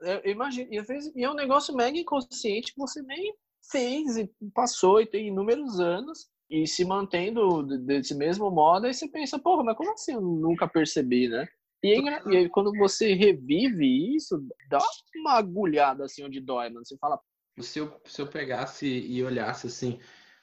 Eu, 0.03 0.21
e 0.25 0.81
vezes 0.83 1.13
e 1.15 1.25
é 1.25 1.31
um 1.31 1.35
negócio 1.35 1.75
mega 1.75 1.99
inconsciente 1.99 2.73
que 2.73 2.81
você 2.81 3.03
nem 3.03 3.35
fez 3.71 4.17
e 4.17 4.31
passou 4.55 5.01
e 5.01 5.07
tem 5.07 5.29
inúmeros 5.29 5.81
anos 5.81 6.29
e 6.51 6.67
se 6.67 6.85
mantendo 6.85 7.63
de- 7.63 7.79
desse 7.79 8.15
mesmo 8.15 8.51
modo, 8.51 8.87
aí 8.87 8.95
você 8.95 9.09
pensa, 9.09 9.39
porra, 9.39 9.65
mas 9.65 9.77
como 9.77 9.93
assim 9.93 10.13
eu 10.15 10.21
nunca 10.21 10.69
percebi, 10.69 11.29
né? 11.29 11.47
E, 11.83 11.89
é 11.93 11.99
engra- 11.99 12.23
e 12.31 12.37
aí, 12.37 12.49
quando 12.49 12.73
você 12.73 13.13
revive 13.15 14.17
isso, 14.17 14.43
dá 14.69 14.79
uma 15.17 15.33
agulhada 15.35 16.05
assim 16.05 16.25
onde 16.25 16.41
dói, 16.41 16.69
mano. 16.71 16.85
Você 16.85 16.97
fala, 16.99 17.21
Se 17.61 17.79
eu, 17.79 18.01
se 18.05 18.21
eu 18.21 18.27
pegasse 18.27 18.87
e 18.87 19.23
olhasse 19.23 19.67
assim, 19.67 19.99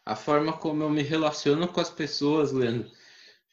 a 0.05 0.15
forma 0.15 0.53
como 0.57 0.83
eu 0.83 0.89
me 0.89 1.01
relaciono 1.01 1.67
com 1.67 1.79
as 1.79 1.89
pessoas, 1.89 2.51
Leandro, 2.51 2.89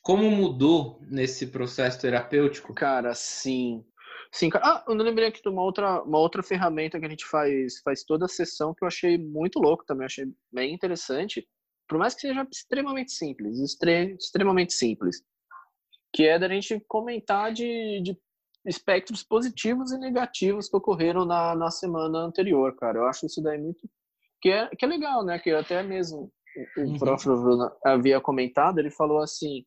como 0.02 0.30
mudou 0.30 1.00
nesse 1.02 1.46
processo 1.48 2.00
terapêutico? 2.00 2.74
Cara, 2.74 3.14
sim. 3.14 3.84
Sim, 4.32 4.48
cara. 4.48 4.64
Ah, 4.66 4.84
eu 4.88 4.94
não 4.94 5.04
lembrei 5.04 5.28
aqui 5.28 5.42
de 5.42 5.48
uma 5.48 5.62
outra, 5.62 6.02
uma 6.02 6.18
outra 6.18 6.42
ferramenta 6.42 6.98
que 6.98 7.06
a 7.06 7.08
gente 7.08 7.24
faz, 7.26 7.80
faz 7.80 8.04
toda 8.04 8.26
a 8.26 8.28
sessão 8.28 8.74
que 8.74 8.84
eu 8.84 8.88
achei 8.88 9.18
muito 9.18 9.58
louco 9.58 9.84
também, 9.84 10.06
achei 10.06 10.26
bem 10.52 10.72
interessante. 10.74 11.46
Por 11.90 11.98
mais 11.98 12.14
que 12.14 12.20
seja 12.20 12.46
extremamente 12.48 13.10
simples, 13.10 13.58
extre- 13.58 14.14
extremamente 14.14 14.72
simples. 14.72 15.24
Que 16.14 16.28
é 16.28 16.38
da 16.38 16.48
gente 16.48 16.78
comentar 16.86 17.52
de, 17.52 18.00
de 18.00 18.16
espectros 18.64 19.24
positivos 19.24 19.90
e 19.90 19.98
negativos 19.98 20.68
que 20.68 20.76
ocorreram 20.76 21.24
na, 21.24 21.56
na 21.56 21.68
semana 21.68 22.18
anterior, 22.20 22.76
cara. 22.76 22.98
Eu 22.98 23.06
acho 23.06 23.26
isso 23.26 23.42
daí 23.42 23.58
muito. 23.60 23.90
Que 24.40 24.50
é, 24.50 24.68
que 24.68 24.84
é 24.84 24.88
legal, 24.88 25.24
né? 25.24 25.36
Que 25.40 25.50
até 25.50 25.82
mesmo 25.82 26.32
o, 26.78 26.80
Uhum. 26.82 26.98
próprio 26.98 27.36
Bruno 27.40 27.70
havia 27.84 28.20
comentado, 28.20 28.78
ele 28.78 28.90
falou 28.90 29.18
assim: 29.18 29.64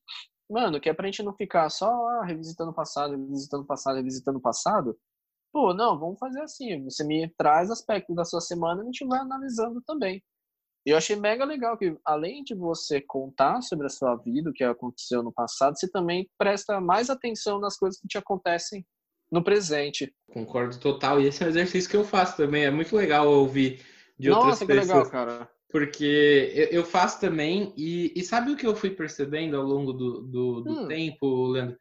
Mano, 0.50 0.80
que 0.80 0.90
é 0.90 0.94
pra 0.94 1.06
gente 1.08 1.24
não 1.24 1.34
ficar 1.34 1.70
só 1.70 1.88
ah, 1.90 2.26
revisitando 2.26 2.72
o 2.72 2.74
passado, 2.74 3.12
revisitando 3.12 3.64
o 3.64 3.68
passado, 3.68 3.96
revisitando 3.98 4.38
o 4.38 4.42
passado. 4.42 4.98
Pô, 5.52 5.74
não, 5.74 6.00
vamos 6.00 6.18
fazer 6.20 6.42
assim. 6.42 6.84
Você 6.86 7.04
me 7.04 7.30
traz 7.38 7.70
aspectos 7.70 8.16
da 8.16 8.24
sua 8.26 8.40
semana 8.42 8.80
e 8.80 8.84
a 8.84 8.86
gente 8.86 9.06
vai 9.06 9.20
analisando 9.20 9.82
também. 9.86 10.24
E 10.86 10.90
eu 10.90 10.98
achei 10.98 11.16
mega 11.16 11.46
legal 11.46 11.78
que, 11.78 11.96
além 12.04 12.44
de 12.44 12.54
você 12.54 13.00
contar 13.00 13.62
sobre 13.62 13.86
a 13.86 13.90
sua 13.90 14.16
vida, 14.18 14.50
o 14.50 14.54
que 14.54 14.64
aconteceu 14.64 15.24
no 15.24 15.32
passado, 15.32 15.80
você 15.80 15.90
também 15.90 16.30
presta 16.38 16.82
mais 16.82 17.10
atenção 17.10 17.60
nas 17.60 17.78
coisas 17.78 18.00
que 18.00 18.08
te 18.08 18.18
acontecem 18.18 18.86
no 19.32 19.44
presente. 19.44 20.14
Concordo 20.32 20.78
total. 20.80 21.22
E 21.22 21.28
esse 21.28 21.42
é 21.42 21.46
um 21.46 21.50
exercício 21.50 21.90
que 21.90 21.96
eu 21.96 22.04
faço 22.04 22.36
também. 22.36 22.66
É 22.66 22.72
muito 22.72 22.96
legal 22.96 23.28
ouvir 23.28 23.80
de 24.20 24.30
outras 24.30 24.50
Nossa, 24.50 24.66
que 24.66 24.74
pessoas. 24.74 24.90
legal, 24.90 25.10
cara. 25.10 25.50
Porque 25.70 26.52
eu, 26.54 26.66
eu 26.68 26.86
faço 26.86 27.20
também, 27.20 27.74
e, 27.76 28.14
e 28.16 28.24
sabe 28.24 28.52
o 28.52 28.58
que 28.58 28.68
eu 28.68 28.76
fui 28.76 28.92
percebendo 28.92 29.58
ao 29.58 29.64
longo 29.64 29.94
do, 29.94 30.22
do, 30.22 30.62
do 30.62 30.74
Hum. 30.74 30.88
tempo, 30.88 31.48
Leandro? 31.48 31.78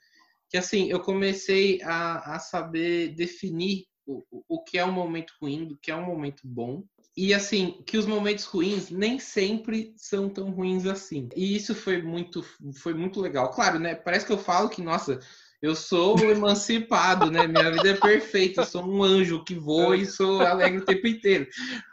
Que 0.49 0.57
assim, 0.57 0.89
eu 0.91 1.01
comecei 1.01 1.83
a, 1.83 2.37
a 2.37 2.39
saber 2.39 3.09
definir 3.15 3.85
o, 4.07 4.23
o- 4.49 4.63
que 4.65 4.79
é 4.79 4.85
um 4.85 4.93
momento 4.93 5.33
ruim, 5.41 5.65
do 5.65 5.77
que 5.77 5.91
é 5.91 5.97
um 5.97 6.05
momento 6.07 6.43
bom. 6.45 6.83
E 7.17 7.35
assim, 7.35 7.83
que 7.87 7.99
os 7.99 8.07
momentos 8.07 8.45
ruins 8.45 8.91
nem 8.91 9.19
sempre 9.19 9.93
são 9.97 10.29
tão 10.31 10.51
ruins 10.51 10.87
assim. 10.87 11.29
E 11.37 11.55
isso 11.55 11.75
foi 11.75 12.01
muito, 12.03 12.43
foi 12.75 12.95
muito 12.95 13.21
legal. 13.21 13.51
Claro, 13.51 13.79
né? 13.79 13.95
Parece 13.95 14.25
que 14.27 14.33
eu 14.33 14.39
falo 14.39 14.69
que, 14.71 14.81
nossa, 14.83 15.21
eu 15.61 15.75
sou 15.77 16.19
emancipado, 16.31 17.31
né? 17.31 17.47
Minha 17.47 17.71
vida 17.71 17.91
é 17.91 17.95
perfeita, 17.95 18.61
eu 18.61 18.65
sou 18.65 18.85
um 18.85 19.03
anjo 19.03 19.45
que 19.45 19.55
voa 19.55 19.97
e 19.97 20.07
sou 20.07 20.41
alegre 20.41 20.79
o 20.81 20.85
tempo 20.87 21.07
inteiro. 21.07 21.47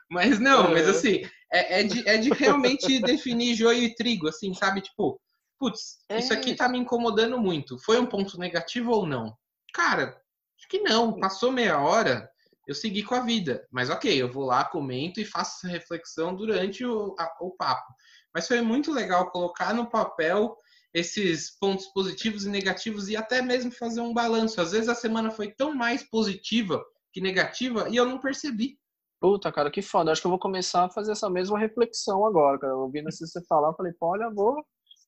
Mas 0.10 0.40
não, 0.40 0.72
mas 0.72 0.88
assim, 0.88 1.22
é, 1.52 1.82
é 1.82 1.84
de, 1.84 2.08
é 2.08 2.18
de 2.18 2.30
realmente 2.32 3.00
definir 3.00 3.56
joio 3.56 3.84
e 3.84 3.94
trigo, 3.96 4.28
assim, 4.28 4.54
sabe? 4.54 4.82
Tipo, 4.82 5.20
putz, 5.60 6.00
isso 6.18 6.34
aqui 6.34 6.52
É. 6.52 6.56
tá 6.56 6.68
me 6.70 6.80
incomodando 6.80 7.38
muito. 7.40 7.78
Foi 7.80 8.00
um 8.00 8.06
ponto 8.06 8.40
negativo 8.40 8.92
ou 8.92 9.06
não? 9.06 9.36
Cara, 9.74 10.20
acho 10.60 10.68
que 10.70 10.80
não. 10.80 11.20
Passou 11.20 11.52
meia 11.52 11.80
hora, 11.80 12.30
eu 12.68 12.76
segui 12.76 13.04
com 13.04 13.16
a 13.16 13.22
vida. 13.22 13.68
Mas 13.72 13.90
ok, 13.90 14.22
eu 14.22 14.32
vou 14.32 14.46
lá, 14.46 14.64
comento 14.66 15.20
e 15.20 15.26
faço 15.26 15.66
essa 15.66 15.68
reflexão 15.68 16.36
durante 16.36 16.86
o, 16.86 17.16
a- 17.20 17.36
o 17.42 17.52
papo. 17.52 17.94
Mas 18.34 18.48
foi 18.48 18.62
muito 18.62 18.92
legal 18.92 19.32
colocar 19.32 19.74
no 19.74 19.90
papel 19.90 20.56
esses 20.94 21.52
pontos 21.60 21.88
positivos 21.88 22.46
e 22.46 22.50
negativos 22.50 23.10
e 23.10 23.16
até 23.16 23.42
mesmo 23.42 23.72
fazer 23.72 24.02
um 24.02 24.14
balanço. 24.14 24.62
Às 24.62 24.72
vezes 24.72 24.90
a 24.90 24.96
semana 24.96 25.32
foi 25.32 25.52
tão 25.52 25.74
mais 25.76 26.04
positiva 26.04 26.84
que 27.12 27.22
negativa 27.22 27.88
e 27.90 27.96
eu 27.96 28.06
não 28.06 28.20
percebi. 28.20 28.78
Puta, 29.20 29.52
cara, 29.52 29.70
que 29.70 29.82
foda. 29.82 30.12
Acho 30.12 30.22
que 30.22 30.28
eu 30.28 30.32
vou 30.32 30.40
começar 30.40 30.86
a 30.86 30.90
fazer 30.90 31.12
essa 31.12 31.30
mesma 31.30 31.60
reflexão 31.60 32.26
agora, 32.26 32.58
cara. 32.58 32.76
Ouvindo 32.76 33.12
você 33.12 33.44
falar, 33.46 33.70
eu 33.70 33.76
falei, 33.76 33.92
pô, 34.00 34.08
olha, 34.08 34.30
vou. 34.30 34.64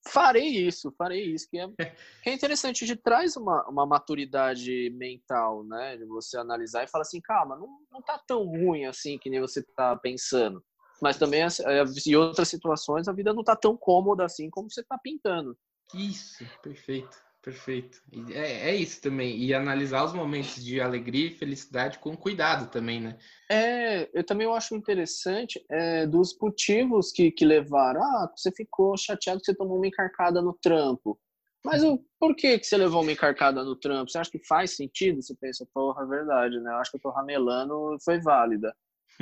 Farei 0.07 0.47
isso, 0.47 0.91
farei 0.97 1.23
isso. 1.33 1.47
Que 1.49 1.59
é, 1.59 1.67
que 2.23 2.29
é 2.29 2.33
interessante, 2.33 2.85
de 2.85 2.95
traz 2.95 3.35
uma, 3.35 3.67
uma 3.69 3.85
maturidade 3.85 4.89
mental, 4.91 5.63
né? 5.63 5.97
De 5.97 6.05
você 6.05 6.37
analisar 6.37 6.83
e 6.83 6.87
falar 6.87 7.03
assim, 7.03 7.21
calma, 7.21 7.55
não, 7.55 7.67
não 7.91 8.01
tá 8.01 8.19
tão 8.27 8.45
ruim 8.45 8.85
assim 8.85 9.17
que 9.17 9.29
nem 9.29 9.39
você 9.39 9.63
tá 9.75 9.95
pensando. 9.95 10.63
Mas 11.01 11.17
também, 11.17 11.43
as- 11.43 11.59
eh, 11.59 11.83
em 12.07 12.15
outras 12.15 12.47
situações, 12.47 13.07
a 13.07 13.13
vida 13.13 13.33
não 13.33 13.43
tá 13.43 13.55
tão 13.55 13.75
cômoda 13.75 14.23
assim 14.25 14.49
como 14.49 14.69
você 14.71 14.83
tá 14.83 14.97
pintando. 15.01 15.57
Isso, 15.93 16.45
perfeito, 16.61 17.17
perfeito. 17.41 18.01
É, 18.31 18.69
é 18.69 18.75
isso 18.75 19.01
também. 19.01 19.37
E 19.37 19.53
analisar 19.53 20.03
os 20.03 20.13
momentos 20.13 20.63
de 20.63 20.79
alegria 20.79 21.27
e 21.27 21.37
felicidade 21.37 21.99
com 21.99 22.15
cuidado 22.15 22.69
também, 22.69 23.01
né? 23.01 23.17
É, 23.49 24.09
eu 24.13 24.23
também 24.23 24.47
acho 24.53 24.75
interessante 24.75 25.63
é, 25.69 26.05
dos 26.05 26.37
motivos 26.39 27.11
que, 27.11 27.31
que 27.31 27.45
levaram. 27.45 28.01
Ah, 28.01 28.31
você 28.35 28.51
ficou 28.51 28.95
chateado 28.97 29.39
que 29.39 29.45
você 29.45 29.55
tomou 29.55 29.77
uma 29.77 29.87
encarcada 29.87 30.41
no 30.41 30.53
trampo. 30.53 31.19
Mas 31.63 31.83
o, 31.83 32.03
por 32.19 32.35
que, 32.35 32.57
que 32.57 32.65
você 32.65 32.75
levou 32.75 33.01
uma 33.01 33.11
encarcada 33.11 33.63
no 33.63 33.75
trampo? 33.75 34.11
Você 34.11 34.17
acha 34.17 34.31
que 34.31 34.45
faz 34.47 34.75
sentido? 34.75 35.21
Você 35.21 35.35
pensa, 35.35 35.67
porra, 35.73 36.03
é 36.03 36.07
verdade, 36.07 36.59
né? 36.59 36.71
Eu 36.71 36.77
acho 36.77 36.91
que 36.91 36.97
eu 36.97 37.01
tô 37.01 37.11
ramelando 37.11 37.97
foi 38.03 38.19
válida. 38.19 38.75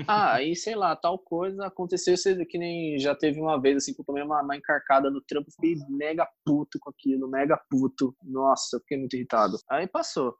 Ah, 0.07 0.35
aí, 0.35 0.55
sei 0.55 0.75
lá, 0.75 0.95
tal 0.95 1.17
coisa 1.19 1.65
aconteceu, 1.65 2.15
você, 2.15 2.45
que 2.45 2.57
nem 2.57 2.97
já 2.99 3.15
teve 3.15 3.39
uma 3.39 3.59
vez, 3.59 3.77
assim, 3.77 3.93
que 3.93 4.01
eu 4.01 4.05
tomei 4.05 4.23
uma, 4.23 4.41
uma 4.41 4.55
encarcada 4.55 5.09
no 5.09 5.21
trampo, 5.21 5.51
fiquei 5.51 5.75
mega 5.89 6.27
puto 6.45 6.77
com 6.79 6.89
aquilo, 6.89 7.29
mega 7.29 7.59
puto. 7.69 8.15
Nossa, 8.23 8.77
eu 8.77 8.79
fiquei 8.81 8.97
muito 8.97 9.15
irritado. 9.15 9.57
Aí 9.69 9.87
passou. 9.87 10.35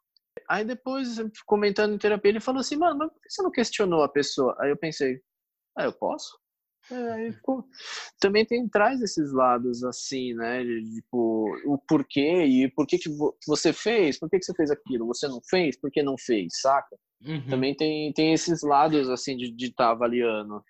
Aí 0.50 0.64
depois, 0.64 1.18
comentando 1.46 1.94
em 1.94 1.98
terapia, 1.98 2.30
ele 2.30 2.40
falou 2.40 2.62
assim, 2.62 2.78
mano, 2.78 2.98
mas 2.98 3.12
por 3.12 3.22
que 3.22 3.30
você 3.30 3.42
não 3.44 3.52
questionou 3.52 4.04
a 4.04 4.10
pessoa? 4.10 4.56
Aí 4.60 4.70
eu 4.70 4.78
pensei, 4.78 5.20
ah, 5.78 5.86
eu 5.86 5.94
posso? 5.94 6.38
É, 6.92 7.30
também 8.20 8.46
tem 8.46 8.68
traz 8.68 9.02
esses 9.02 9.32
lados 9.32 9.84
assim, 9.84 10.34
né? 10.34 10.64
De, 10.64 10.96
tipo, 10.96 11.56
o 11.66 11.78
porquê 11.78 12.46
e 12.46 12.72
por 12.72 12.88
que, 12.88 12.98
que 12.98 13.10
você 13.46 13.72
fez, 13.72 14.18
por 14.18 14.30
que, 14.30 14.40
que 14.40 14.46
você 14.46 14.54
fez 14.56 14.72
aquilo, 14.72 15.06
você 15.06 15.28
não 15.28 15.40
fez, 15.48 15.80
por 15.80 15.92
que 15.92 16.02
não 16.02 16.16
fez, 16.18 16.54
saca? 16.62 16.98
Uhum. 17.26 17.48
Também 17.48 17.76
tem, 17.76 18.12
tem 18.14 18.34
esses 18.34 18.62
lados 18.62 19.10
assim 19.10 19.36
de 19.36 19.66
estar 19.66 19.88
tá 19.88 19.92
avaliando. 19.92 20.64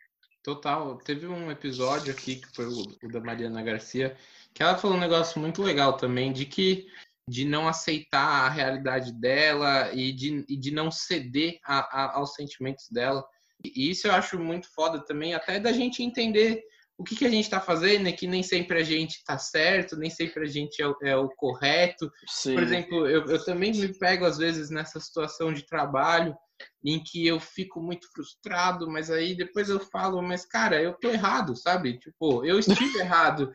Total. 0.43 0.97
Teve 0.97 1.27
um 1.27 1.51
episódio 1.51 2.12
aqui 2.12 2.38
que 2.38 2.47
foi 2.55 2.65
o, 2.65 2.83
o 3.03 3.12
da 3.12 3.19
Mariana 3.19 3.62
Garcia, 3.62 4.15
que 4.53 4.63
ela 4.63 4.77
falou 4.77 4.97
um 4.97 4.99
negócio 4.99 5.39
muito 5.39 5.62
legal 5.62 5.93
também, 5.93 6.31
de 6.31 6.45
que 6.45 6.88
de 7.27 7.45
não 7.45 7.67
aceitar 7.67 8.45
a 8.45 8.49
realidade 8.49 9.13
dela 9.13 9.93
e 9.93 10.12
de, 10.12 10.43
e 10.49 10.57
de 10.57 10.71
não 10.71 10.89
ceder 10.89 11.59
a, 11.63 11.79
a, 11.79 12.17
aos 12.17 12.33
sentimentos 12.33 12.89
dela. 12.89 13.23
E 13.63 13.91
isso 13.91 14.07
eu 14.07 14.13
acho 14.13 14.39
muito 14.39 14.67
foda 14.73 15.05
também, 15.05 15.35
até 15.35 15.59
da 15.59 15.71
gente 15.71 16.01
entender 16.01 16.63
o 16.99 17.03
que, 17.03 17.15
que 17.15 17.25
a 17.25 17.29
gente 17.29 17.45
está 17.45 17.62
fazendo, 17.62 18.09
é 18.09 18.12
que 18.12 18.27
nem 18.27 18.43
sempre 18.43 18.77
a 18.77 18.83
gente 18.83 19.15
está 19.15 19.38
certo, 19.38 19.95
nem 19.95 20.09
sempre 20.09 20.43
a 20.43 20.47
gente 20.47 20.81
é, 20.81 20.88
o, 20.88 20.95
é 21.01 21.15
o 21.15 21.29
correto. 21.29 22.12
Sim. 22.27 22.55
Por 22.55 22.62
exemplo, 22.62 23.07
eu, 23.07 23.25
eu 23.25 23.43
também 23.45 23.71
me 23.71 23.97
pego 23.97 24.25
às 24.25 24.38
vezes 24.38 24.69
nessa 24.69 24.99
situação 24.99 25.53
de 25.53 25.65
trabalho 25.65 26.35
em 26.83 27.01
que 27.01 27.25
eu 27.25 27.39
fico 27.39 27.81
muito 27.81 28.05
frustrado, 28.12 28.85
mas 28.91 29.09
aí 29.09 29.33
depois 29.33 29.69
eu 29.69 29.79
falo, 29.79 30.21
mas 30.21 30.45
cara, 30.45 30.81
eu 30.81 30.93
tô 30.93 31.09
errado, 31.09 31.55
sabe? 31.55 31.97
Tipo, 31.99 32.43
eu 32.43 32.59
estive 32.59 32.99
errado. 32.99 33.49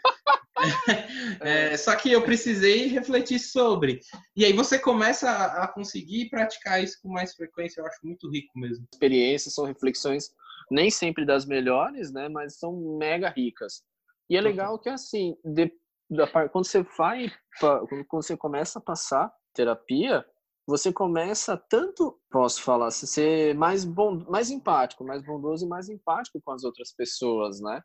É, 1.40 1.76
só 1.76 1.94
que 1.96 2.10
eu 2.10 2.22
precisei 2.22 2.86
refletir 2.86 3.38
sobre. 3.38 4.00
E 4.34 4.42
aí 4.42 4.54
você 4.54 4.78
começa 4.78 5.28
a, 5.28 5.64
a, 5.64 5.68
conseguir 5.68 6.30
praticar 6.30 6.82
isso 6.82 6.98
com 7.02 7.10
mais 7.10 7.34
frequência, 7.34 7.82
eu 7.82 7.86
acho 7.86 7.98
muito 8.02 8.30
rico 8.30 8.58
mesmo. 8.58 8.86
Experiências 8.90 9.52
são 9.52 9.66
reflexões 9.66 10.30
nem 10.70 10.90
sempre 10.90 11.24
das 11.24 11.46
melhores, 11.46 12.12
né? 12.12 12.28
Mas 12.28 12.58
são 12.58 12.96
mega 12.98 13.28
ricas. 13.28 13.82
E 14.28 14.36
é 14.36 14.40
legal 14.40 14.78
que 14.78 14.88
assim, 14.88 15.36
de, 15.44 15.72
da, 16.10 16.26
quando 16.48 16.66
você 16.66 16.82
vai, 16.96 17.30
quando 17.60 18.06
você 18.22 18.36
começa 18.36 18.78
a 18.78 18.82
passar 18.82 19.32
terapia, 19.52 20.24
você 20.66 20.92
começa 20.92 21.56
tanto, 21.68 22.18
posso 22.30 22.62
falar, 22.62 22.90
ser 22.90 23.54
mais 23.54 23.84
bom, 23.84 24.24
mais 24.28 24.50
empático, 24.50 25.04
mais 25.04 25.22
bondoso 25.22 25.66
e 25.66 25.68
mais 25.68 25.88
empático 25.88 26.40
com 26.42 26.52
as 26.52 26.64
outras 26.64 26.92
pessoas, 26.92 27.60
né? 27.60 27.82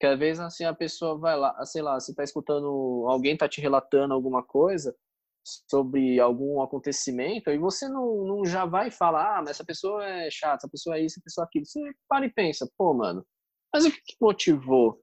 Que 0.00 0.06
às 0.06 0.18
vezes 0.18 0.40
assim 0.40 0.64
a 0.64 0.74
pessoa 0.74 1.16
vai 1.16 1.36
lá, 1.36 1.64
sei 1.64 1.82
lá, 1.82 1.98
você 1.98 2.14
tá 2.14 2.24
escutando, 2.24 3.04
alguém 3.08 3.36
tá 3.36 3.48
te 3.48 3.60
relatando 3.60 4.14
alguma 4.14 4.42
coisa 4.42 4.94
sobre 5.44 6.20
algum 6.20 6.60
acontecimento 6.62 7.50
e 7.50 7.58
você 7.58 7.88
não, 7.88 8.24
não 8.24 8.44
já 8.44 8.64
vai 8.66 8.90
falar, 8.90 9.38
ah, 9.38 9.40
mas 9.40 9.50
essa 9.50 9.64
pessoa 9.64 10.04
é 10.04 10.30
chata, 10.30 10.56
essa 10.56 10.68
pessoa 10.68 10.96
é 10.96 11.04
isso, 11.04 11.14
essa 11.14 11.24
pessoa 11.24 11.44
é 11.44 11.46
aquilo. 11.46 11.66
Você 11.66 11.80
para 12.08 12.26
e 12.26 12.32
pensa, 12.32 12.70
pô, 12.76 12.92
mano, 12.94 13.24
mas 13.72 13.84
o 13.84 13.90
que, 13.90 14.00
que 14.00 14.16
motivou 14.20 15.00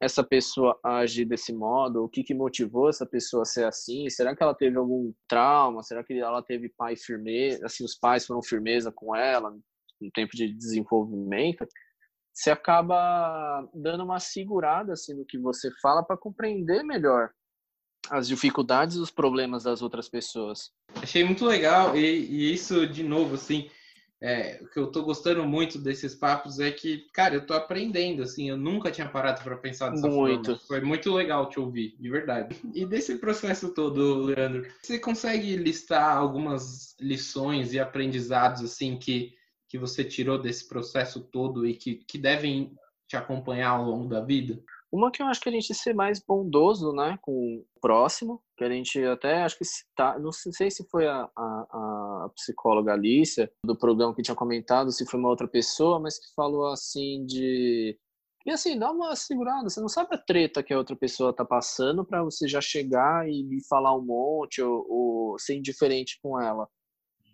essa 0.00 0.22
pessoa 0.22 0.78
a 0.84 0.98
agir 0.98 1.24
desse 1.24 1.52
modo? 1.52 2.04
O 2.04 2.08
que, 2.08 2.22
que 2.22 2.34
motivou 2.34 2.88
essa 2.88 3.06
pessoa 3.06 3.42
a 3.42 3.46
ser 3.46 3.64
assim? 3.64 4.08
Será 4.10 4.34
que 4.34 4.42
ela 4.42 4.54
teve 4.54 4.76
algum 4.76 5.12
trauma? 5.28 5.82
Será 5.82 6.04
que 6.04 6.12
ela 6.14 6.42
teve 6.42 6.68
pai 6.76 6.96
firmeza? 6.96 7.64
Assim, 7.64 7.84
os 7.84 7.94
pais 7.94 8.26
foram 8.26 8.42
firmeza 8.42 8.92
com 8.92 9.14
ela 9.14 9.50
no 10.00 10.10
tempo 10.12 10.36
de 10.36 10.52
desenvolvimento? 10.52 11.66
você 12.36 12.50
acaba 12.50 13.66
dando 13.72 14.04
uma 14.04 14.20
segurada 14.20 14.92
assim 14.92 15.14
no 15.14 15.24
que 15.24 15.38
você 15.38 15.70
fala 15.80 16.02
para 16.04 16.18
compreender 16.18 16.82
melhor 16.82 17.30
as 18.10 18.28
dificuldades 18.28 18.96
e 18.96 19.00
os 19.00 19.10
problemas 19.10 19.64
das 19.64 19.82
outras 19.82 20.08
pessoas. 20.08 20.70
Achei 20.96 21.24
muito 21.24 21.44
legal 21.44 21.96
e, 21.96 22.00
e 22.00 22.52
isso 22.52 22.86
de 22.86 23.02
novo 23.02 23.34
assim, 23.34 23.68
é, 24.20 24.58
o 24.62 24.68
que 24.68 24.78
eu 24.78 24.86
tô 24.86 25.02
gostando 25.02 25.44
muito 25.44 25.78
desses 25.78 26.14
papos 26.14 26.58
é 26.58 26.70
que, 26.70 27.06
cara, 27.12 27.34
eu 27.34 27.46
tô 27.46 27.52
aprendendo 27.52 28.22
assim, 28.22 28.48
eu 28.48 28.56
nunca 28.56 28.90
tinha 28.90 29.08
parado 29.08 29.42
para 29.42 29.56
pensar 29.56 29.90
dessa 29.90 30.08
muito. 30.08 30.46
forma. 30.46 30.60
Foi 30.66 30.80
muito 30.80 31.12
legal 31.12 31.48
te 31.48 31.60
ouvir, 31.60 31.94
de 31.98 32.08
verdade. 32.08 32.56
E 32.74 32.86
desse 32.86 33.16
processo 33.16 33.74
todo, 33.74 34.22
Leandro, 34.22 34.66
você 34.82 34.98
consegue 34.98 35.56
listar 35.56 36.16
algumas 36.16 36.96
lições 36.98 37.72
e 37.74 37.78
aprendizados 37.78 38.62
assim 38.62 38.96
que 38.96 39.34
que 39.68 39.78
você 39.78 40.04
tirou 40.04 40.40
desse 40.40 40.68
processo 40.68 41.20
todo 41.20 41.66
e 41.66 41.74
que, 41.74 41.96
que 41.96 42.18
devem 42.18 42.72
te 43.08 43.16
acompanhar 43.16 43.70
ao 43.70 43.84
longo 43.84 44.08
da 44.08 44.20
vida? 44.20 44.60
Uma 44.96 45.10
que 45.10 45.22
eu 45.22 45.26
acho 45.26 45.42
que 45.42 45.50
a 45.50 45.52
gente 45.52 45.74
ser 45.74 45.94
mais 45.94 46.18
bondoso, 46.26 46.90
né, 46.90 47.18
com 47.20 47.30
o 47.30 47.80
próximo, 47.82 48.42
que 48.56 48.64
a 48.64 48.70
gente 48.70 48.98
até 49.04 49.42
acho 49.42 49.58
que 49.58 49.64
tá, 49.94 50.18
não 50.18 50.32
sei 50.32 50.70
se 50.70 50.88
foi 50.88 51.06
a, 51.06 51.28
a, 51.36 52.24
a, 52.24 52.30
psicóloga 52.34 52.94
Alicia 52.94 53.52
do 53.62 53.76
programa 53.76 54.14
que 54.14 54.22
tinha 54.22 54.34
comentado, 54.34 54.90
se 54.90 55.04
foi 55.04 55.20
uma 55.20 55.28
outra 55.28 55.46
pessoa, 55.46 56.00
mas 56.00 56.18
que 56.18 56.34
falou 56.34 56.68
assim 56.68 57.26
de 57.26 57.98
e 58.46 58.50
assim, 58.50 58.78
dá 58.78 58.90
uma 58.90 59.14
segurada, 59.16 59.68
você 59.68 59.80
não 59.80 59.88
sabe 59.88 60.14
a 60.14 60.18
treta 60.18 60.62
que 60.62 60.72
a 60.72 60.78
outra 60.78 60.96
pessoa 60.96 61.34
tá 61.34 61.44
passando 61.44 62.02
para 62.02 62.22
você 62.22 62.48
já 62.48 62.60
chegar 62.62 63.28
e 63.28 63.58
falar 63.68 63.94
um 63.94 64.02
monte 64.02 64.62
ou, 64.62 64.86
ou 64.88 65.38
ser 65.38 65.56
indiferente 65.56 66.18
com 66.22 66.40
ela. 66.40 66.66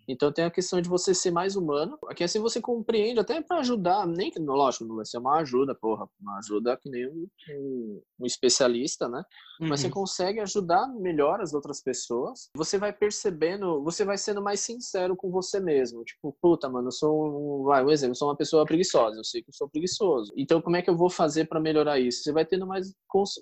Então 0.07 0.31
tem 0.31 0.45
a 0.45 0.51
questão 0.51 0.81
de 0.81 0.89
você 0.89 1.13
ser 1.13 1.31
mais 1.31 1.55
humano, 1.55 1.97
que 2.15 2.23
assim 2.23 2.39
você 2.39 2.61
compreende 2.61 3.19
até 3.19 3.41
para 3.41 3.59
ajudar, 3.59 4.05
nem 4.07 4.29
que, 4.29 4.39
lógico, 4.39 4.85
não 4.85 4.97
vai 4.97 5.05
ser 5.05 5.17
uma 5.17 5.39
ajuda, 5.39 5.75
porra, 5.75 6.07
uma 6.19 6.37
ajuda 6.39 6.77
que 6.77 6.89
nem 6.89 7.07
um, 7.07 7.27
um, 7.49 8.01
um 8.19 8.25
especialista, 8.25 9.07
né? 9.07 9.23
Uhum. 9.59 9.69
Mas 9.69 9.79
você 9.81 9.87
uhum. 9.87 9.93
consegue 9.93 10.39
ajudar 10.39 10.87
melhor 10.87 11.41
as 11.41 11.53
outras 11.53 11.81
pessoas. 11.81 12.49
Você 12.55 12.77
vai 12.77 12.91
percebendo, 12.91 13.83
você 13.83 14.03
vai 14.03 14.17
sendo 14.17 14.41
mais 14.41 14.59
sincero 14.59 15.15
com 15.15 15.29
você 15.31 15.59
mesmo. 15.59 16.03
Tipo, 16.03 16.35
puta, 16.41 16.69
mano, 16.69 16.87
eu 16.87 16.91
sou 16.91 17.61
um, 17.61 17.63
vai, 17.63 17.83
um 17.83 17.89
exemplo, 17.89 18.11
eu 18.11 18.15
sou 18.15 18.29
uma 18.29 18.37
pessoa 18.37 18.65
preguiçosa, 18.65 19.17
eu 19.17 19.23
sei 19.23 19.41
que 19.41 19.49
eu 19.49 19.53
sou 19.53 19.69
preguiçoso. 19.69 20.31
Então 20.35 20.61
como 20.61 20.75
é 20.75 20.81
que 20.81 20.89
eu 20.89 20.97
vou 20.97 21.09
fazer 21.09 21.47
para 21.47 21.59
melhorar 21.59 21.99
isso? 21.99 22.23
Você 22.23 22.31
vai 22.31 22.45
tendo 22.45 22.67
mais 22.67 22.93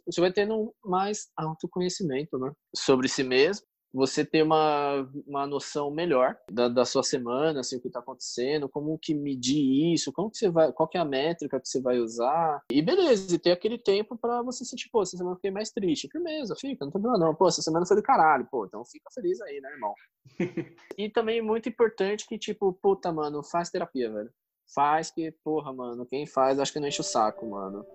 você 0.05 0.19
vai 0.19 0.33
tendo 0.33 0.73
mais 0.83 1.29
autoconhecimento, 1.37 2.37
né? 2.37 2.51
Sobre 2.75 3.07
si 3.07 3.23
mesmo 3.23 3.65
você 3.93 4.23
ter 4.25 4.43
uma, 4.43 5.07
uma 5.27 5.45
noção 5.45 5.91
melhor 5.91 6.37
da, 6.49 6.67
da 6.67 6.85
sua 6.85 7.03
semana, 7.03 7.59
assim, 7.59 7.77
o 7.77 7.81
que 7.81 7.87
está 7.87 7.99
acontecendo, 7.99 8.69
como 8.69 8.97
que 8.97 9.13
medir 9.13 9.93
isso, 9.93 10.11
como 10.13 10.29
que 10.29 10.37
você 10.37 10.49
vai, 10.49 10.71
qual 10.71 10.87
que 10.87 10.97
é 10.97 11.01
a 11.01 11.05
métrica 11.05 11.59
que 11.59 11.67
você 11.67 11.81
vai 11.81 11.99
usar. 11.99 12.63
E 12.71 12.81
beleza, 12.81 13.35
e 13.35 13.39
ter 13.39 13.51
aquele 13.51 13.77
tempo 13.77 14.17
para 14.17 14.41
você 14.41 14.63
sentir, 14.63 14.89
pô, 14.89 15.01
essa 15.01 15.17
semana 15.17 15.33
eu 15.33 15.35
fiquei 15.35 15.51
mais 15.51 15.71
triste. 15.71 16.09
Firmeza, 16.09 16.55
fica, 16.55 16.85
não 16.85 16.91
tem 16.91 17.01
problema 17.01 17.25
não. 17.25 17.35
Pô, 17.35 17.47
essa 17.47 17.61
semana 17.61 17.85
foi 17.85 17.97
do 17.97 18.03
caralho, 18.03 18.47
pô, 18.49 18.65
então 18.65 18.83
fica 18.85 19.09
feliz 19.13 19.41
aí, 19.41 19.59
né, 19.59 19.69
irmão? 19.71 19.93
e 20.97 21.09
também 21.09 21.41
muito 21.41 21.67
importante 21.67 22.25
que, 22.27 22.37
tipo, 22.37 22.73
puta, 22.73 23.11
mano, 23.11 23.43
faz 23.43 23.69
terapia, 23.69 24.11
velho. 24.11 24.31
Faz 24.73 25.11
que, 25.11 25.31
porra, 25.43 25.73
mano, 25.73 26.05
quem 26.05 26.25
faz 26.25 26.57
acho 26.57 26.71
que 26.71 26.79
não 26.79 26.87
enche 26.87 27.01
o 27.01 27.03
saco, 27.03 27.45
mano. 27.45 27.85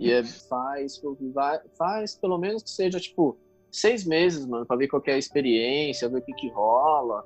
e 0.00 0.10
é, 0.10 0.24
faz, 0.24 1.00
vai, 1.32 1.60
faz 1.76 2.16
pelo 2.16 2.38
menos 2.38 2.62
que 2.62 2.70
seja, 2.70 2.98
tipo, 2.98 3.38
seis 3.70 4.04
meses, 4.04 4.46
mano, 4.46 4.66
para 4.66 4.76
ver 4.76 4.88
qual 4.88 5.02
é 5.06 5.12
a 5.12 5.18
experiência, 5.18 6.08
ver 6.08 6.18
o 6.18 6.22
que, 6.22 6.34
que 6.34 6.48
rola. 6.50 7.22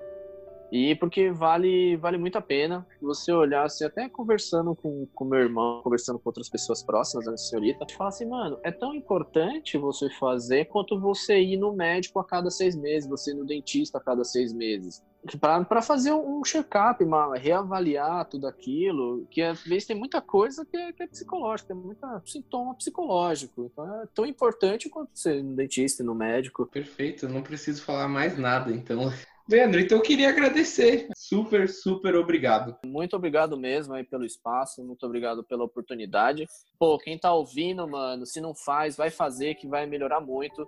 E 0.70 0.94
porque 0.96 1.30
vale, 1.30 1.98
vale 1.98 2.16
muito 2.16 2.36
a 2.38 2.40
pena 2.40 2.86
você 2.98 3.30
olhar, 3.30 3.64
assim, 3.66 3.84
até 3.84 4.08
conversando 4.08 4.74
com, 4.74 5.06
com 5.14 5.24
meu 5.26 5.38
irmão, 5.38 5.82
conversando 5.82 6.18
com 6.18 6.30
outras 6.30 6.48
pessoas 6.48 6.82
próximas 6.82 7.26
da 7.26 7.36
senhorita, 7.36 7.84
fala 7.94 8.08
assim, 8.08 8.24
mano, 8.26 8.58
é 8.64 8.72
tão 8.72 8.94
importante 8.94 9.76
você 9.76 10.08
fazer 10.18 10.64
quanto 10.64 10.98
você 10.98 11.38
ir 11.38 11.58
no 11.58 11.74
médico 11.74 12.18
a 12.18 12.24
cada 12.24 12.50
seis 12.50 12.74
meses, 12.74 13.06
você 13.06 13.32
ir 13.32 13.34
no 13.34 13.44
dentista 13.44 13.98
a 13.98 14.00
cada 14.00 14.24
seis 14.24 14.50
meses. 14.50 15.02
Para 15.40 15.82
fazer 15.82 16.12
um 16.12 16.42
check-up, 16.44 17.04
reavaliar 17.38 18.24
tudo 18.24 18.46
aquilo, 18.46 19.26
que 19.30 19.40
às 19.40 19.62
vezes 19.62 19.86
tem 19.86 19.96
muita 19.96 20.20
coisa 20.20 20.64
que 20.64 20.76
é, 20.76 20.92
que 20.92 21.02
é 21.02 21.06
psicológica, 21.06 21.72
tem 21.72 21.82
muito 21.82 22.06
sintoma 22.26 22.74
psicológico. 22.74 23.70
Então 23.72 24.02
é 24.02 24.06
tão 24.14 24.26
importante 24.26 24.88
quanto 24.88 25.10
ir 25.28 25.42
no 25.42 25.54
dentista 25.54 26.02
e 26.02 26.06
no 26.06 26.14
médico. 26.14 26.66
Perfeito, 26.66 27.26
eu 27.26 27.28
não 27.28 27.42
preciso 27.42 27.82
falar 27.82 28.08
mais 28.08 28.36
nada, 28.36 28.72
então. 28.72 28.98
Leandro, 29.48 29.80
então 29.80 29.98
eu 29.98 30.02
queria 30.02 30.28
agradecer. 30.28 31.08
Super, 31.16 31.68
super 31.68 32.14
obrigado. 32.14 32.76
Muito 32.86 33.16
obrigado 33.16 33.56
mesmo 33.56 33.92
aí 33.92 34.04
pelo 34.04 34.24
espaço, 34.24 34.84
muito 34.84 35.04
obrigado 35.04 35.42
pela 35.42 35.64
oportunidade. 35.64 36.46
Pô, 36.78 36.96
quem 36.96 37.18
tá 37.18 37.32
ouvindo, 37.32 37.86
mano, 37.86 38.24
se 38.24 38.40
não 38.40 38.54
faz, 38.54 38.96
vai 38.96 39.10
fazer 39.10 39.56
que 39.56 39.66
vai 39.66 39.84
melhorar 39.84 40.20
muito. 40.20 40.66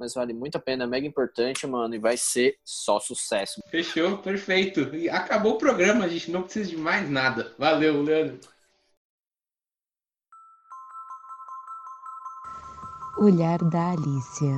Mas 0.00 0.14
vale 0.14 0.32
muito 0.32 0.56
a 0.56 0.58
pena, 0.58 0.84
é 0.84 0.86
mega 0.86 1.06
importante, 1.06 1.66
mano, 1.66 1.94
e 1.94 1.98
vai 1.98 2.16
ser 2.16 2.58
só 2.64 2.98
sucesso. 2.98 3.60
Fechou, 3.70 4.16
perfeito. 4.16 4.94
E 4.96 5.10
acabou 5.10 5.56
o 5.56 5.58
programa, 5.58 6.06
a 6.06 6.08
gente 6.08 6.30
não 6.30 6.42
precisa 6.42 6.70
de 6.70 6.76
mais 6.78 7.10
nada. 7.10 7.54
Valeu, 7.58 8.02
Leandro. 8.02 8.40
Olhar 13.18 13.58
da 13.58 13.90
Alicia. 13.90 14.56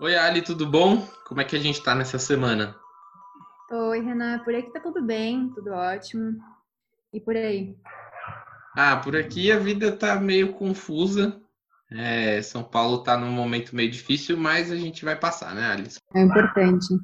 Oi, 0.00 0.16
Ali, 0.16 0.42
tudo 0.42 0.64
bom? 0.64 1.04
Como 1.26 1.40
é 1.40 1.44
que 1.44 1.56
a 1.56 1.58
gente 1.58 1.82
tá 1.82 1.92
nessa 1.96 2.20
semana? 2.20 2.78
Oi, 3.72 4.00
Renan. 4.00 4.38
Por 4.44 4.54
aqui 4.54 4.72
tá 4.72 4.78
tudo 4.78 5.02
bem, 5.02 5.50
tudo 5.50 5.72
ótimo. 5.72 6.40
E 7.12 7.20
por 7.20 7.34
aí? 7.34 7.76
Ah, 8.74 8.96
por 8.96 9.16
aqui 9.16 9.50
a 9.50 9.58
vida 9.58 9.92
tá 9.92 10.20
meio 10.20 10.52
confusa. 10.52 11.40
É, 11.90 12.40
São 12.40 12.62
Paulo 12.62 13.02
tá 13.02 13.16
num 13.16 13.30
momento 13.30 13.74
meio 13.74 13.90
difícil, 13.90 14.36
mas 14.36 14.70
a 14.70 14.76
gente 14.76 15.04
vai 15.04 15.16
passar, 15.16 15.54
né, 15.54 15.72
Alice? 15.72 15.98
É 16.14 16.20
importante. 16.20 16.94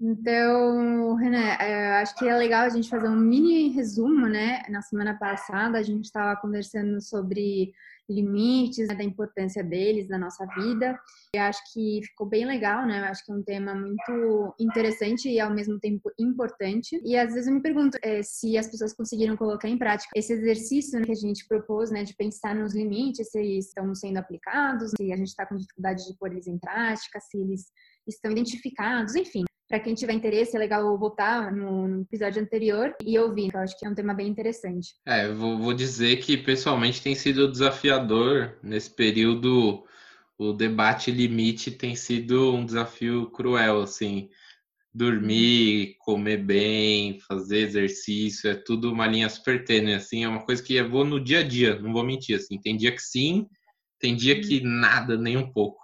Então, 0.00 1.16
Renan, 1.16 1.38
é, 1.38 2.00
acho 2.00 2.14
que 2.14 2.28
é 2.28 2.36
legal 2.36 2.62
a 2.62 2.68
gente 2.68 2.88
fazer 2.88 3.08
um 3.08 3.16
mini 3.16 3.68
resumo, 3.70 4.26
né? 4.26 4.62
Na 4.68 4.80
semana 4.80 5.18
passada 5.18 5.76
a 5.76 5.82
gente 5.82 6.04
estava 6.04 6.40
conversando 6.40 7.00
sobre 7.00 7.72
limites, 8.08 8.88
né, 8.88 8.94
da 8.94 9.04
importância 9.04 9.62
deles 9.62 10.08
na 10.08 10.16
nossa 10.16 10.46
vida. 10.46 10.98
E 11.34 11.38
acho 11.38 11.60
que 11.72 12.00
ficou 12.04 12.26
bem 12.26 12.46
legal, 12.46 12.86
né? 12.86 13.00
Acho 13.00 13.24
que 13.24 13.32
é 13.32 13.34
um 13.34 13.42
tema 13.42 13.74
muito 13.74 14.54
interessante 14.58 15.28
e 15.28 15.40
ao 15.40 15.52
mesmo 15.52 15.78
tempo 15.78 16.10
importante. 16.18 17.00
E 17.04 17.16
às 17.16 17.34
vezes 17.34 17.48
eu 17.48 17.54
me 17.54 17.60
pergunto 17.60 17.98
é, 18.00 18.22
se 18.22 18.56
as 18.56 18.68
pessoas 18.68 18.94
conseguiram 18.94 19.36
colocar 19.36 19.68
em 19.68 19.76
prática 19.76 20.10
esse 20.14 20.32
exercício 20.32 20.98
né, 20.98 21.04
que 21.04 21.12
a 21.12 21.16
gente 21.16 21.46
propôs, 21.46 21.90
né, 21.90 22.04
de 22.04 22.14
pensar 22.14 22.54
nos 22.54 22.74
limites, 22.74 23.30
se 23.30 23.58
estão 23.58 23.92
sendo 23.94 24.18
aplicados, 24.18 24.92
se 24.96 25.12
a 25.12 25.16
gente 25.16 25.28
está 25.28 25.44
com 25.44 25.56
dificuldade 25.56 26.06
de 26.06 26.16
pôr 26.16 26.30
eles 26.30 26.46
em 26.46 26.58
prática, 26.58 27.20
se 27.20 27.36
eles 27.36 27.66
estão 28.06 28.30
identificados, 28.30 29.14
enfim. 29.14 29.47
Para 29.68 29.80
quem 29.80 29.94
tiver 29.94 30.14
interesse, 30.14 30.56
é 30.56 30.58
legal 30.58 30.96
voltar 30.96 31.52
no, 31.52 31.86
no, 31.86 32.00
episódio 32.00 32.40
anterior 32.40 32.96
e 33.04 33.18
ouvir, 33.18 33.50
que 33.50 33.56
eu 33.56 33.60
acho 33.60 33.78
que 33.78 33.84
é 33.84 33.90
um 33.90 33.94
tema 33.94 34.14
bem 34.14 34.26
interessante. 34.26 34.94
É, 35.06 35.30
vou, 35.30 35.58
vou 35.58 35.74
dizer 35.74 36.16
que 36.16 36.38
pessoalmente 36.38 37.02
tem 37.02 37.14
sido 37.14 37.52
desafiador 37.52 38.58
nesse 38.62 38.88
período. 38.88 39.84
O 40.38 40.54
debate 40.54 41.10
limite 41.10 41.70
tem 41.70 41.94
sido 41.94 42.54
um 42.54 42.64
desafio 42.64 43.30
cruel, 43.30 43.82
assim. 43.82 44.30
Dormir, 44.94 45.96
comer 45.98 46.38
bem, 46.38 47.20
fazer 47.20 47.58
exercício, 47.58 48.50
é 48.50 48.54
tudo 48.54 48.90
uma 48.90 49.06
linha 49.06 49.28
super 49.28 49.62
tênue, 49.64 49.92
assim. 49.92 50.24
É 50.24 50.28
uma 50.28 50.46
coisa 50.46 50.62
que 50.62 50.76
eu 50.76 50.88
vou 50.88 51.04
no 51.04 51.22
dia 51.22 51.40
a 51.40 51.42
dia, 51.42 51.78
não 51.78 51.92
vou 51.92 52.02
mentir, 52.02 52.36
assim. 52.36 52.58
Tem 52.58 52.74
dia 52.74 52.90
que 52.90 53.02
sim, 53.02 53.46
tem 54.00 54.16
dia 54.16 54.40
que 54.40 54.62
nada, 54.62 55.18
nem 55.18 55.36
um 55.36 55.52
pouco. 55.52 55.78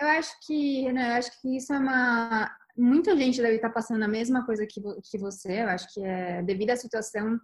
Eu 0.00 0.08
acho 0.08 0.32
que, 0.46 0.90
né, 0.90 1.10
eu 1.10 1.14
acho 1.14 1.42
que 1.42 1.56
isso 1.56 1.72
é 1.74 1.78
uma 1.78 2.50
muita 2.76 3.16
gente 3.16 3.40
deve 3.40 3.56
estar 3.56 3.70
passando 3.70 4.02
a 4.02 4.08
mesma 4.08 4.44
coisa 4.44 4.66
que, 4.66 4.80
que 5.10 5.18
você. 5.18 5.62
Eu 5.62 5.68
acho 5.68 5.92
que 5.92 6.02
é 6.02 6.42
devido 6.42 6.70
à 6.70 6.76
situação 6.76 7.38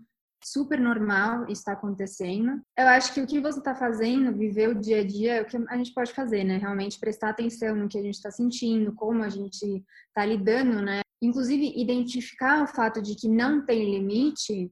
super 0.45 0.79
normal 0.81 1.47
está 1.49 1.73
acontecendo. 1.73 2.61
Eu 2.77 2.89
acho 2.89 3.15
que 3.15 3.21
o 3.21 3.27
que 3.27 3.41
você 3.41 3.59
está 3.59 3.75
fazendo, 3.75 4.37
viver 4.37 4.69
o 4.69 4.75
dia 4.75 5.01
a 5.01 5.07
dia, 5.07 5.35
é 5.35 5.43
o 5.43 5.45
que 5.45 5.57
a 5.57 5.77
gente 5.77 5.95
pode 5.95 6.13
fazer, 6.13 6.45
né? 6.45 6.59
Realmente 6.59 6.99
prestar 6.99 7.31
atenção 7.31 7.77
no 7.77 7.89
que 7.89 7.99
a 7.99 8.03
gente 8.03 8.15
está 8.15 8.31
sentindo, 8.31 8.93
como 8.95 9.23
a 9.23 9.29
gente 9.29 9.85
está 10.09 10.27
lidando, 10.27 10.83
né? 10.83 11.01
Inclusive, 11.23 11.73
identificar 11.77 12.65
o 12.65 12.67
fato 12.67 13.01
de 13.01 13.15
que 13.15 13.29
não 13.29 13.65
tem 13.65 13.89
limite 13.89 14.71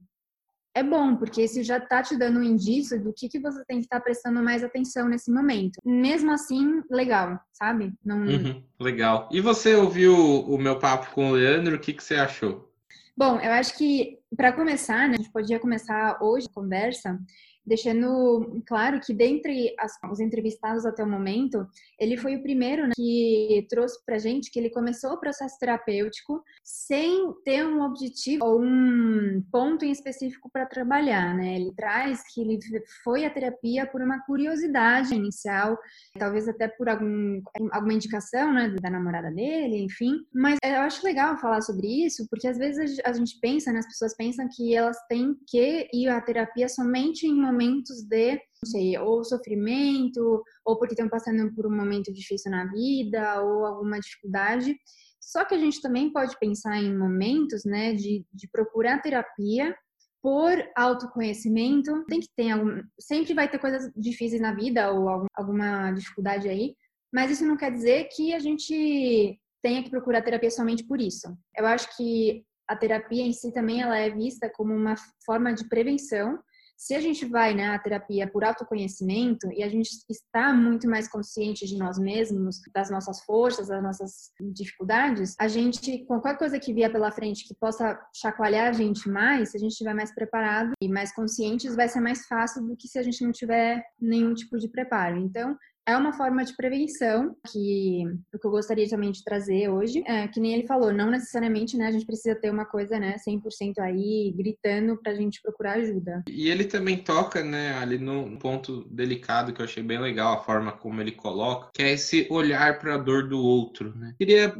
é 0.73 0.81
bom, 0.83 1.15
porque 1.15 1.43
isso 1.43 1.61
já 1.63 1.77
está 1.77 2.01
te 2.01 2.17
dando 2.17 2.39
um 2.39 2.43
indício 2.43 3.01
do 3.01 3.13
que, 3.13 3.27
que 3.27 3.39
você 3.39 3.63
tem 3.65 3.79
que 3.79 3.85
estar 3.85 3.97
tá 3.97 4.03
prestando 4.03 4.41
mais 4.41 4.63
atenção 4.63 5.07
nesse 5.07 5.31
momento. 5.31 5.79
Mesmo 5.83 6.31
assim, 6.31 6.81
legal, 6.89 7.39
sabe? 7.51 7.93
Não... 8.03 8.19
Uhum, 8.19 8.63
legal. 8.79 9.27
E 9.31 9.41
você 9.41 9.75
ouviu 9.75 10.15
o 10.15 10.57
meu 10.57 10.79
papo 10.79 11.13
com 11.13 11.29
o 11.29 11.33
Leandro, 11.33 11.75
o 11.75 11.79
que, 11.79 11.93
que 11.93 12.03
você 12.03 12.15
achou? 12.15 12.71
Bom, 13.17 13.37
eu 13.39 13.51
acho 13.51 13.77
que, 13.77 14.17
para 14.35 14.53
começar, 14.53 15.09
né, 15.09 15.15
a 15.15 15.17
gente 15.17 15.31
podia 15.31 15.59
começar 15.59 16.17
hoje 16.21 16.47
a 16.49 16.53
conversa 16.53 17.19
deixando 17.65 18.61
claro 18.65 18.99
que 18.99 19.13
dentre 19.13 19.73
as, 19.79 19.93
os 20.11 20.19
entrevistados 20.19 20.85
até 20.85 21.03
o 21.03 21.09
momento, 21.09 21.67
ele 21.99 22.17
foi 22.17 22.35
o 22.35 22.41
primeiro 22.41 22.83
né, 22.83 22.91
que 22.95 23.65
trouxe 23.69 24.03
para 24.05 24.17
gente 24.17 24.51
que 24.51 24.59
ele 24.59 24.69
começou 24.69 25.13
o 25.13 25.19
processo 25.19 25.57
terapêutico 25.59 26.43
sem 26.63 27.33
ter 27.43 27.65
um 27.65 27.81
objetivo 27.81 28.45
ou 28.45 28.61
um 28.61 29.43
ponto 29.51 29.85
em 29.85 29.91
específico 29.91 30.49
para 30.51 30.65
trabalhar, 30.65 31.35
né? 31.35 31.55
Ele 31.55 31.73
traz 31.75 32.23
que 32.33 32.41
ele 32.41 32.59
foi 33.03 33.25
à 33.25 33.29
terapia 33.29 33.85
por 33.85 34.01
uma 34.01 34.19
curiosidade 34.25 35.13
inicial, 35.13 35.77
talvez 36.17 36.47
até 36.47 36.67
por 36.67 36.89
algum, 36.89 37.41
alguma 37.71 37.93
indicação, 37.93 38.53
né, 38.53 38.73
da 38.81 38.89
namorada 38.89 39.31
dele, 39.31 39.83
enfim. 39.83 40.15
Mas 40.33 40.57
eu 40.63 40.81
acho 40.81 41.05
legal 41.05 41.37
falar 41.37 41.61
sobre 41.61 42.05
isso, 42.05 42.27
porque 42.29 42.47
às 42.47 42.57
vezes 42.57 42.99
a 43.05 43.13
gente 43.13 43.39
pensa, 43.39 43.71
né, 43.71 43.79
as 43.79 43.87
pessoas 43.87 44.15
pensam 44.15 44.47
que 44.55 44.75
elas 44.75 44.97
têm 45.07 45.35
que 45.47 45.89
ir 45.93 46.07
à 46.07 46.19
terapia 46.21 46.67
somente 46.67 47.27
em 47.27 47.50
momentos 47.51 48.03
de, 48.03 48.33
não 48.33 48.71
sei, 48.71 48.97
ou 48.97 49.23
sofrimento, 49.23 50.43
ou 50.65 50.77
porque 50.77 50.93
estão 50.93 51.09
passando 51.09 51.53
por 51.53 51.65
um 51.65 51.75
momento 51.75 52.13
difícil 52.13 52.51
na 52.51 52.65
vida, 52.65 53.41
ou 53.41 53.65
alguma 53.65 53.99
dificuldade. 53.99 54.75
Só 55.19 55.45
que 55.45 55.53
a 55.53 55.57
gente 55.57 55.81
também 55.81 56.11
pode 56.11 56.37
pensar 56.39 56.77
em 56.77 56.97
momentos, 56.97 57.63
né, 57.63 57.93
de, 57.93 58.25
de 58.33 58.47
procurar 58.51 59.01
terapia 59.01 59.75
por 60.21 60.51
autoconhecimento. 60.75 62.05
Tem 62.05 62.19
que 62.19 62.29
ter 62.35 62.51
algum, 62.51 62.81
sempre 62.99 63.33
vai 63.33 63.49
ter 63.49 63.59
coisas 63.59 63.91
difíceis 63.95 64.41
na 64.41 64.53
vida 64.53 64.91
ou 64.91 65.09
algum, 65.09 65.27
alguma 65.35 65.91
dificuldade 65.91 66.47
aí, 66.47 66.75
mas 67.13 67.31
isso 67.31 67.45
não 67.45 67.57
quer 67.57 67.71
dizer 67.71 68.07
que 68.15 68.33
a 68.33 68.39
gente 68.39 69.39
tenha 69.61 69.83
que 69.83 69.89
procurar 69.89 70.21
terapia 70.21 70.49
somente 70.49 70.85
por 70.85 70.99
isso. 70.99 71.27
Eu 71.55 71.65
acho 71.65 71.95
que 71.95 72.43
a 72.67 72.75
terapia 72.75 73.23
em 73.23 73.33
si 73.33 73.51
também 73.51 73.81
ela 73.81 73.97
é 73.97 74.09
vista 74.09 74.49
como 74.49 74.73
uma 74.73 74.95
forma 75.25 75.53
de 75.53 75.67
prevenção 75.67 76.39
se 76.81 76.95
a 76.95 76.99
gente 76.99 77.25
vai 77.25 77.53
na 77.53 77.73
né, 77.73 77.77
terapia 77.77 78.27
por 78.27 78.43
autoconhecimento 78.43 79.47
e 79.53 79.61
a 79.61 79.69
gente 79.69 79.91
está 80.09 80.51
muito 80.51 80.89
mais 80.89 81.07
consciente 81.07 81.67
de 81.67 81.77
nós 81.77 81.99
mesmos, 81.99 82.59
das 82.73 82.89
nossas 82.89 83.23
forças, 83.23 83.67
das 83.67 83.83
nossas 83.83 84.31
dificuldades, 84.51 85.35
a 85.39 85.47
gente, 85.47 86.03
qualquer 86.05 86.35
coisa 86.39 86.59
que 86.59 86.73
vier 86.73 86.91
pela 86.91 87.11
frente 87.11 87.47
que 87.47 87.53
possa 87.53 88.01
chacoalhar 88.15 88.67
a 88.67 88.73
gente 88.73 89.07
mais, 89.07 89.51
se 89.51 89.57
a 89.57 89.59
gente 89.59 89.73
estiver 89.73 89.93
mais 89.93 90.11
preparado 90.11 90.71
e 90.81 90.89
mais 90.89 91.13
conscientes, 91.13 91.75
vai 91.75 91.87
ser 91.87 91.99
mais 91.99 92.25
fácil 92.25 92.65
do 92.65 92.75
que 92.75 92.87
se 92.87 92.97
a 92.97 93.03
gente 93.03 93.23
não 93.23 93.31
tiver 93.31 93.83
nenhum 94.01 94.33
tipo 94.33 94.57
de 94.57 94.67
preparo. 94.67 95.17
Então, 95.19 95.55
é 95.85 95.97
uma 95.97 96.13
forma 96.13 96.43
de 96.43 96.55
prevenção 96.55 97.35
que 97.51 98.03
o 98.33 98.39
que 98.39 98.47
eu 98.47 98.51
gostaria 98.51 98.87
também 98.87 99.11
de 99.11 99.23
trazer 99.23 99.69
hoje, 99.69 100.03
é, 100.05 100.27
que 100.27 100.39
nem 100.39 100.53
ele 100.53 100.67
falou, 100.67 100.93
não 100.93 101.09
necessariamente, 101.09 101.75
né, 101.77 101.87
a 101.87 101.91
gente 101.91 102.05
precisa 102.05 102.35
ter 102.35 102.51
uma 102.51 102.65
coisa, 102.65 102.99
né, 102.99 103.15
100% 103.17 103.79
aí 103.79 104.33
gritando 104.35 104.97
pra 105.01 105.15
gente 105.15 105.41
procurar 105.41 105.73
ajuda. 105.73 106.23
E 106.27 106.49
ele 106.49 106.65
também 106.65 106.97
toca, 106.97 107.43
né, 107.43 107.73
ali 107.77 107.97
num 107.97 108.37
ponto 108.37 108.85
delicado 108.89 109.53
que 109.53 109.61
eu 109.61 109.65
achei 109.65 109.83
bem 109.83 109.99
legal 109.99 110.33
a 110.33 110.43
forma 110.43 110.71
como 110.71 111.01
ele 111.01 111.11
coloca, 111.11 111.69
que 111.73 111.81
é 111.81 111.91
esse 111.91 112.27
olhar 112.29 112.79
para 112.79 112.95
a 112.95 112.97
dor 112.97 113.27
do 113.27 113.39
outro, 113.39 113.95
né? 113.95 114.13
Queria 114.17 114.53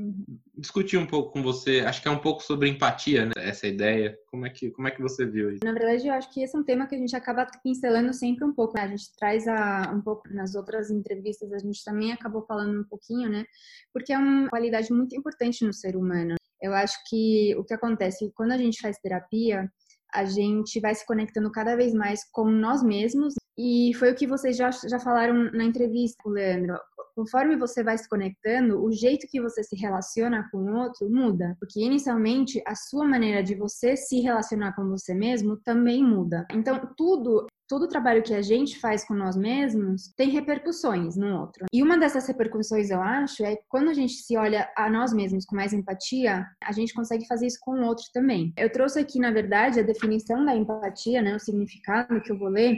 discutir 0.61 0.97
um 0.97 1.07
pouco 1.07 1.31
com 1.31 1.41
você, 1.41 1.79
acho 1.81 2.01
que 2.01 2.07
é 2.07 2.11
um 2.11 2.19
pouco 2.19 2.43
sobre 2.43 2.69
empatia, 2.69 3.25
né? 3.25 3.31
Essa 3.37 3.67
ideia. 3.67 4.17
Como 4.27 4.45
é 4.45 4.49
que, 4.49 4.69
como 4.69 4.87
é 4.87 4.91
que 4.91 5.01
você 5.01 5.25
viu 5.25 5.51
isso? 5.51 5.65
Na 5.65 5.73
verdade, 5.73 6.07
eu 6.07 6.13
acho 6.13 6.31
que 6.31 6.43
esse 6.43 6.55
é 6.55 6.59
um 6.59 6.63
tema 6.63 6.87
que 6.87 6.95
a 6.95 6.97
gente 6.97 7.15
acaba 7.15 7.45
pincelando 7.63 8.13
sempre 8.13 8.45
um 8.45 8.53
pouco. 8.53 8.75
Né? 8.75 8.83
A 8.83 8.87
gente 8.87 9.15
traz 9.17 9.47
a, 9.47 9.91
um 9.93 10.01
pouco 10.01 10.31
nas 10.31 10.53
outras 10.53 10.91
entrevistas, 10.91 11.51
a 11.51 11.57
gente 11.57 11.83
também 11.83 12.11
acabou 12.11 12.45
falando 12.45 12.79
um 12.79 12.83
pouquinho, 12.83 13.29
né? 13.29 13.43
Porque 13.91 14.13
é 14.13 14.17
uma 14.17 14.47
qualidade 14.49 14.93
muito 14.93 15.15
importante 15.15 15.65
no 15.65 15.73
ser 15.73 15.95
humano. 15.95 16.35
Eu 16.61 16.73
acho 16.73 16.97
que 17.09 17.55
o 17.57 17.63
que 17.63 17.73
acontece 17.73 18.31
quando 18.35 18.51
a 18.51 18.57
gente 18.57 18.79
faz 18.79 18.99
terapia, 18.99 19.67
a 20.13 20.25
gente 20.25 20.79
vai 20.79 20.93
se 20.95 21.05
conectando 21.05 21.51
cada 21.51 21.75
vez 21.75 21.93
mais 21.93 22.21
com 22.31 22.45
nós 22.45 22.83
mesmos. 22.83 23.33
E 23.57 23.93
foi 23.95 24.11
o 24.11 24.15
que 24.15 24.25
vocês 24.25 24.55
já, 24.55 24.71
já 24.71 24.99
falaram 24.99 25.51
na 25.51 25.63
entrevista, 25.63 26.17
Leandro 26.25 26.77
conforme 27.15 27.55
você 27.55 27.83
vai 27.83 27.97
se 27.97 28.07
conectando, 28.07 28.83
o 28.83 28.91
jeito 28.91 29.27
que 29.29 29.41
você 29.41 29.63
se 29.63 29.75
relaciona 29.75 30.47
com 30.51 30.57
o 30.57 30.75
outro 30.75 31.09
muda. 31.09 31.55
Porque 31.59 31.79
inicialmente 31.79 32.61
a 32.65 32.75
sua 32.75 33.07
maneira 33.07 33.43
de 33.43 33.55
você 33.55 33.95
se 33.95 34.19
relacionar 34.21 34.75
com 34.75 34.87
você 34.87 35.13
mesmo 35.13 35.57
também 35.57 36.03
muda. 36.03 36.45
Então, 36.51 36.79
tudo 36.97 37.47
todo 37.71 37.83
o 37.83 37.87
trabalho 37.87 38.21
que 38.21 38.33
a 38.33 38.41
gente 38.41 38.77
faz 38.77 39.05
com 39.05 39.13
nós 39.13 39.37
mesmos 39.37 40.09
tem 40.17 40.29
repercussões 40.29 41.15
no 41.15 41.39
outro. 41.39 41.67
E 41.71 41.81
uma 41.81 41.97
dessas 41.97 42.27
repercussões, 42.27 42.89
eu 42.89 43.01
acho, 43.01 43.45
é 43.45 43.55
quando 43.69 43.89
a 43.89 43.93
gente 43.93 44.11
se 44.11 44.35
olha 44.35 44.69
a 44.75 44.89
nós 44.89 45.13
mesmos 45.13 45.45
com 45.45 45.55
mais 45.55 45.71
empatia, 45.71 46.45
a 46.61 46.71
gente 46.73 46.93
consegue 46.93 47.25
fazer 47.25 47.47
isso 47.47 47.59
com 47.61 47.71
o 47.79 47.85
outro 47.85 48.03
também. 48.13 48.51
Eu 48.57 48.69
trouxe 48.69 48.99
aqui, 48.99 49.19
na 49.19 49.31
verdade, 49.31 49.79
a 49.79 49.83
definição 49.83 50.43
da 50.43 50.53
empatia, 50.53 51.21
né, 51.21 51.33
o 51.33 51.39
significado 51.39 52.19
que 52.19 52.29
eu 52.29 52.37
vou 52.37 52.49
ler, 52.49 52.77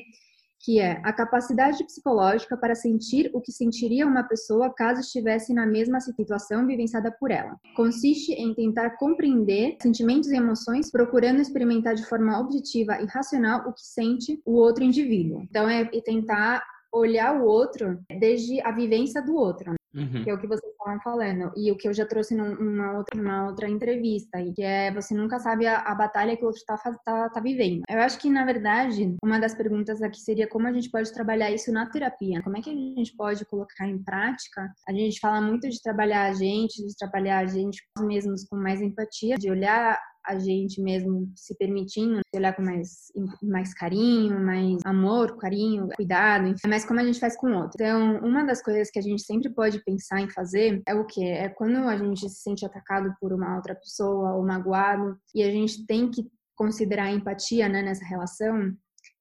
que 0.63 0.79
é 0.79 1.01
a 1.03 1.11
capacidade 1.11 1.83
psicológica 1.83 2.55
para 2.55 2.73
sentir 2.73 3.29
o 3.33 3.41
que 3.41 3.51
sentiria 3.51 4.07
uma 4.07 4.23
pessoa 4.23 4.73
caso 4.73 5.01
estivesse 5.01 5.53
na 5.53 5.67
mesma 5.67 5.99
situação 5.99 6.65
vivenciada 6.65 7.11
por 7.11 7.31
ela. 7.31 7.57
Consiste 7.75 8.31
em 8.31 8.53
tentar 8.53 8.91
compreender 8.91 9.75
sentimentos 9.81 10.29
e 10.31 10.37
emoções, 10.37 10.89
procurando 10.89 11.41
experimentar 11.41 11.95
de 11.95 12.05
forma 12.05 12.39
objetiva 12.39 13.01
e 13.01 13.05
racional 13.05 13.67
o 13.67 13.73
que 13.73 13.85
sente 13.85 14.41
o 14.45 14.53
outro 14.53 14.83
indivíduo. 14.83 15.41
Então, 15.41 15.69
é 15.69 15.83
tentar 16.01 16.63
olhar 16.93 17.41
o 17.41 17.45
outro 17.45 17.99
desde 18.19 18.61
a 18.61 18.71
vivência 18.71 19.21
do 19.21 19.35
outro. 19.35 19.73
Uhum. 19.93 20.23
Que 20.23 20.29
é 20.29 20.33
o 20.33 20.39
que 20.39 20.47
vocês 20.47 20.71
estavam 20.71 20.99
falando. 21.01 21.51
E 21.55 21.71
o 21.71 21.77
que 21.77 21.87
eu 21.87 21.93
já 21.93 22.05
trouxe 22.05 22.35
numa 22.35 22.97
outra, 22.97 23.19
numa 23.19 23.47
outra 23.47 23.69
entrevista, 23.69 24.39
que 24.55 24.63
é 24.63 24.91
você 24.91 25.13
nunca 25.13 25.39
sabe 25.39 25.67
a, 25.67 25.79
a 25.79 25.95
batalha 25.95 26.35
que 26.35 26.43
o 26.43 26.47
outro 26.47 26.59
está 26.59 26.77
tá, 27.05 27.29
tá 27.29 27.39
vivendo. 27.39 27.83
Eu 27.89 27.99
acho 27.99 28.19
que, 28.19 28.29
na 28.29 28.45
verdade, 28.45 29.15
uma 29.23 29.39
das 29.39 29.53
perguntas 29.53 30.01
aqui 30.01 30.19
seria 30.19 30.47
como 30.47 30.67
a 30.67 30.73
gente 30.73 30.89
pode 30.89 31.13
trabalhar 31.13 31.51
isso 31.51 31.71
na 31.71 31.89
terapia. 31.89 32.41
Como 32.41 32.57
é 32.57 32.61
que 32.61 32.69
a 32.69 32.73
gente 32.73 33.15
pode 33.15 33.45
colocar 33.45 33.87
em 33.87 34.01
prática? 34.03 34.71
A 34.87 34.93
gente 34.93 35.19
fala 35.19 35.41
muito 35.41 35.69
de 35.69 35.81
trabalhar 35.81 36.23
a 36.23 36.33
gente, 36.33 36.85
de 36.85 36.95
trabalhar 36.97 37.39
a 37.39 37.45
gente 37.45 37.81
mesmos 37.99 38.45
com 38.45 38.55
mais 38.55 38.81
empatia, 38.81 39.37
de 39.37 39.49
olhar 39.49 39.99
a 40.25 40.39
gente 40.39 40.81
mesmo 40.81 41.31
se 41.35 41.55
permitindo 41.57 42.21
olhar 42.33 42.55
com 42.55 42.61
mais, 42.61 43.11
mais 43.41 43.73
carinho, 43.73 44.39
mais 44.39 44.77
amor, 44.85 45.37
carinho, 45.37 45.89
cuidado, 45.95 46.47
enfim, 46.47 46.67
mas 46.67 46.85
como 46.85 46.99
a 46.99 47.03
gente 47.03 47.19
faz 47.19 47.37
com 47.37 47.47
o 47.47 47.57
outro. 47.57 47.71
Então, 47.75 48.19
uma 48.19 48.43
das 48.43 48.61
coisas 48.61 48.89
que 48.89 48.99
a 48.99 49.01
gente 49.01 49.21
sempre 49.23 49.49
pode 49.49 49.83
pensar 49.83 50.21
em 50.21 50.29
fazer 50.29 50.81
é 50.87 50.95
o 50.95 51.05
que? 51.05 51.23
É 51.23 51.49
quando 51.49 51.77
a 51.87 51.97
gente 51.97 52.27
se 52.29 52.41
sente 52.41 52.65
atacado 52.65 53.13
por 53.19 53.33
uma 53.33 53.55
outra 53.55 53.75
pessoa 53.75 54.33
ou 54.33 54.45
magoado 54.45 55.17
e 55.35 55.43
a 55.43 55.51
gente 55.51 55.85
tem 55.85 56.09
que 56.09 56.27
considerar 56.55 57.05
a 57.05 57.11
empatia 57.11 57.67
né, 57.67 57.81
nessa 57.81 58.05
relação, 58.05 58.73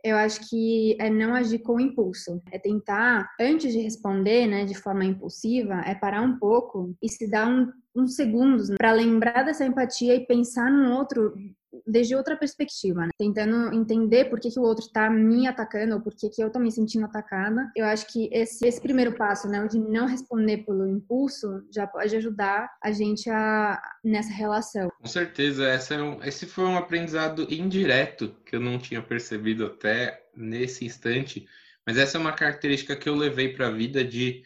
eu 0.04 0.16
acho 0.16 0.48
que 0.48 0.96
é 1.00 1.08
não 1.08 1.34
agir 1.34 1.60
com 1.60 1.78
impulso. 1.78 2.42
É 2.50 2.58
tentar, 2.58 3.28
antes 3.40 3.72
de 3.72 3.80
responder, 3.80 4.46
né, 4.46 4.64
de 4.64 4.74
forma 4.74 5.04
impulsiva, 5.04 5.80
é 5.86 5.94
parar 5.94 6.22
um 6.22 6.38
pouco 6.38 6.94
e 7.00 7.08
se 7.08 7.28
dar 7.30 7.48
um, 7.48 7.70
uns 7.94 8.14
segundos 8.14 8.68
né, 8.68 8.76
para 8.76 8.92
lembrar 8.92 9.42
dessa 9.42 9.64
empatia 9.64 10.14
e 10.14 10.26
pensar 10.26 10.70
no 10.70 10.92
outro 10.94 11.34
desde 11.86 12.14
outra 12.14 12.36
perspectiva, 12.36 13.06
né? 13.06 13.10
tentando 13.18 13.74
entender 13.74 14.26
por 14.26 14.38
que, 14.38 14.50
que 14.50 14.58
o 14.58 14.62
outro 14.62 14.84
está 14.84 15.08
me 15.08 15.46
atacando 15.46 15.94
ou 15.94 16.00
por 16.00 16.14
que, 16.14 16.28
que 16.28 16.42
eu 16.42 16.48
estou 16.48 16.60
me 16.60 16.70
sentindo 16.70 17.06
atacada. 17.06 17.70
Eu 17.74 17.86
acho 17.86 18.06
que 18.12 18.28
esse, 18.32 18.66
esse 18.66 18.80
primeiro 18.80 19.14
passo, 19.16 19.48
né, 19.48 19.66
de 19.66 19.78
não 19.78 20.06
responder 20.06 20.58
pelo 20.58 20.86
impulso, 20.86 21.62
já 21.74 21.86
pode 21.86 22.14
ajudar 22.14 22.70
a 22.82 22.92
gente 22.92 23.28
a, 23.30 23.80
nessa 24.04 24.32
relação. 24.32 24.90
Com 25.00 25.06
certeza, 25.08 25.66
essa 25.66 25.94
é 25.94 26.02
um, 26.02 26.22
esse 26.22 26.46
foi 26.46 26.64
um 26.64 26.76
aprendizado 26.76 27.46
indireto 27.52 28.34
que 28.44 28.56
eu 28.56 28.60
não 28.60 28.78
tinha 28.78 29.02
percebido 29.02 29.66
até 29.66 30.26
nesse 30.36 30.84
instante, 30.84 31.46
mas 31.86 31.96
essa 31.96 32.16
é 32.16 32.20
uma 32.20 32.32
característica 32.32 32.96
que 32.96 33.08
eu 33.08 33.14
levei 33.14 33.54
para 33.54 33.68
a 33.68 33.70
vida 33.70 34.04
de 34.04 34.42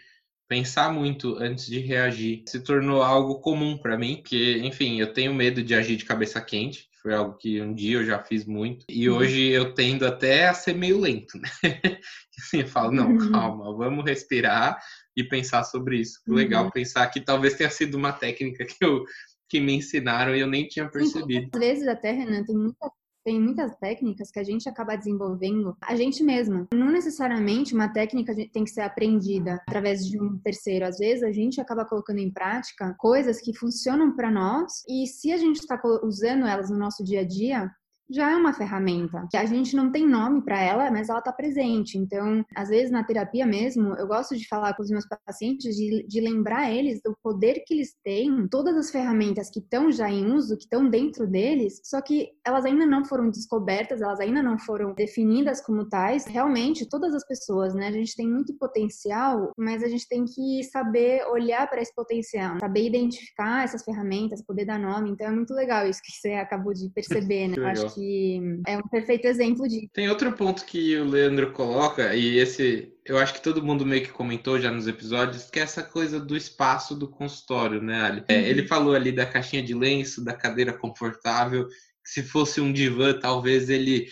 pensar 0.49 0.93
muito 0.93 1.37
antes 1.37 1.67
de 1.67 1.81
reagir. 1.81 2.45
Se 2.49 2.61
tornou 2.61 3.03
algo 3.03 3.41
comum 3.41 3.77
para 3.77 3.99
mim, 3.99 4.23
que, 4.25 4.59
enfim, 4.59 5.01
eu 5.01 5.13
tenho 5.13 5.35
medo 5.35 5.63
de 5.63 5.75
agir 5.75 5.97
de 5.97 6.05
cabeça 6.05 6.41
quente 6.41 6.89
foi 7.07 7.15
algo 7.15 7.37
que 7.37 7.63
um 7.63 7.73
dia 7.73 7.99
eu 7.99 8.05
já 8.05 8.19
fiz 8.19 8.45
muito. 8.45 8.85
E 8.89 9.09
uhum. 9.09 9.19
hoje 9.19 9.47
eu 9.47 9.73
tendo 9.73 10.05
até 10.05 10.49
a 10.49 10.55
ser 10.55 10.75
meio 10.75 10.99
lento, 10.99 11.39
né? 11.39 11.49
assim, 12.37 12.63
eu 12.63 12.67
falo, 12.67 12.91
não, 12.91 13.13
uhum. 13.13 13.31
calma, 13.31 13.77
vamos 13.77 14.05
respirar 14.05 14.77
e 15.17 15.23
pensar 15.23 15.63
sobre 15.63 16.01
isso. 16.01 16.19
Uhum. 16.27 16.35
Legal 16.35 16.69
pensar 16.73 17.07
que 17.07 17.21
talvez 17.21 17.55
tenha 17.55 17.71
sido 17.71 17.97
uma 17.97 18.13
técnica 18.13 18.67
que, 18.67 18.85
eu, 18.85 19.05
que 19.49 19.61
me 19.61 19.75
ensinaram 19.75 20.35
e 20.35 20.41
eu 20.41 20.49
nem 20.49 20.67
tinha 20.67 20.91
percebido. 20.91 21.49
Às 21.55 21.61
vezes 21.61 21.87
até, 21.87 22.11
Renan, 22.11 22.43
tem 22.43 22.57
muita 22.57 22.91
tem 23.27 23.41
muitas 23.41 23.75
técnicas 23.79 24.31
que 24.31 24.39
a 24.39 24.45
gente 24.45 24.69
acaba 24.69 24.95
desenvolvendo 24.95 25.77
a 25.83 25.97
gente 25.97 26.23
mesmo. 26.23 26.69
Não 26.73 26.93
necessariamente 26.93 27.75
uma 27.75 27.93
técnica 27.93 28.33
tem 28.53 28.63
que 28.63 28.71
ser 28.71 28.83
aprendida 28.83 29.61
através 29.67 30.07
de 30.07 30.23
um 30.23 30.39
terceiro. 30.39 30.87
Às 30.87 30.99
vezes 30.99 31.25
a 31.25 31.33
gente 31.33 31.61
acaba 31.61 31.85
colocando 31.85 32.21
em 32.21 32.31
prática 32.31 32.95
coisas 32.97 33.41
que 33.41 33.53
funcionam 33.53 34.15
para 34.15 34.31
nós 34.31 34.85
e 34.89 35.09
se 35.09 35.33
a 35.33 35.37
gente 35.37 35.57
está 35.57 35.77
usando 36.05 36.47
elas 36.47 36.71
no 36.71 36.79
nosso 36.79 37.03
dia 37.03 37.23
a 37.23 37.27
dia, 37.27 37.69
já 38.11 38.31
é 38.31 38.37
uma 38.37 38.53
ferramenta 38.53 39.27
que 39.31 39.37
a 39.37 39.45
gente 39.45 39.75
não 39.75 39.91
tem 39.91 40.07
nome 40.07 40.43
para 40.43 40.61
ela, 40.61 40.91
mas 40.91 41.09
ela 41.09 41.19
está 41.19 41.33
presente. 41.33 41.99
Então, 41.99 42.45
às 42.55 42.69
vezes 42.69 42.91
na 42.91 43.05
terapia 43.05 43.47
mesmo, 43.47 43.95
eu 43.95 44.07
gosto 44.07 44.37
de 44.37 44.47
falar 44.47 44.75
com 44.75 44.83
os 44.83 44.91
meus 44.91 45.05
pacientes 45.07 45.77
de, 45.77 46.07
de 46.07 46.21
lembrar 46.21 46.71
eles 46.71 47.01
do 47.03 47.17
poder 47.23 47.65
que 47.67 47.75
eles 47.75 47.95
têm, 48.05 48.47
todas 48.49 48.77
as 48.77 48.91
ferramentas 48.91 49.51
que 49.51 49.59
estão 49.59 49.91
já 49.91 50.11
em 50.11 50.33
uso, 50.33 50.57
que 50.57 50.65
estão 50.65 50.89
dentro 50.89 51.27
deles, 51.27 51.81
só 51.85 52.01
que 52.01 52.31
elas 52.45 52.65
ainda 52.65 52.87
não 52.87 53.05
foram 53.05 53.31
descobertas, 53.31 54.01
elas 54.01 54.21
ainda 54.21 54.43
não 54.43 54.59
foram 54.59 54.95
definidas 54.95 55.61
como 55.61 55.89
tais. 55.89 56.27
Realmente, 56.27 56.89
todas 56.89 57.15
as 57.15 57.27
pessoas, 57.27 57.75
né? 57.75 57.89
A 57.89 57.93
gente 57.93 58.15
tem 58.15 58.29
muito 58.29 58.55
potencial, 58.55 59.53
mas 59.57 59.83
a 59.83 59.89
gente 59.89 60.09
tem 60.09 60.25
que 60.25 60.63
saber 60.65 61.25
olhar 61.27 61.69
para 61.69 61.81
esse 61.81 61.95
potencial, 61.95 62.59
saber 62.61 62.87
identificar 62.87 63.65
essas 63.65 63.85
ferramentas, 63.85 64.43
poder 64.43 64.65
dar 64.65 64.79
nome. 64.79 65.11
Então, 65.11 65.27
é 65.27 65.31
muito 65.31 65.53
legal 65.53 65.87
isso 65.87 66.01
que 66.03 66.13
você 66.13 66.35
acabou 66.35 66.73
de 66.73 66.89
perceber, 66.91 67.49
né? 67.49 67.57
Acho 67.67 67.96
que 67.97 68.61
é 68.67 68.77
um 68.77 68.89
perfeito 68.89 69.27
exemplo 69.27 69.67
de. 69.67 69.89
Tem 69.93 70.09
outro 70.09 70.31
ponto 70.33 70.65
que 70.67 70.97
o 70.97 71.05
Leandro 71.05 71.51
coloca, 71.53 72.15
e 72.15 72.39
esse 72.39 72.93
eu 73.05 73.17
acho 73.19 73.35
que 73.35 73.43
todo 73.43 73.65
mundo 73.65 73.87
meio 73.87 74.03
que 74.03 74.13
comentou 74.13 74.61
já 74.61 74.71
nos 74.71 74.87
episódios, 74.87 75.49
que 75.49 75.59
é 75.59 75.63
essa 75.63 75.83
coisa 75.83 76.21
do 76.21 76.37
espaço 76.37 76.95
do 76.95 77.09
consultório, 77.09 77.81
né, 77.81 78.03
Ali? 78.03 78.25
É, 78.29 78.49
ele 78.49 78.63
uhum. 78.63 78.69
falou 78.69 78.95
ali 78.95 79.13
da 79.13 79.25
caixinha 79.25 79.63
de 79.63 79.75
lenço, 79.75 80.25
da 80.25 80.35
cadeira 80.35 80.73
confortável, 80.73 81.67
que 81.67 82.11
se 82.11 82.23
fosse 82.23 82.61
um 82.61 82.73
divã, 82.73 83.19
talvez 83.19 83.71
ele 83.71 84.09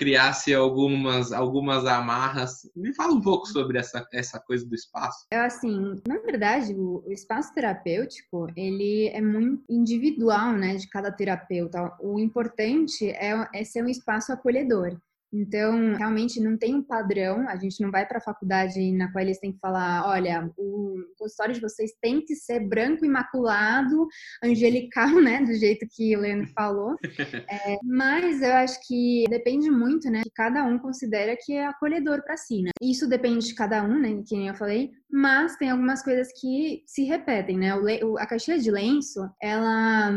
criasse 0.00 0.54
algumas, 0.54 1.30
algumas 1.30 1.84
amarras. 1.84 2.62
Me 2.74 2.94
fala 2.94 3.12
um 3.12 3.20
pouco 3.20 3.46
sobre 3.46 3.78
essa, 3.78 4.08
essa 4.14 4.40
coisa 4.40 4.64
do 4.66 4.74
espaço. 4.74 5.26
É 5.30 5.38
assim, 5.38 6.00
na 6.08 6.16
verdade, 6.20 6.72
o, 6.72 7.04
o 7.06 7.12
espaço 7.12 7.52
terapêutico, 7.52 8.46
ele 8.56 9.08
é 9.08 9.20
muito 9.20 9.62
individual, 9.68 10.54
né, 10.54 10.76
de 10.76 10.88
cada 10.88 11.12
terapeuta. 11.12 11.94
O 12.00 12.18
importante 12.18 13.10
é, 13.10 13.46
é 13.54 13.62
ser 13.62 13.84
um 13.84 13.88
espaço 13.90 14.32
acolhedor. 14.32 14.98
Então, 15.32 15.94
realmente 15.94 16.40
não 16.40 16.56
tem 16.56 16.74
um 16.74 16.82
padrão, 16.82 17.48
a 17.48 17.56
gente 17.56 17.80
não 17.80 17.90
vai 17.90 18.06
para 18.06 18.18
a 18.18 18.22
faculdade 18.22 18.92
na 18.92 19.10
qual 19.12 19.22
eles 19.22 19.38
têm 19.38 19.52
que 19.52 19.60
falar, 19.60 20.08
olha, 20.08 20.50
o 20.56 20.96
consultório 21.16 21.54
de 21.54 21.60
vocês 21.60 21.92
tem 22.00 22.20
que 22.24 22.34
ser 22.34 22.60
branco, 22.60 23.04
imaculado, 23.04 24.08
angelical, 24.42 25.10
né, 25.22 25.42
do 25.44 25.54
jeito 25.54 25.86
que 25.90 26.16
o 26.16 26.20
Leandro 26.20 26.48
falou. 26.54 26.96
É, 27.50 27.76
mas 27.82 28.42
eu 28.42 28.52
acho 28.54 28.78
que 28.86 29.24
depende 29.28 29.70
muito, 29.70 30.08
né, 30.10 30.22
que 30.22 30.30
cada 30.30 30.64
um 30.64 30.78
considera 30.78 31.36
que 31.38 31.52
é 31.52 31.66
acolhedor 31.66 32.22
para 32.22 32.36
si, 32.36 32.62
né. 32.62 32.70
Isso 32.80 33.08
depende 33.08 33.46
de 33.46 33.54
cada 33.54 33.82
um, 33.82 33.98
né, 33.98 34.22
que 34.26 34.36
nem 34.36 34.48
eu 34.48 34.54
falei, 34.54 34.90
mas 35.12 35.56
tem 35.56 35.70
algumas 35.70 36.02
coisas 36.02 36.28
que 36.40 36.82
se 36.86 37.04
repetem, 37.04 37.58
né? 37.58 37.74
O, 37.74 38.18
a 38.18 38.26
caixinha 38.26 38.58
de 38.58 38.70
lenço, 38.70 39.20
ela 39.40 40.10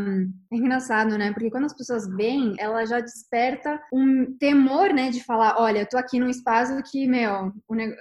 é 0.51 0.55
engraçado, 0.55 1.17
né? 1.17 1.31
Porque 1.33 1.49
quando 1.49 1.65
as 1.65 1.75
pessoas 1.75 2.07
veem, 2.07 2.55
ela 2.59 2.85
já 2.85 2.99
desperta 2.99 3.81
um 3.91 4.37
temor, 4.37 4.93
né? 4.93 5.09
De 5.09 5.23
falar, 5.23 5.55
olha, 5.59 5.79
eu 5.79 5.89
tô 5.89 5.97
aqui 5.97 6.19
num 6.19 6.29
espaço 6.29 6.81
que, 6.91 7.07
meu, 7.07 7.51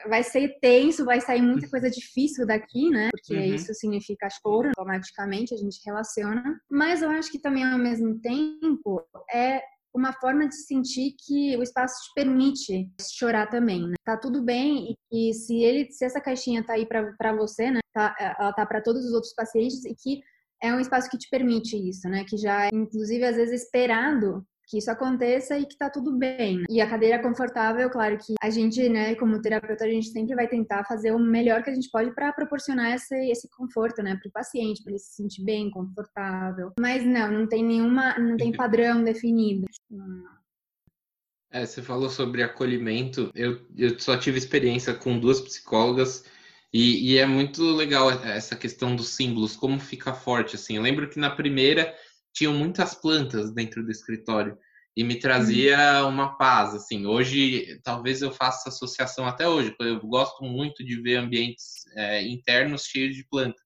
vai 0.09 0.23
ser 0.23 0.59
tenso, 0.61 1.05
vai 1.05 1.21
sair 1.21 1.43
muita 1.43 1.69
coisa 1.69 1.91
difícil 1.91 2.47
daqui, 2.47 2.91
né? 2.91 3.09
Porque 3.11 3.35
uhum. 3.35 3.55
isso 3.55 3.75
significa 3.75 4.29
choro, 4.31 4.69
automaticamente 4.69 5.55
a 5.55 5.57
gente 5.57 5.81
relaciona. 5.85 6.43
Mas 6.71 7.03
eu 7.03 7.11
acho 7.11 7.31
que 7.31 7.39
também, 7.39 7.65
ao 7.65 7.79
mesmo 7.79 8.21
tempo, 8.21 9.03
é 9.33 9.63
uma 9.95 10.13
forma 10.13 10.49
de 10.49 10.57
sentir 10.57 11.15
que 11.19 11.57
o 11.57 11.63
espaço 11.63 11.95
te 12.05 12.15
permite 12.15 12.91
chorar 13.01 13.49
também, 13.49 13.87
né? 13.87 13.95
Tá 14.05 14.17
tudo 14.17 14.43
bem 14.43 14.97
e, 15.13 15.31
e 15.31 15.35
se 15.35 15.63
ele, 15.63 15.91
se 15.91 16.05
essa 16.05 16.21
caixinha 16.21 16.65
tá 16.65 16.75
aí 16.75 16.87
para 16.87 17.37
você, 17.37 17.71
né? 17.71 17.81
Tá, 17.93 18.15
ela 18.19 18.53
tá 18.53 18.65
para 18.65 18.81
todos 18.81 19.05
os 19.05 19.13
outros 19.13 19.35
pacientes 19.35 19.85
e 19.85 19.95
que 19.95 20.23
é 20.63 20.73
um 20.73 20.81
espaço 20.81 21.11
que 21.11 21.19
te 21.19 21.29
permite 21.29 21.77
isso, 21.77 22.09
né? 22.09 22.25
Que 22.25 22.37
já 22.37 22.67
é, 22.67 22.71
inclusive, 22.73 23.25
às 23.25 23.37
vezes 23.37 23.63
esperado 23.63 24.47
que 24.73 24.79
isso 24.79 24.91
aconteça 24.91 25.59
e 25.59 25.67
que 25.67 25.77
tá 25.77 25.91
tudo 25.91 26.17
bem. 26.17 26.65
E 26.71 26.81
a 26.81 26.89
cadeira 26.89 27.23
confortável, 27.23 27.91
claro 27.91 28.17
que 28.17 28.33
a 28.41 28.49
gente, 28.49 28.89
né, 28.89 29.15
como 29.17 29.43
terapeuta, 29.43 29.85
a 29.85 29.89
gente 29.89 30.09
sempre 30.09 30.35
vai 30.35 30.49
tentar 30.49 30.83
fazer 30.85 31.13
o 31.13 31.19
melhor 31.19 31.63
que 31.63 31.69
a 31.69 31.75
gente 31.75 31.91
pode 31.91 32.15
para 32.15 32.33
proporcionar 32.33 32.95
esse, 32.95 33.15
esse 33.31 33.51
conforto, 33.51 34.03
né, 34.03 34.17
para 34.17 34.31
o 34.31 34.33
paciente, 34.33 34.83
para 34.83 34.93
ele 34.93 34.99
se 34.99 35.15
sentir 35.15 35.45
bem, 35.45 35.71
confortável. 35.71 36.73
Mas 36.81 37.05
não, 37.05 37.31
não 37.31 37.47
tem 37.47 37.63
nenhuma, 37.63 38.19
não 38.19 38.35
tem 38.39 38.51
padrão 38.51 39.05
definido. 39.05 39.67
É, 41.51 41.67
você 41.67 41.83
falou 41.83 42.09
sobre 42.09 42.43
acolhimento. 42.43 43.31
Eu, 43.35 43.61
eu 43.77 43.99
só 43.99 44.17
tive 44.17 44.39
experiência 44.39 44.95
com 44.95 45.21
duas 45.21 45.39
psicólogas 45.39 46.25
e, 46.73 47.13
e, 47.13 47.19
é 47.19 47.27
muito 47.27 47.63
legal 47.63 48.11
essa 48.11 48.57
questão 48.57 48.97
dos 48.97 49.11
símbolos, 49.11 49.55
como 49.55 49.79
fica 49.79 50.15
forte, 50.15 50.57
assim. 50.57 50.77
Eu 50.77 50.83
lembro 50.83 51.11
que 51.11 51.19
na 51.19 51.29
primeira 51.29 51.95
tinham 52.33 52.55
muitas 52.55 52.95
plantas 52.95 53.53
dentro 53.53 53.85
do 53.85 53.91
escritório 53.91 54.57
e 54.97 55.03
me 55.03 55.19
trazia 55.19 56.03
uhum. 56.03 56.11
uma 56.11 56.37
paz, 56.37 56.75
assim. 56.75 57.07
Hoje, 57.07 57.81
talvez 57.83 58.21
eu 58.21 58.31
faça 58.31 58.69
associação 58.69 59.27
até 59.27 59.49
hoje, 59.49 59.71
porque 59.71 59.93
eu 59.93 60.01
gosto 60.01 60.45
muito 60.45 60.85
de 60.85 61.01
ver 61.01 61.17
ambientes 61.17 61.85
é, 61.97 62.23
internos 62.23 62.85
cheios 62.85 63.17
de 63.17 63.27
planta. 63.29 63.61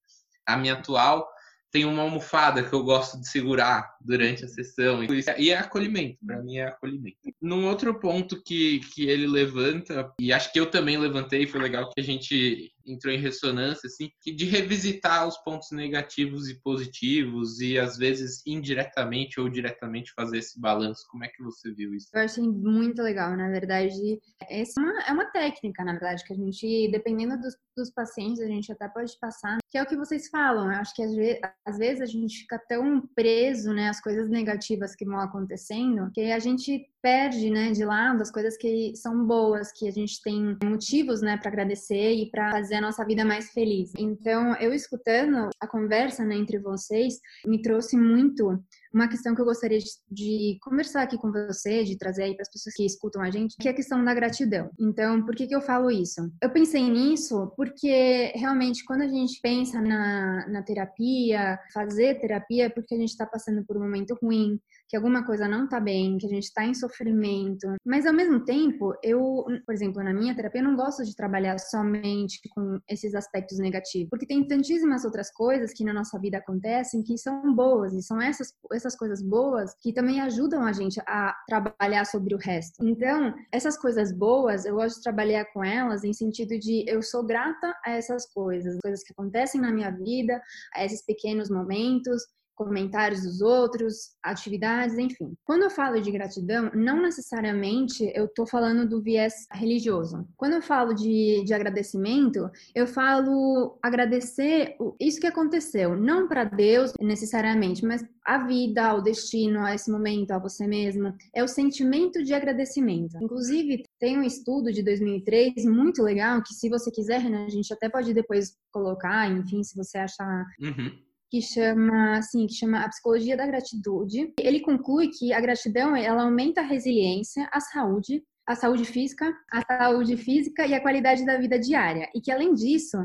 A 0.47 0.57
minha 0.57 0.75
atual 0.75 1.27
tem 1.73 1.85
uma 1.85 2.03
almofada 2.03 2.63
que 2.63 2.73
eu 2.73 2.85
gosto 2.85 3.21
de 3.21 3.29
segurar 3.29 3.96
durante 4.07 4.45
a 4.45 4.49
sessão. 4.49 5.01
E 5.38 5.51
é 5.51 5.59
acolhimento, 5.59 6.19
para 6.25 6.42
mim 6.42 6.57
é 6.57 6.66
acolhimento. 6.66 7.16
Num 7.42 7.66
outro 7.66 7.99
ponto 7.99 8.42
que, 8.42 8.81
que 8.95 9.09
ele 9.09 9.27
levanta, 9.27 10.12
e 10.21 10.33
acho 10.33 10.53
que 10.53 10.61
eu 10.61 10.71
também 10.71 10.97
levantei, 10.97 11.47
foi 11.47 11.61
legal 11.61 11.90
que 11.90 12.01
a 12.01 12.05
gente 12.05 12.73
entrou 12.87 13.12
em 13.12 13.19
ressonância, 13.19 13.87
assim, 13.87 14.11
de 14.25 14.45
revisitar 14.45 15.27
os 15.27 15.37
pontos 15.38 15.71
negativos 15.73 16.49
e 16.49 16.61
positivos 16.61 17.61
e 17.61 17.79
às 17.79 17.97
vezes 17.97 18.42
indiretamente 18.47 19.40
ou 19.40 19.49
diretamente 19.49 20.12
fazer 20.14 20.38
esse 20.38 20.61
balanço. 20.61 21.05
Como 21.11 21.25
é 21.25 21.29
que 21.29 21.42
você 21.42 21.73
viu 21.73 21.95
isso? 21.95 22.09
Eu 22.14 22.23
achei 22.23 22.45
muito 22.45 23.03
legal, 23.03 23.37
na 23.37 23.49
verdade. 23.49 24.21
Essa 24.49 24.81
é 24.81 24.85
uma, 24.85 25.03
é 25.03 25.12
uma 25.12 25.25
técnica, 25.27 25.85
na 25.85 25.92
verdade, 25.92 26.25
que 26.25 26.33
a 26.33 26.37
gente, 26.37 26.88
dependendo 26.90 27.37
dos, 27.40 27.57
dos 27.77 27.90
pacientes, 27.90 28.40
a 28.40 28.47
gente 28.47 28.71
até 28.71 28.88
pode 28.88 29.19
passar, 29.19 29.59
que 29.71 29.79
é 29.79 29.83
o 29.83 29.87
que 29.87 29.97
vocês 29.97 30.28
falam. 30.28 30.70
Eu 30.70 30.78
acho 30.78 30.95
que 30.95 31.03
às 31.03 31.14
vezes, 31.14 31.41
às 31.66 31.78
vezes 31.78 32.01
a 32.01 32.07
gente 32.07 32.39
fica 32.41 32.59
tão 32.68 33.01
preso, 33.14 33.72
né, 33.72 33.89
às 33.97 34.01
coisas 34.01 34.28
negativas 34.28 34.94
que 34.94 35.05
vão 35.05 35.18
acontecendo, 35.18 36.11
que 36.12 36.30
a 36.30 36.38
gente 36.38 36.86
perde, 37.03 37.51
né, 37.51 37.72
de 37.72 37.84
lado 37.84 38.20
as 38.20 38.30
coisas 38.30 38.57
que 38.57 38.94
são 38.94 39.26
boas, 39.26 39.72
que 39.72 39.88
a 39.88 39.90
gente 39.90 40.20
tem 40.22 40.57
motivos, 40.62 41.22
né, 41.22 41.36
para 41.36 41.51
agradecer 41.51 42.12
e 42.12 42.30
para 42.30 42.51
fazer 42.51 42.76
a 42.76 42.80
nossa 42.80 43.05
vida 43.05 43.24
mais 43.24 43.51
feliz. 43.53 43.92
Então, 43.97 44.55
eu 44.57 44.72
escutando 44.74 45.49
a 45.61 45.66
conversa, 45.66 46.24
né, 46.24 46.36
entre 46.36 46.59
vocês, 46.59 47.18
me 47.47 47.62
trouxe 47.62 47.97
muito 47.97 48.59
uma 48.97 49.09
questão 49.09 49.34
que 49.34 49.40
eu 49.42 49.44
gostaria 49.44 49.78
de, 50.11 50.59
conversar 50.62 51.03
aqui 51.03 51.18
com 51.18 51.30
você, 51.30 51.84
de 51.84 51.99
trazer 51.99 52.24
aí 52.24 52.34
para 52.34 52.42
as 52.42 52.51
pessoas 52.51 52.74
que 52.74 52.86
escutam 52.86 53.20
a 53.20 53.30
gente, 53.30 53.55
que 53.61 53.68
é 53.68 53.70
a 53.70 53.74
questão 53.74 54.03
da 54.03 54.14
gratidão. 54.14 54.70
Então, 54.80 55.22
por 55.22 55.34
que, 55.36 55.47
que 55.47 55.55
eu 55.55 55.61
falo 55.61 55.90
isso? 55.90 56.32
Eu 56.42 56.51
pensei 56.51 56.88
nisso 56.90 57.53
porque 57.57 58.32
realmente 58.34 58.84
quando 58.86 59.03
a 59.03 59.09
gente 59.09 59.38
pensa 59.42 59.82
na, 59.82 60.49
na 60.49 60.62
terapia, 60.62 61.59
fazer 61.74 62.18
terapia 62.18 62.64
é 62.64 62.68
porque 62.70 62.94
a 62.94 62.99
gente 62.99 63.11
está 63.11 63.26
passando 63.26 63.62
por 63.66 63.76
um 63.76 63.80
momento 63.80 64.16
ruim, 64.22 64.59
que 64.89 64.97
alguma 64.97 65.24
coisa 65.24 65.49
não 65.49 65.68
tá 65.68 65.80
bem, 65.80 66.18
que 66.18 66.26
a 66.26 66.30
gente 66.30 66.45
está 66.45 66.64
em 66.64 66.74
sofrimento. 66.74 67.66
Mas 67.84 68.07
ao 68.07 68.12
mesmo 68.12 68.45
tempo, 68.45 68.95
eu, 69.03 69.45
por 69.64 69.74
exemplo, 69.74 70.03
na 70.03 70.12
minha 70.12 70.34
terapia, 70.34 70.61
eu 70.61 70.64
não 70.64 70.76
gosto 70.76 71.05
de 71.05 71.14
trabalhar 71.14 71.59
somente 71.59 72.41
com 72.51 72.78
esses 72.89 73.14
aspectos 73.14 73.59
negativos, 73.59 74.09
porque 74.11 74.26
tem 74.26 74.47
tantíssimas 74.47 75.05
outras 75.05 75.30
coisas 75.32 75.72
que 75.72 75.84
na 75.84 75.93
nossa 75.93 76.18
vida 76.18 76.39
acontecem 76.39 77.03
que 77.03 77.18
são 77.18 77.55
boas 77.55 77.93
e 77.93 78.03
são 78.03 78.20
essas 78.20 78.55
essas 78.72 78.97
coisas 78.97 79.22
boas 79.22 79.74
que 79.80 79.93
também 79.93 80.20
ajudam 80.20 80.62
a 80.62 80.72
gente 80.72 81.01
a 81.07 81.34
trabalhar 81.47 82.05
sobre 82.05 82.34
o 82.34 82.39
resto. 82.39 82.84
Então, 82.84 83.34
essas 83.53 83.78
coisas 83.78 84.12
boas, 84.12 84.64
eu 84.64 84.74
gosto 84.74 84.97
de 84.97 85.03
trabalhar 85.03 85.45
com 85.53 85.64
elas 85.64 86.05
em 86.05 86.12
sentido 86.12 86.59
de 86.59 86.84
eu 86.89 87.03
sou 87.03 87.24
grata 87.24 87.74
a 87.84 87.91
essas 87.93 88.26
coisas, 88.32 88.78
coisas 88.80 89.03
que 89.03 89.12
acontecem 89.12 89.61
na 89.61 89.72
minha 89.72 89.91
vida, 89.91 90.41
a 90.74 90.84
esses 90.84 91.05
pequenos 91.05 91.51
momentos, 91.51 92.22
comentários 92.57 93.23
dos 93.23 93.41
outros, 93.41 94.17
atividades, 94.23 94.99
enfim. 94.99 95.37
Quando 95.45 95.63
eu 95.63 95.71
falo 95.71 96.01
de 96.01 96.11
gratidão, 96.11 96.71
não 96.75 97.03
necessariamente 97.03 98.11
eu 98.15 98.25
estou 98.25 98.47
falando 98.47 98.89
do 98.89 99.01
viés 99.01 99.47
religioso. 99.53 100.27
Quando 100.37 100.55
eu 100.55 100.63
falo 100.63 100.95
de, 100.95 101.45
de 101.45 101.55
agradecimento, 101.55 102.51
eu 102.75 102.87
falo 102.87 103.79
agradecer 103.83 104.77
isso 104.99 105.21
que 105.21 105.27
aconteceu, 105.27 105.97
não 105.97 106.27
para 106.27 106.45
Deus 106.45 106.93
necessariamente, 107.01 107.85
mas 107.85 108.05
a 108.25 108.45
vida, 108.45 108.87
ao 108.87 109.03
destino, 109.03 109.61
a 109.61 109.75
esse 109.75 109.91
momento, 109.91 110.33
a 110.33 110.39
você 110.39 110.67
mesmo. 110.67 111.15
É 111.35 111.45
o 111.45 111.49
sentimento 111.49 112.25
de 112.25 112.35
agradecimento. 112.35 113.17
Inclusive, 113.23 113.85
tem 114.01 114.19
um 114.19 114.25
estudo 114.25 114.73
de 114.73 114.83
2003 114.83 115.65
muito 115.67 116.03
legal 116.03 116.43
que, 116.43 116.55
se 116.55 116.69
você 116.69 116.91
quiser, 116.91 117.23
né, 117.31 117.45
a 117.45 117.51
gente 117.51 117.73
até 117.73 117.89
pode 117.89 118.13
depois 118.13 118.57
colocar, 118.73 119.31
enfim, 119.31 119.63
se 119.63 119.77
você 119.77 119.99
achar. 119.99 120.45
Uhum 120.61 121.06
que 121.31 121.43
chama, 121.43 122.18
assim, 122.18 122.47
que 122.47 122.55
chama 122.55 122.81
a 122.81 122.89
psicologia 122.89 123.37
da 123.37 123.47
gratitude. 123.47 124.33
Ele 124.39 124.61
conclui 124.61 125.09
que 125.09 125.33
a 125.33 125.41
gratidão 125.41 125.97
ela 125.97 126.22
aumenta 126.22 126.61
a 126.61 126.64
resiliência, 126.64 127.49
a 127.53 127.61
saúde, 127.61 128.22
a 128.47 128.55
saúde 128.55 128.85
física, 128.85 129.35
a 129.51 129.62
saúde 129.62 130.16
física 130.16 130.66
e 130.66 130.74
a 130.74 130.81
qualidade 130.81 131.27
da 131.27 131.37
vida 131.37 131.59
diária. 131.59 132.09
E 132.14 132.20
que 132.20 132.31
além 132.31 132.55
disso, 132.55 132.97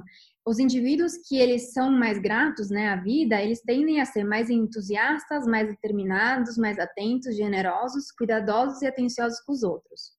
os 0.46 0.60
indivíduos 0.60 1.18
que 1.28 1.38
eles 1.38 1.74
são 1.74 1.92
mais 1.92 2.20
gratos, 2.20 2.70
né, 2.70 2.90
à 2.90 2.96
vida, 2.96 3.42
eles 3.42 3.62
tendem 3.62 4.00
a 4.00 4.06
ser 4.06 4.24
mais 4.24 4.50
entusiastas, 4.50 5.46
mais 5.46 5.68
determinados, 5.68 6.58
mais 6.58 6.78
atentos, 6.78 7.36
generosos, 7.36 8.12
cuidadosos 8.12 8.82
e 8.82 8.88
atenciosos 8.88 9.40
com 9.42 9.52
os 9.52 9.64
outros. 9.64 10.14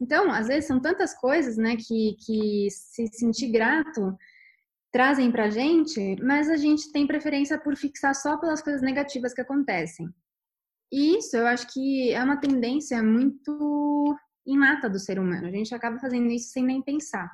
Então, 0.00 0.30
às 0.30 0.48
vezes 0.48 0.66
são 0.66 0.80
tantas 0.80 1.14
coisas, 1.14 1.56
né, 1.56 1.76
que, 1.76 2.16
que 2.24 2.68
se 2.70 3.06
sentir 3.08 3.48
grato 3.48 4.16
trazem 4.94 5.32
para 5.32 5.46
a 5.46 5.50
gente, 5.50 6.14
mas 6.22 6.48
a 6.48 6.56
gente 6.56 6.92
tem 6.92 7.04
preferência 7.04 7.58
por 7.58 7.76
fixar 7.76 8.14
só 8.14 8.38
pelas 8.38 8.62
coisas 8.62 8.80
negativas 8.80 9.34
que 9.34 9.40
acontecem. 9.40 10.08
E 10.92 11.18
isso 11.18 11.36
eu 11.36 11.48
acho 11.48 11.66
que 11.72 12.12
é 12.12 12.22
uma 12.22 12.36
tendência 12.36 13.02
muito 13.02 14.16
inata 14.46 14.88
do 14.88 15.00
ser 15.00 15.18
humano. 15.18 15.48
A 15.48 15.50
gente 15.50 15.74
acaba 15.74 15.98
fazendo 15.98 16.28
isso 16.28 16.50
sem 16.50 16.64
nem 16.64 16.80
pensar. 16.80 17.28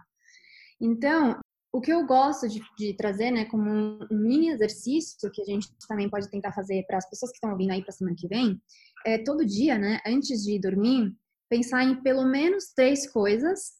Então, 0.80 1.38
o 1.70 1.82
que 1.82 1.92
eu 1.92 2.06
gosto 2.06 2.48
de, 2.48 2.62
de 2.78 2.96
trazer, 2.96 3.30
né, 3.30 3.44
como 3.44 3.70
um, 3.70 4.08
mini 4.10 4.48
exercício 4.48 5.30
que 5.30 5.42
a 5.42 5.44
gente 5.44 5.68
também 5.86 6.08
pode 6.08 6.30
tentar 6.30 6.54
fazer 6.54 6.82
para 6.86 6.96
as 6.96 7.10
pessoas 7.10 7.30
que 7.30 7.36
estão 7.36 7.50
ouvindo 7.50 7.72
aí 7.72 7.82
para 7.82 7.92
semana 7.92 8.16
que 8.18 8.26
vem, 8.26 8.58
é 9.04 9.18
todo 9.18 9.44
dia, 9.44 9.76
né, 9.76 10.00
antes 10.06 10.42
de 10.44 10.58
dormir, 10.58 11.14
pensar 11.50 11.84
em 11.84 12.02
pelo 12.02 12.24
menos 12.24 12.72
três 12.74 13.06
coisas 13.10 13.79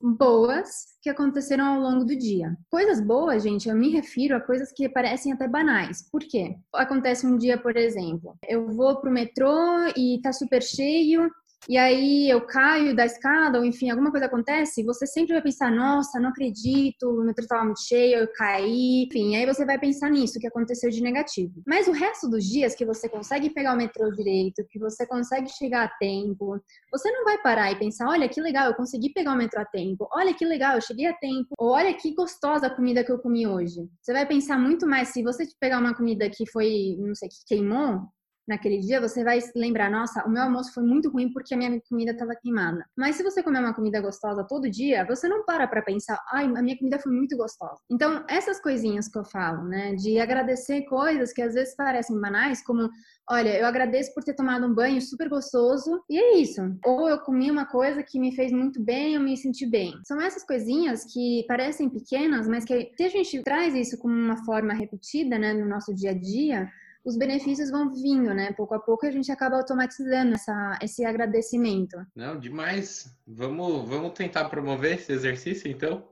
boas 0.00 0.68
que 1.02 1.10
aconteceram 1.10 1.66
ao 1.66 1.80
longo 1.80 2.04
do 2.04 2.16
dia. 2.16 2.56
Coisas 2.70 3.00
boas, 3.00 3.42
gente, 3.42 3.68
eu 3.68 3.76
me 3.76 3.90
refiro 3.90 4.36
a 4.36 4.40
coisas 4.40 4.72
que 4.72 4.88
parecem 4.88 5.32
até 5.32 5.46
banais. 5.46 6.08
Por 6.10 6.20
quê? 6.20 6.56
Acontece 6.74 7.26
um 7.26 7.36
dia, 7.36 7.58
por 7.58 7.76
exemplo, 7.76 8.36
eu 8.48 8.68
vou 8.68 9.00
pro 9.00 9.10
metrô 9.10 9.52
e 9.96 10.20
tá 10.22 10.32
super 10.32 10.62
cheio 10.62 11.30
e 11.68 11.76
aí 11.76 12.28
eu 12.28 12.40
caio 12.40 12.94
da 12.96 13.04
escada, 13.04 13.58
ou 13.58 13.64
enfim, 13.64 13.90
alguma 13.90 14.10
coisa 14.10 14.26
acontece, 14.26 14.82
você 14.82 15.06
sempre 15.06 15.34
vai 15.34 15.42
pensar, 15.42 15.70
nossa, 15.70 16.18
não 16.18 16.30
acredito, 16.30 17.08
o 17.08 17.24
metrô 17.24 17.42
estava 17.42 17.64
muito 17.64 17.82
cheio, 17.82 18.18
eu 18.18 18.28
caí, 18.32 19.04
enfim, 19.04 19.36
aí 19.36 19.46
você 19.46 19.64
vai 19.64 19.78
pensar 19.78 20.10
nisso, 20.10 20.38
que 20.38 20.46
aconteceu 20.46 20.90
de 20.90 21.02
negativo. 21.02 21.62
Mas 21.66 21.86
o 21.86 21.92
resto 21.92 22.28
dos 22.28 22.44
dias 22.44 22.74
que 22.74 22.84
você 22.84 23.08
consegue 23.08 23.50
pegar 23.50 23.74
o 23.74 23.76
metrô 23.76 24.10
direito, 24.10 24.64
que 24.68 24.78
você 24.78 25.06
consegue 25.06 25.48
chegar 25.50 25.84
a 25.84 25.88
tempo, 25.88 26.60
você 26.90 27.10
não 27.10 27.24
vai 27.24 27.40
parar 27.42 27.72
e 27.72 27.78
pensar, 27.78 28.08
olha 28.08 28.28
que 28.28 28.40
legal, 28.40 28.66
eu 28.66 28.74
consegui 28.74 29.12
pegar 29.12 29.34
o 29.34 29.36
metrô 29.36 29.60
a 29.60 29.64
tempo, 29.64 30.08
olha 30.12 30.34
que 30.34 30.44
legal, 30.44 30.76
eu 30.76 30.82
cheguei 30.82 31.06
a 31.06 31.14
tempo, 31.14 31.48
ou 31.58 31.70
olha 31.70 31.92
que 31.94 32.14
gostosa 32.14 32.66
a 32.66 32.74
comida 32.74 33.04
que 33.04 33.12
eu 33.12 33.18
comi 33.18 33.46
hoje. 33.46 33.88
Você 34.00 34.12
vai 34.12 34.26
pensar 34.26 34.58
muito 34.58 34.86
mais 34.86 35.08
se 35.08 35.22
você 35.22 35.46
pegar 35.60 35.78
uma 35.78 35.94
comida 35.94 36.28
que 36.30 36.50
foi, 36.50 36.96
não 36.98 37.14
sei, 37.14 37.28
que 37.28 37.44
queimou, 37.46 38.08
naquele 38.50 38.78
dia, 38.78 39.00
você 39.00 39.22
vai 39.22 39.38
lembrar, 39.54 39.90
nossa, 39.90 40.26
o 40.26 40.28
meu 40.28 40.42
almoço 40.42 40.74
foi 40.74 40.82
muito 40.82 41.08
ruim 41.08 41.32
porque 41.32 41.54
a 41.54 41.56
minha 41.56 41.80
comida 41.88 42.10
estava 42.10 42.34
queimada. 42.34 42.84
Mas 42.96 43.16
se 43.16 43.22
você 43.22 43.42
comer 43.42 43.60
uma 43.60 43.72
comida 43.72 44.00
gostosa 44.00 44.44
todo 44.44 44.68
dia, 44.68 45.06
você 45.06 45.28
não 45.28 45.44
para 45.44 45.66
para 45.68 45.82
pensar, 45.82 46.20
ai, 46.32 46.44
a 46.44 46.62
minha 46.62 46.76
comida 46.76 46.98
foi 46.98 47.12
muito 47.12 47.36
gostosa. 47.36 47.80
Então, 47.88 48.24
essas 48.28 48.60
coisinhas 48.60 49.08
que 49.08 49.18
eu 49.18 49.24
falo, 49.24 49.64
né, 49.64 49.94
de 49.94 50.18
agradecer 50.18 50.82
coisas 50.82 51.32
que 51.32 51.40
às 51.40 51.54
vezes 51.54 51.74
parecem 51.76 52.20
banais, 52.20 52.62
como, 52.64 52.90
olha, 53.30 53.56
eu 53.56 53.66
agradeço 53.66 54.12
por 54.12 54.24
ter 54.24 54.34
tomado 54.34 54.66
um 54.66 54.74
banho 54.74 55.00
super 55.00 55.28
gostoso 55.28 56.02
e 56.10 56.18
é 56.18 56.36
isso. 56.38 56.60
Ou 56.84 57.08
eu 57.08 57.20
comi 57.20 57.50
uma 57.50 57.66
coisa 57.66 58.02
que 58.02 58.18
me 58.18 58.34
fez 58.34 58.50
muito 58.50 58.82
bem, 58.82 59.14
eu 59.14 59.20
me 59.20 59.36
senti 59.36 59.64
bem. 59.64 59.92
São 60.04 60.20
essas 60.20 60.44
coisinhas 60.44 61.04
que 61.04 61.44
parecem 61.46 61.88
pequenas, 61.88 62.48
mas 62.48 62.64
que 62.64 62.90
se 62.96 63.04
a 63.04 63.08
gente 63.08 63.42
traz 63.44 63.74
isso 63.76 63.96
como 63.96 64.12
uma 64.12 64.44
forma 64.44 64.74
repetida, 64.74 65.38
né, 65.38 65.52
no 65.52 65.66
nosso 65.68 65.94
dia 65.94 66.10
a 66.10 66.18
dia, 66.18 66.68
os 67.04 67.16
benefícios 67.16 67.70
vão 67.70 67.92
vindo, 67.92 68.34
né? 68.34 68.52
Pouco 68.52 68.74
a 68.74 68.78
pouco 68.78 69.06
a 69.06 69.10
gente 69.10 69.32
acaba 69.32 69.56
automatizando 69.56 70.34
essa, 70.34 70.78
esse 70.82 71.04
agradecimento. 71.04 71.96
Não, 72.14 72.38
demais. 72.38 73.16
Vamos, 73.26 73.88
vamos 73.88 74.12
tentar 74.12 74.48
promover 74.48 74.96
esse 74.96 75.12
exercício, 75.12 75.70
então? 75.70 76.06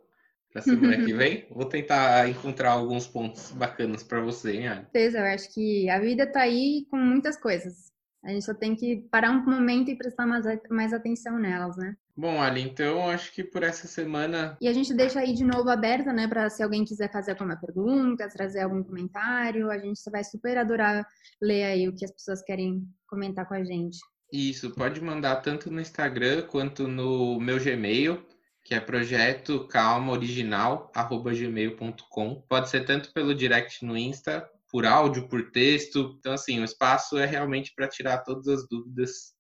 Para 0.53 0.63
semana 0.63 0.97
que 1.05 1.13
vem. 1.15 1.47
Vou 1.51 1.67
tentar 1.67 2.29
encontrar 2.29 2.73
alguns 2.73 3.07
pontos 3.07 3.51
bacanas 3.53 4.03
para 4.03 4.21
você, 4.21 4.57
hein, 4.57 4.69
Com 4.69 4.75
certeza, 4.75 5.19
eu 5.19 5.27
acho 5.27 5.53
que 5.53 5.91
a 5.91 6.01
vida 6.01 6.25
está 6.25 6.41
aí 6.41 6.87
com 6.91 6.97
muitas 6.97 7.37
coisas. 7.37 7.93
A 8.25 8.31
gente 8.31 8.45
só 8.45 8.55
tem 8.55 8.75
que 8.75 9.07
parar 9.11 9.31
um 9.31 9.45
momento 9.45 9.91
e 9.91 9.97
prestar 9.97 10.27
mais, 10.27 10.45
mais 10.71 10.93
atenção 10.93 11.39
nelas, 11.39 11.77
né? 11.77 11.97
Bom, 12.19 12.43
Ali, 12.43 12.63
então 12.63 13.09
acho 13.09 13.33
que 13.33 13.45
por 13.45 13.63
essa 13.63 13.87
semana. 13.87 14.59
E 14.61 14.67
a 14.67 14.73
gente 14.73 14.93
deixa 14.93 15.21
aí 15.21 15.33
de 15.33 15.45
novo 15.45 15.71
aberta, 15.71 16.13
né, 16.13 16.27
para 16.27 16.51
se 16.51 16.65
alguém 16.65 16.85
quiser 16.85 17.13
fazer 17.13 17.31
alguma 17.31 17.55
pergunta, 17.55 18.29
trazer 18.29 18.63
algum 18.63 18.83
comentário, 18.83 19.71
a 19.71 19.79
gente 19.79 20.01
vai 20.11 20.25
super 20.25 20.59
adorar 20.59 21.07
ler 21.41 21.63
aí 21.63 21.87
o 21.87 21.95
que 21.95 22.05
as 22.05 22.11
pessoas 22.11 22.43
querem 22.43 22.83
comentar 23.07 23.47
com 23.47 23.55
a 23.55 23.63
gente. 23.63 23.99
Isso, 24.33 24.73
pode 24.73 25.01
mandar 25.01 25.37
tanto 25.43 25.71
no 25.71 25.81
Instagram 25.81 26.43
quanto 26.43 26.89
no 26.89 27.39
meu 27.39 27.63
Gmail, 27.63 28.21
que 28.65 28.75
é 28.75 28.81
projeto 28.81 29.69
calmaoriginal@gmail.com. 29.69 32.43
Pode 32.49 32.69
ser 32.69 32.85
tanto 32.85 33.13
pelo 33.13 33.33
direct 33.33 33.85
no 33.85 33.97
Insta, 33.97 34.45
por 34.73 34.85
áudio, 34.85 35.29
por 35.29 35.53
texto. 35.53 36.17
Então 36.19 36.33
assim, 36.33 36.59
o 36.59 36.65
espaço 36.65 37.17
é 37.17 37.25
realmente 37.25 37.73
para 37.77 37.87
tirar 37.87 38.25
todas 38.25 38.49
as 38.49 38.67
dúvidas 38.69 39.38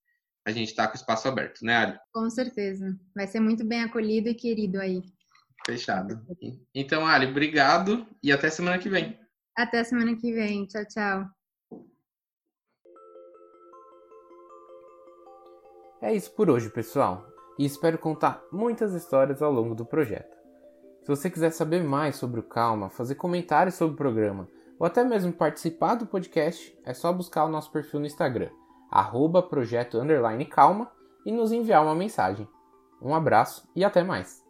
a 0.49 0.53
gente 0.53 0.69
está 0.69 0.87
com 0.87 0.95
o 0.95 0.97
espaço 0.97 1.29
aberto, 1.29 1.63
né, 1.63 1.77
Ali? 1.77 1.99
Com 2.13 2.29
certeza. 2.31 2.99
Vai 3.15 3.27
ser 3.27 3.39
muito 3.39 3.67
bem 3.67 3.83
acolhido 3.83 4.29
e 4.29 4.35
querido 4.35 4.81
aí. 4.81 5.03
Fechado. 5.67 6.19
Então, 6.75 7.07
Ali, 7.07 7.27
obrigado 7.27 8.07
e 8.23 8.33
até 8.33 8.49
semana 8.49 8.79
que 8.79 8.89
vem. 8.89 9.19
Até 9.55 9.85
semana 9.85 10.17
que 10.17 10.33
vem. 10.33 10.67
Tchau, 10.67 10.85
tchau. 10.87 11.27
É 16.01 16.15
isso 16.15 16.31
por 16.35 16.49
hoje, 16.49 16.71
pessoal. 16.71 17.29
E 17.59 17.67
espero 17.67 17.99
contar 17.99 18.43
muitas 18.51 18.95
histórias 18.95 19.43
ao 19.43 19.53
longo 19.53 19.75
do 19.75 19.85
projeto. 19.85 20.35
Se 21.03 21.09
você 21.09 21.29
quiser 21.29 21.51
saber 21.51 21.85
mais 21.85 22.17
sobre 22.17 22.41
o 22.41 22.45
Calma, 22.45 22.89
fazer 22.89 23.17
comentários 23.17 23.75
sobre 23.75 23.95
o 23.95 23.99
programa 23.99 24.49
ou 24.79 24.87
até 24.87 25.05
mesmo 25.05 25.33
participar 25.33 25.97
do 25.97 26.07
podcast, 26.07 26.75
é 26.87 26.95
só 26.95 27.13
buscar 27.13 27.45
o 27.45 27.51
nosso 27.51 27.71
perfil 27.71 28.01
no 28.01 28.07
Instagram 28.07 28.51
arroba 28.91 29.43
projeto 29.43 29.99
underline 29.99 30.45
calma 30.45 30.91
e 31.25 31.33
nos 31.33 31.53
enviar 31.53 31.83
uma 31.83 31.95
mensagem. 31.95 32.49
Um 33.01 33.15
abraço 33.15 33.69
e 33.75 33.85
até 33.85 34.03
mais! 34.03 34.48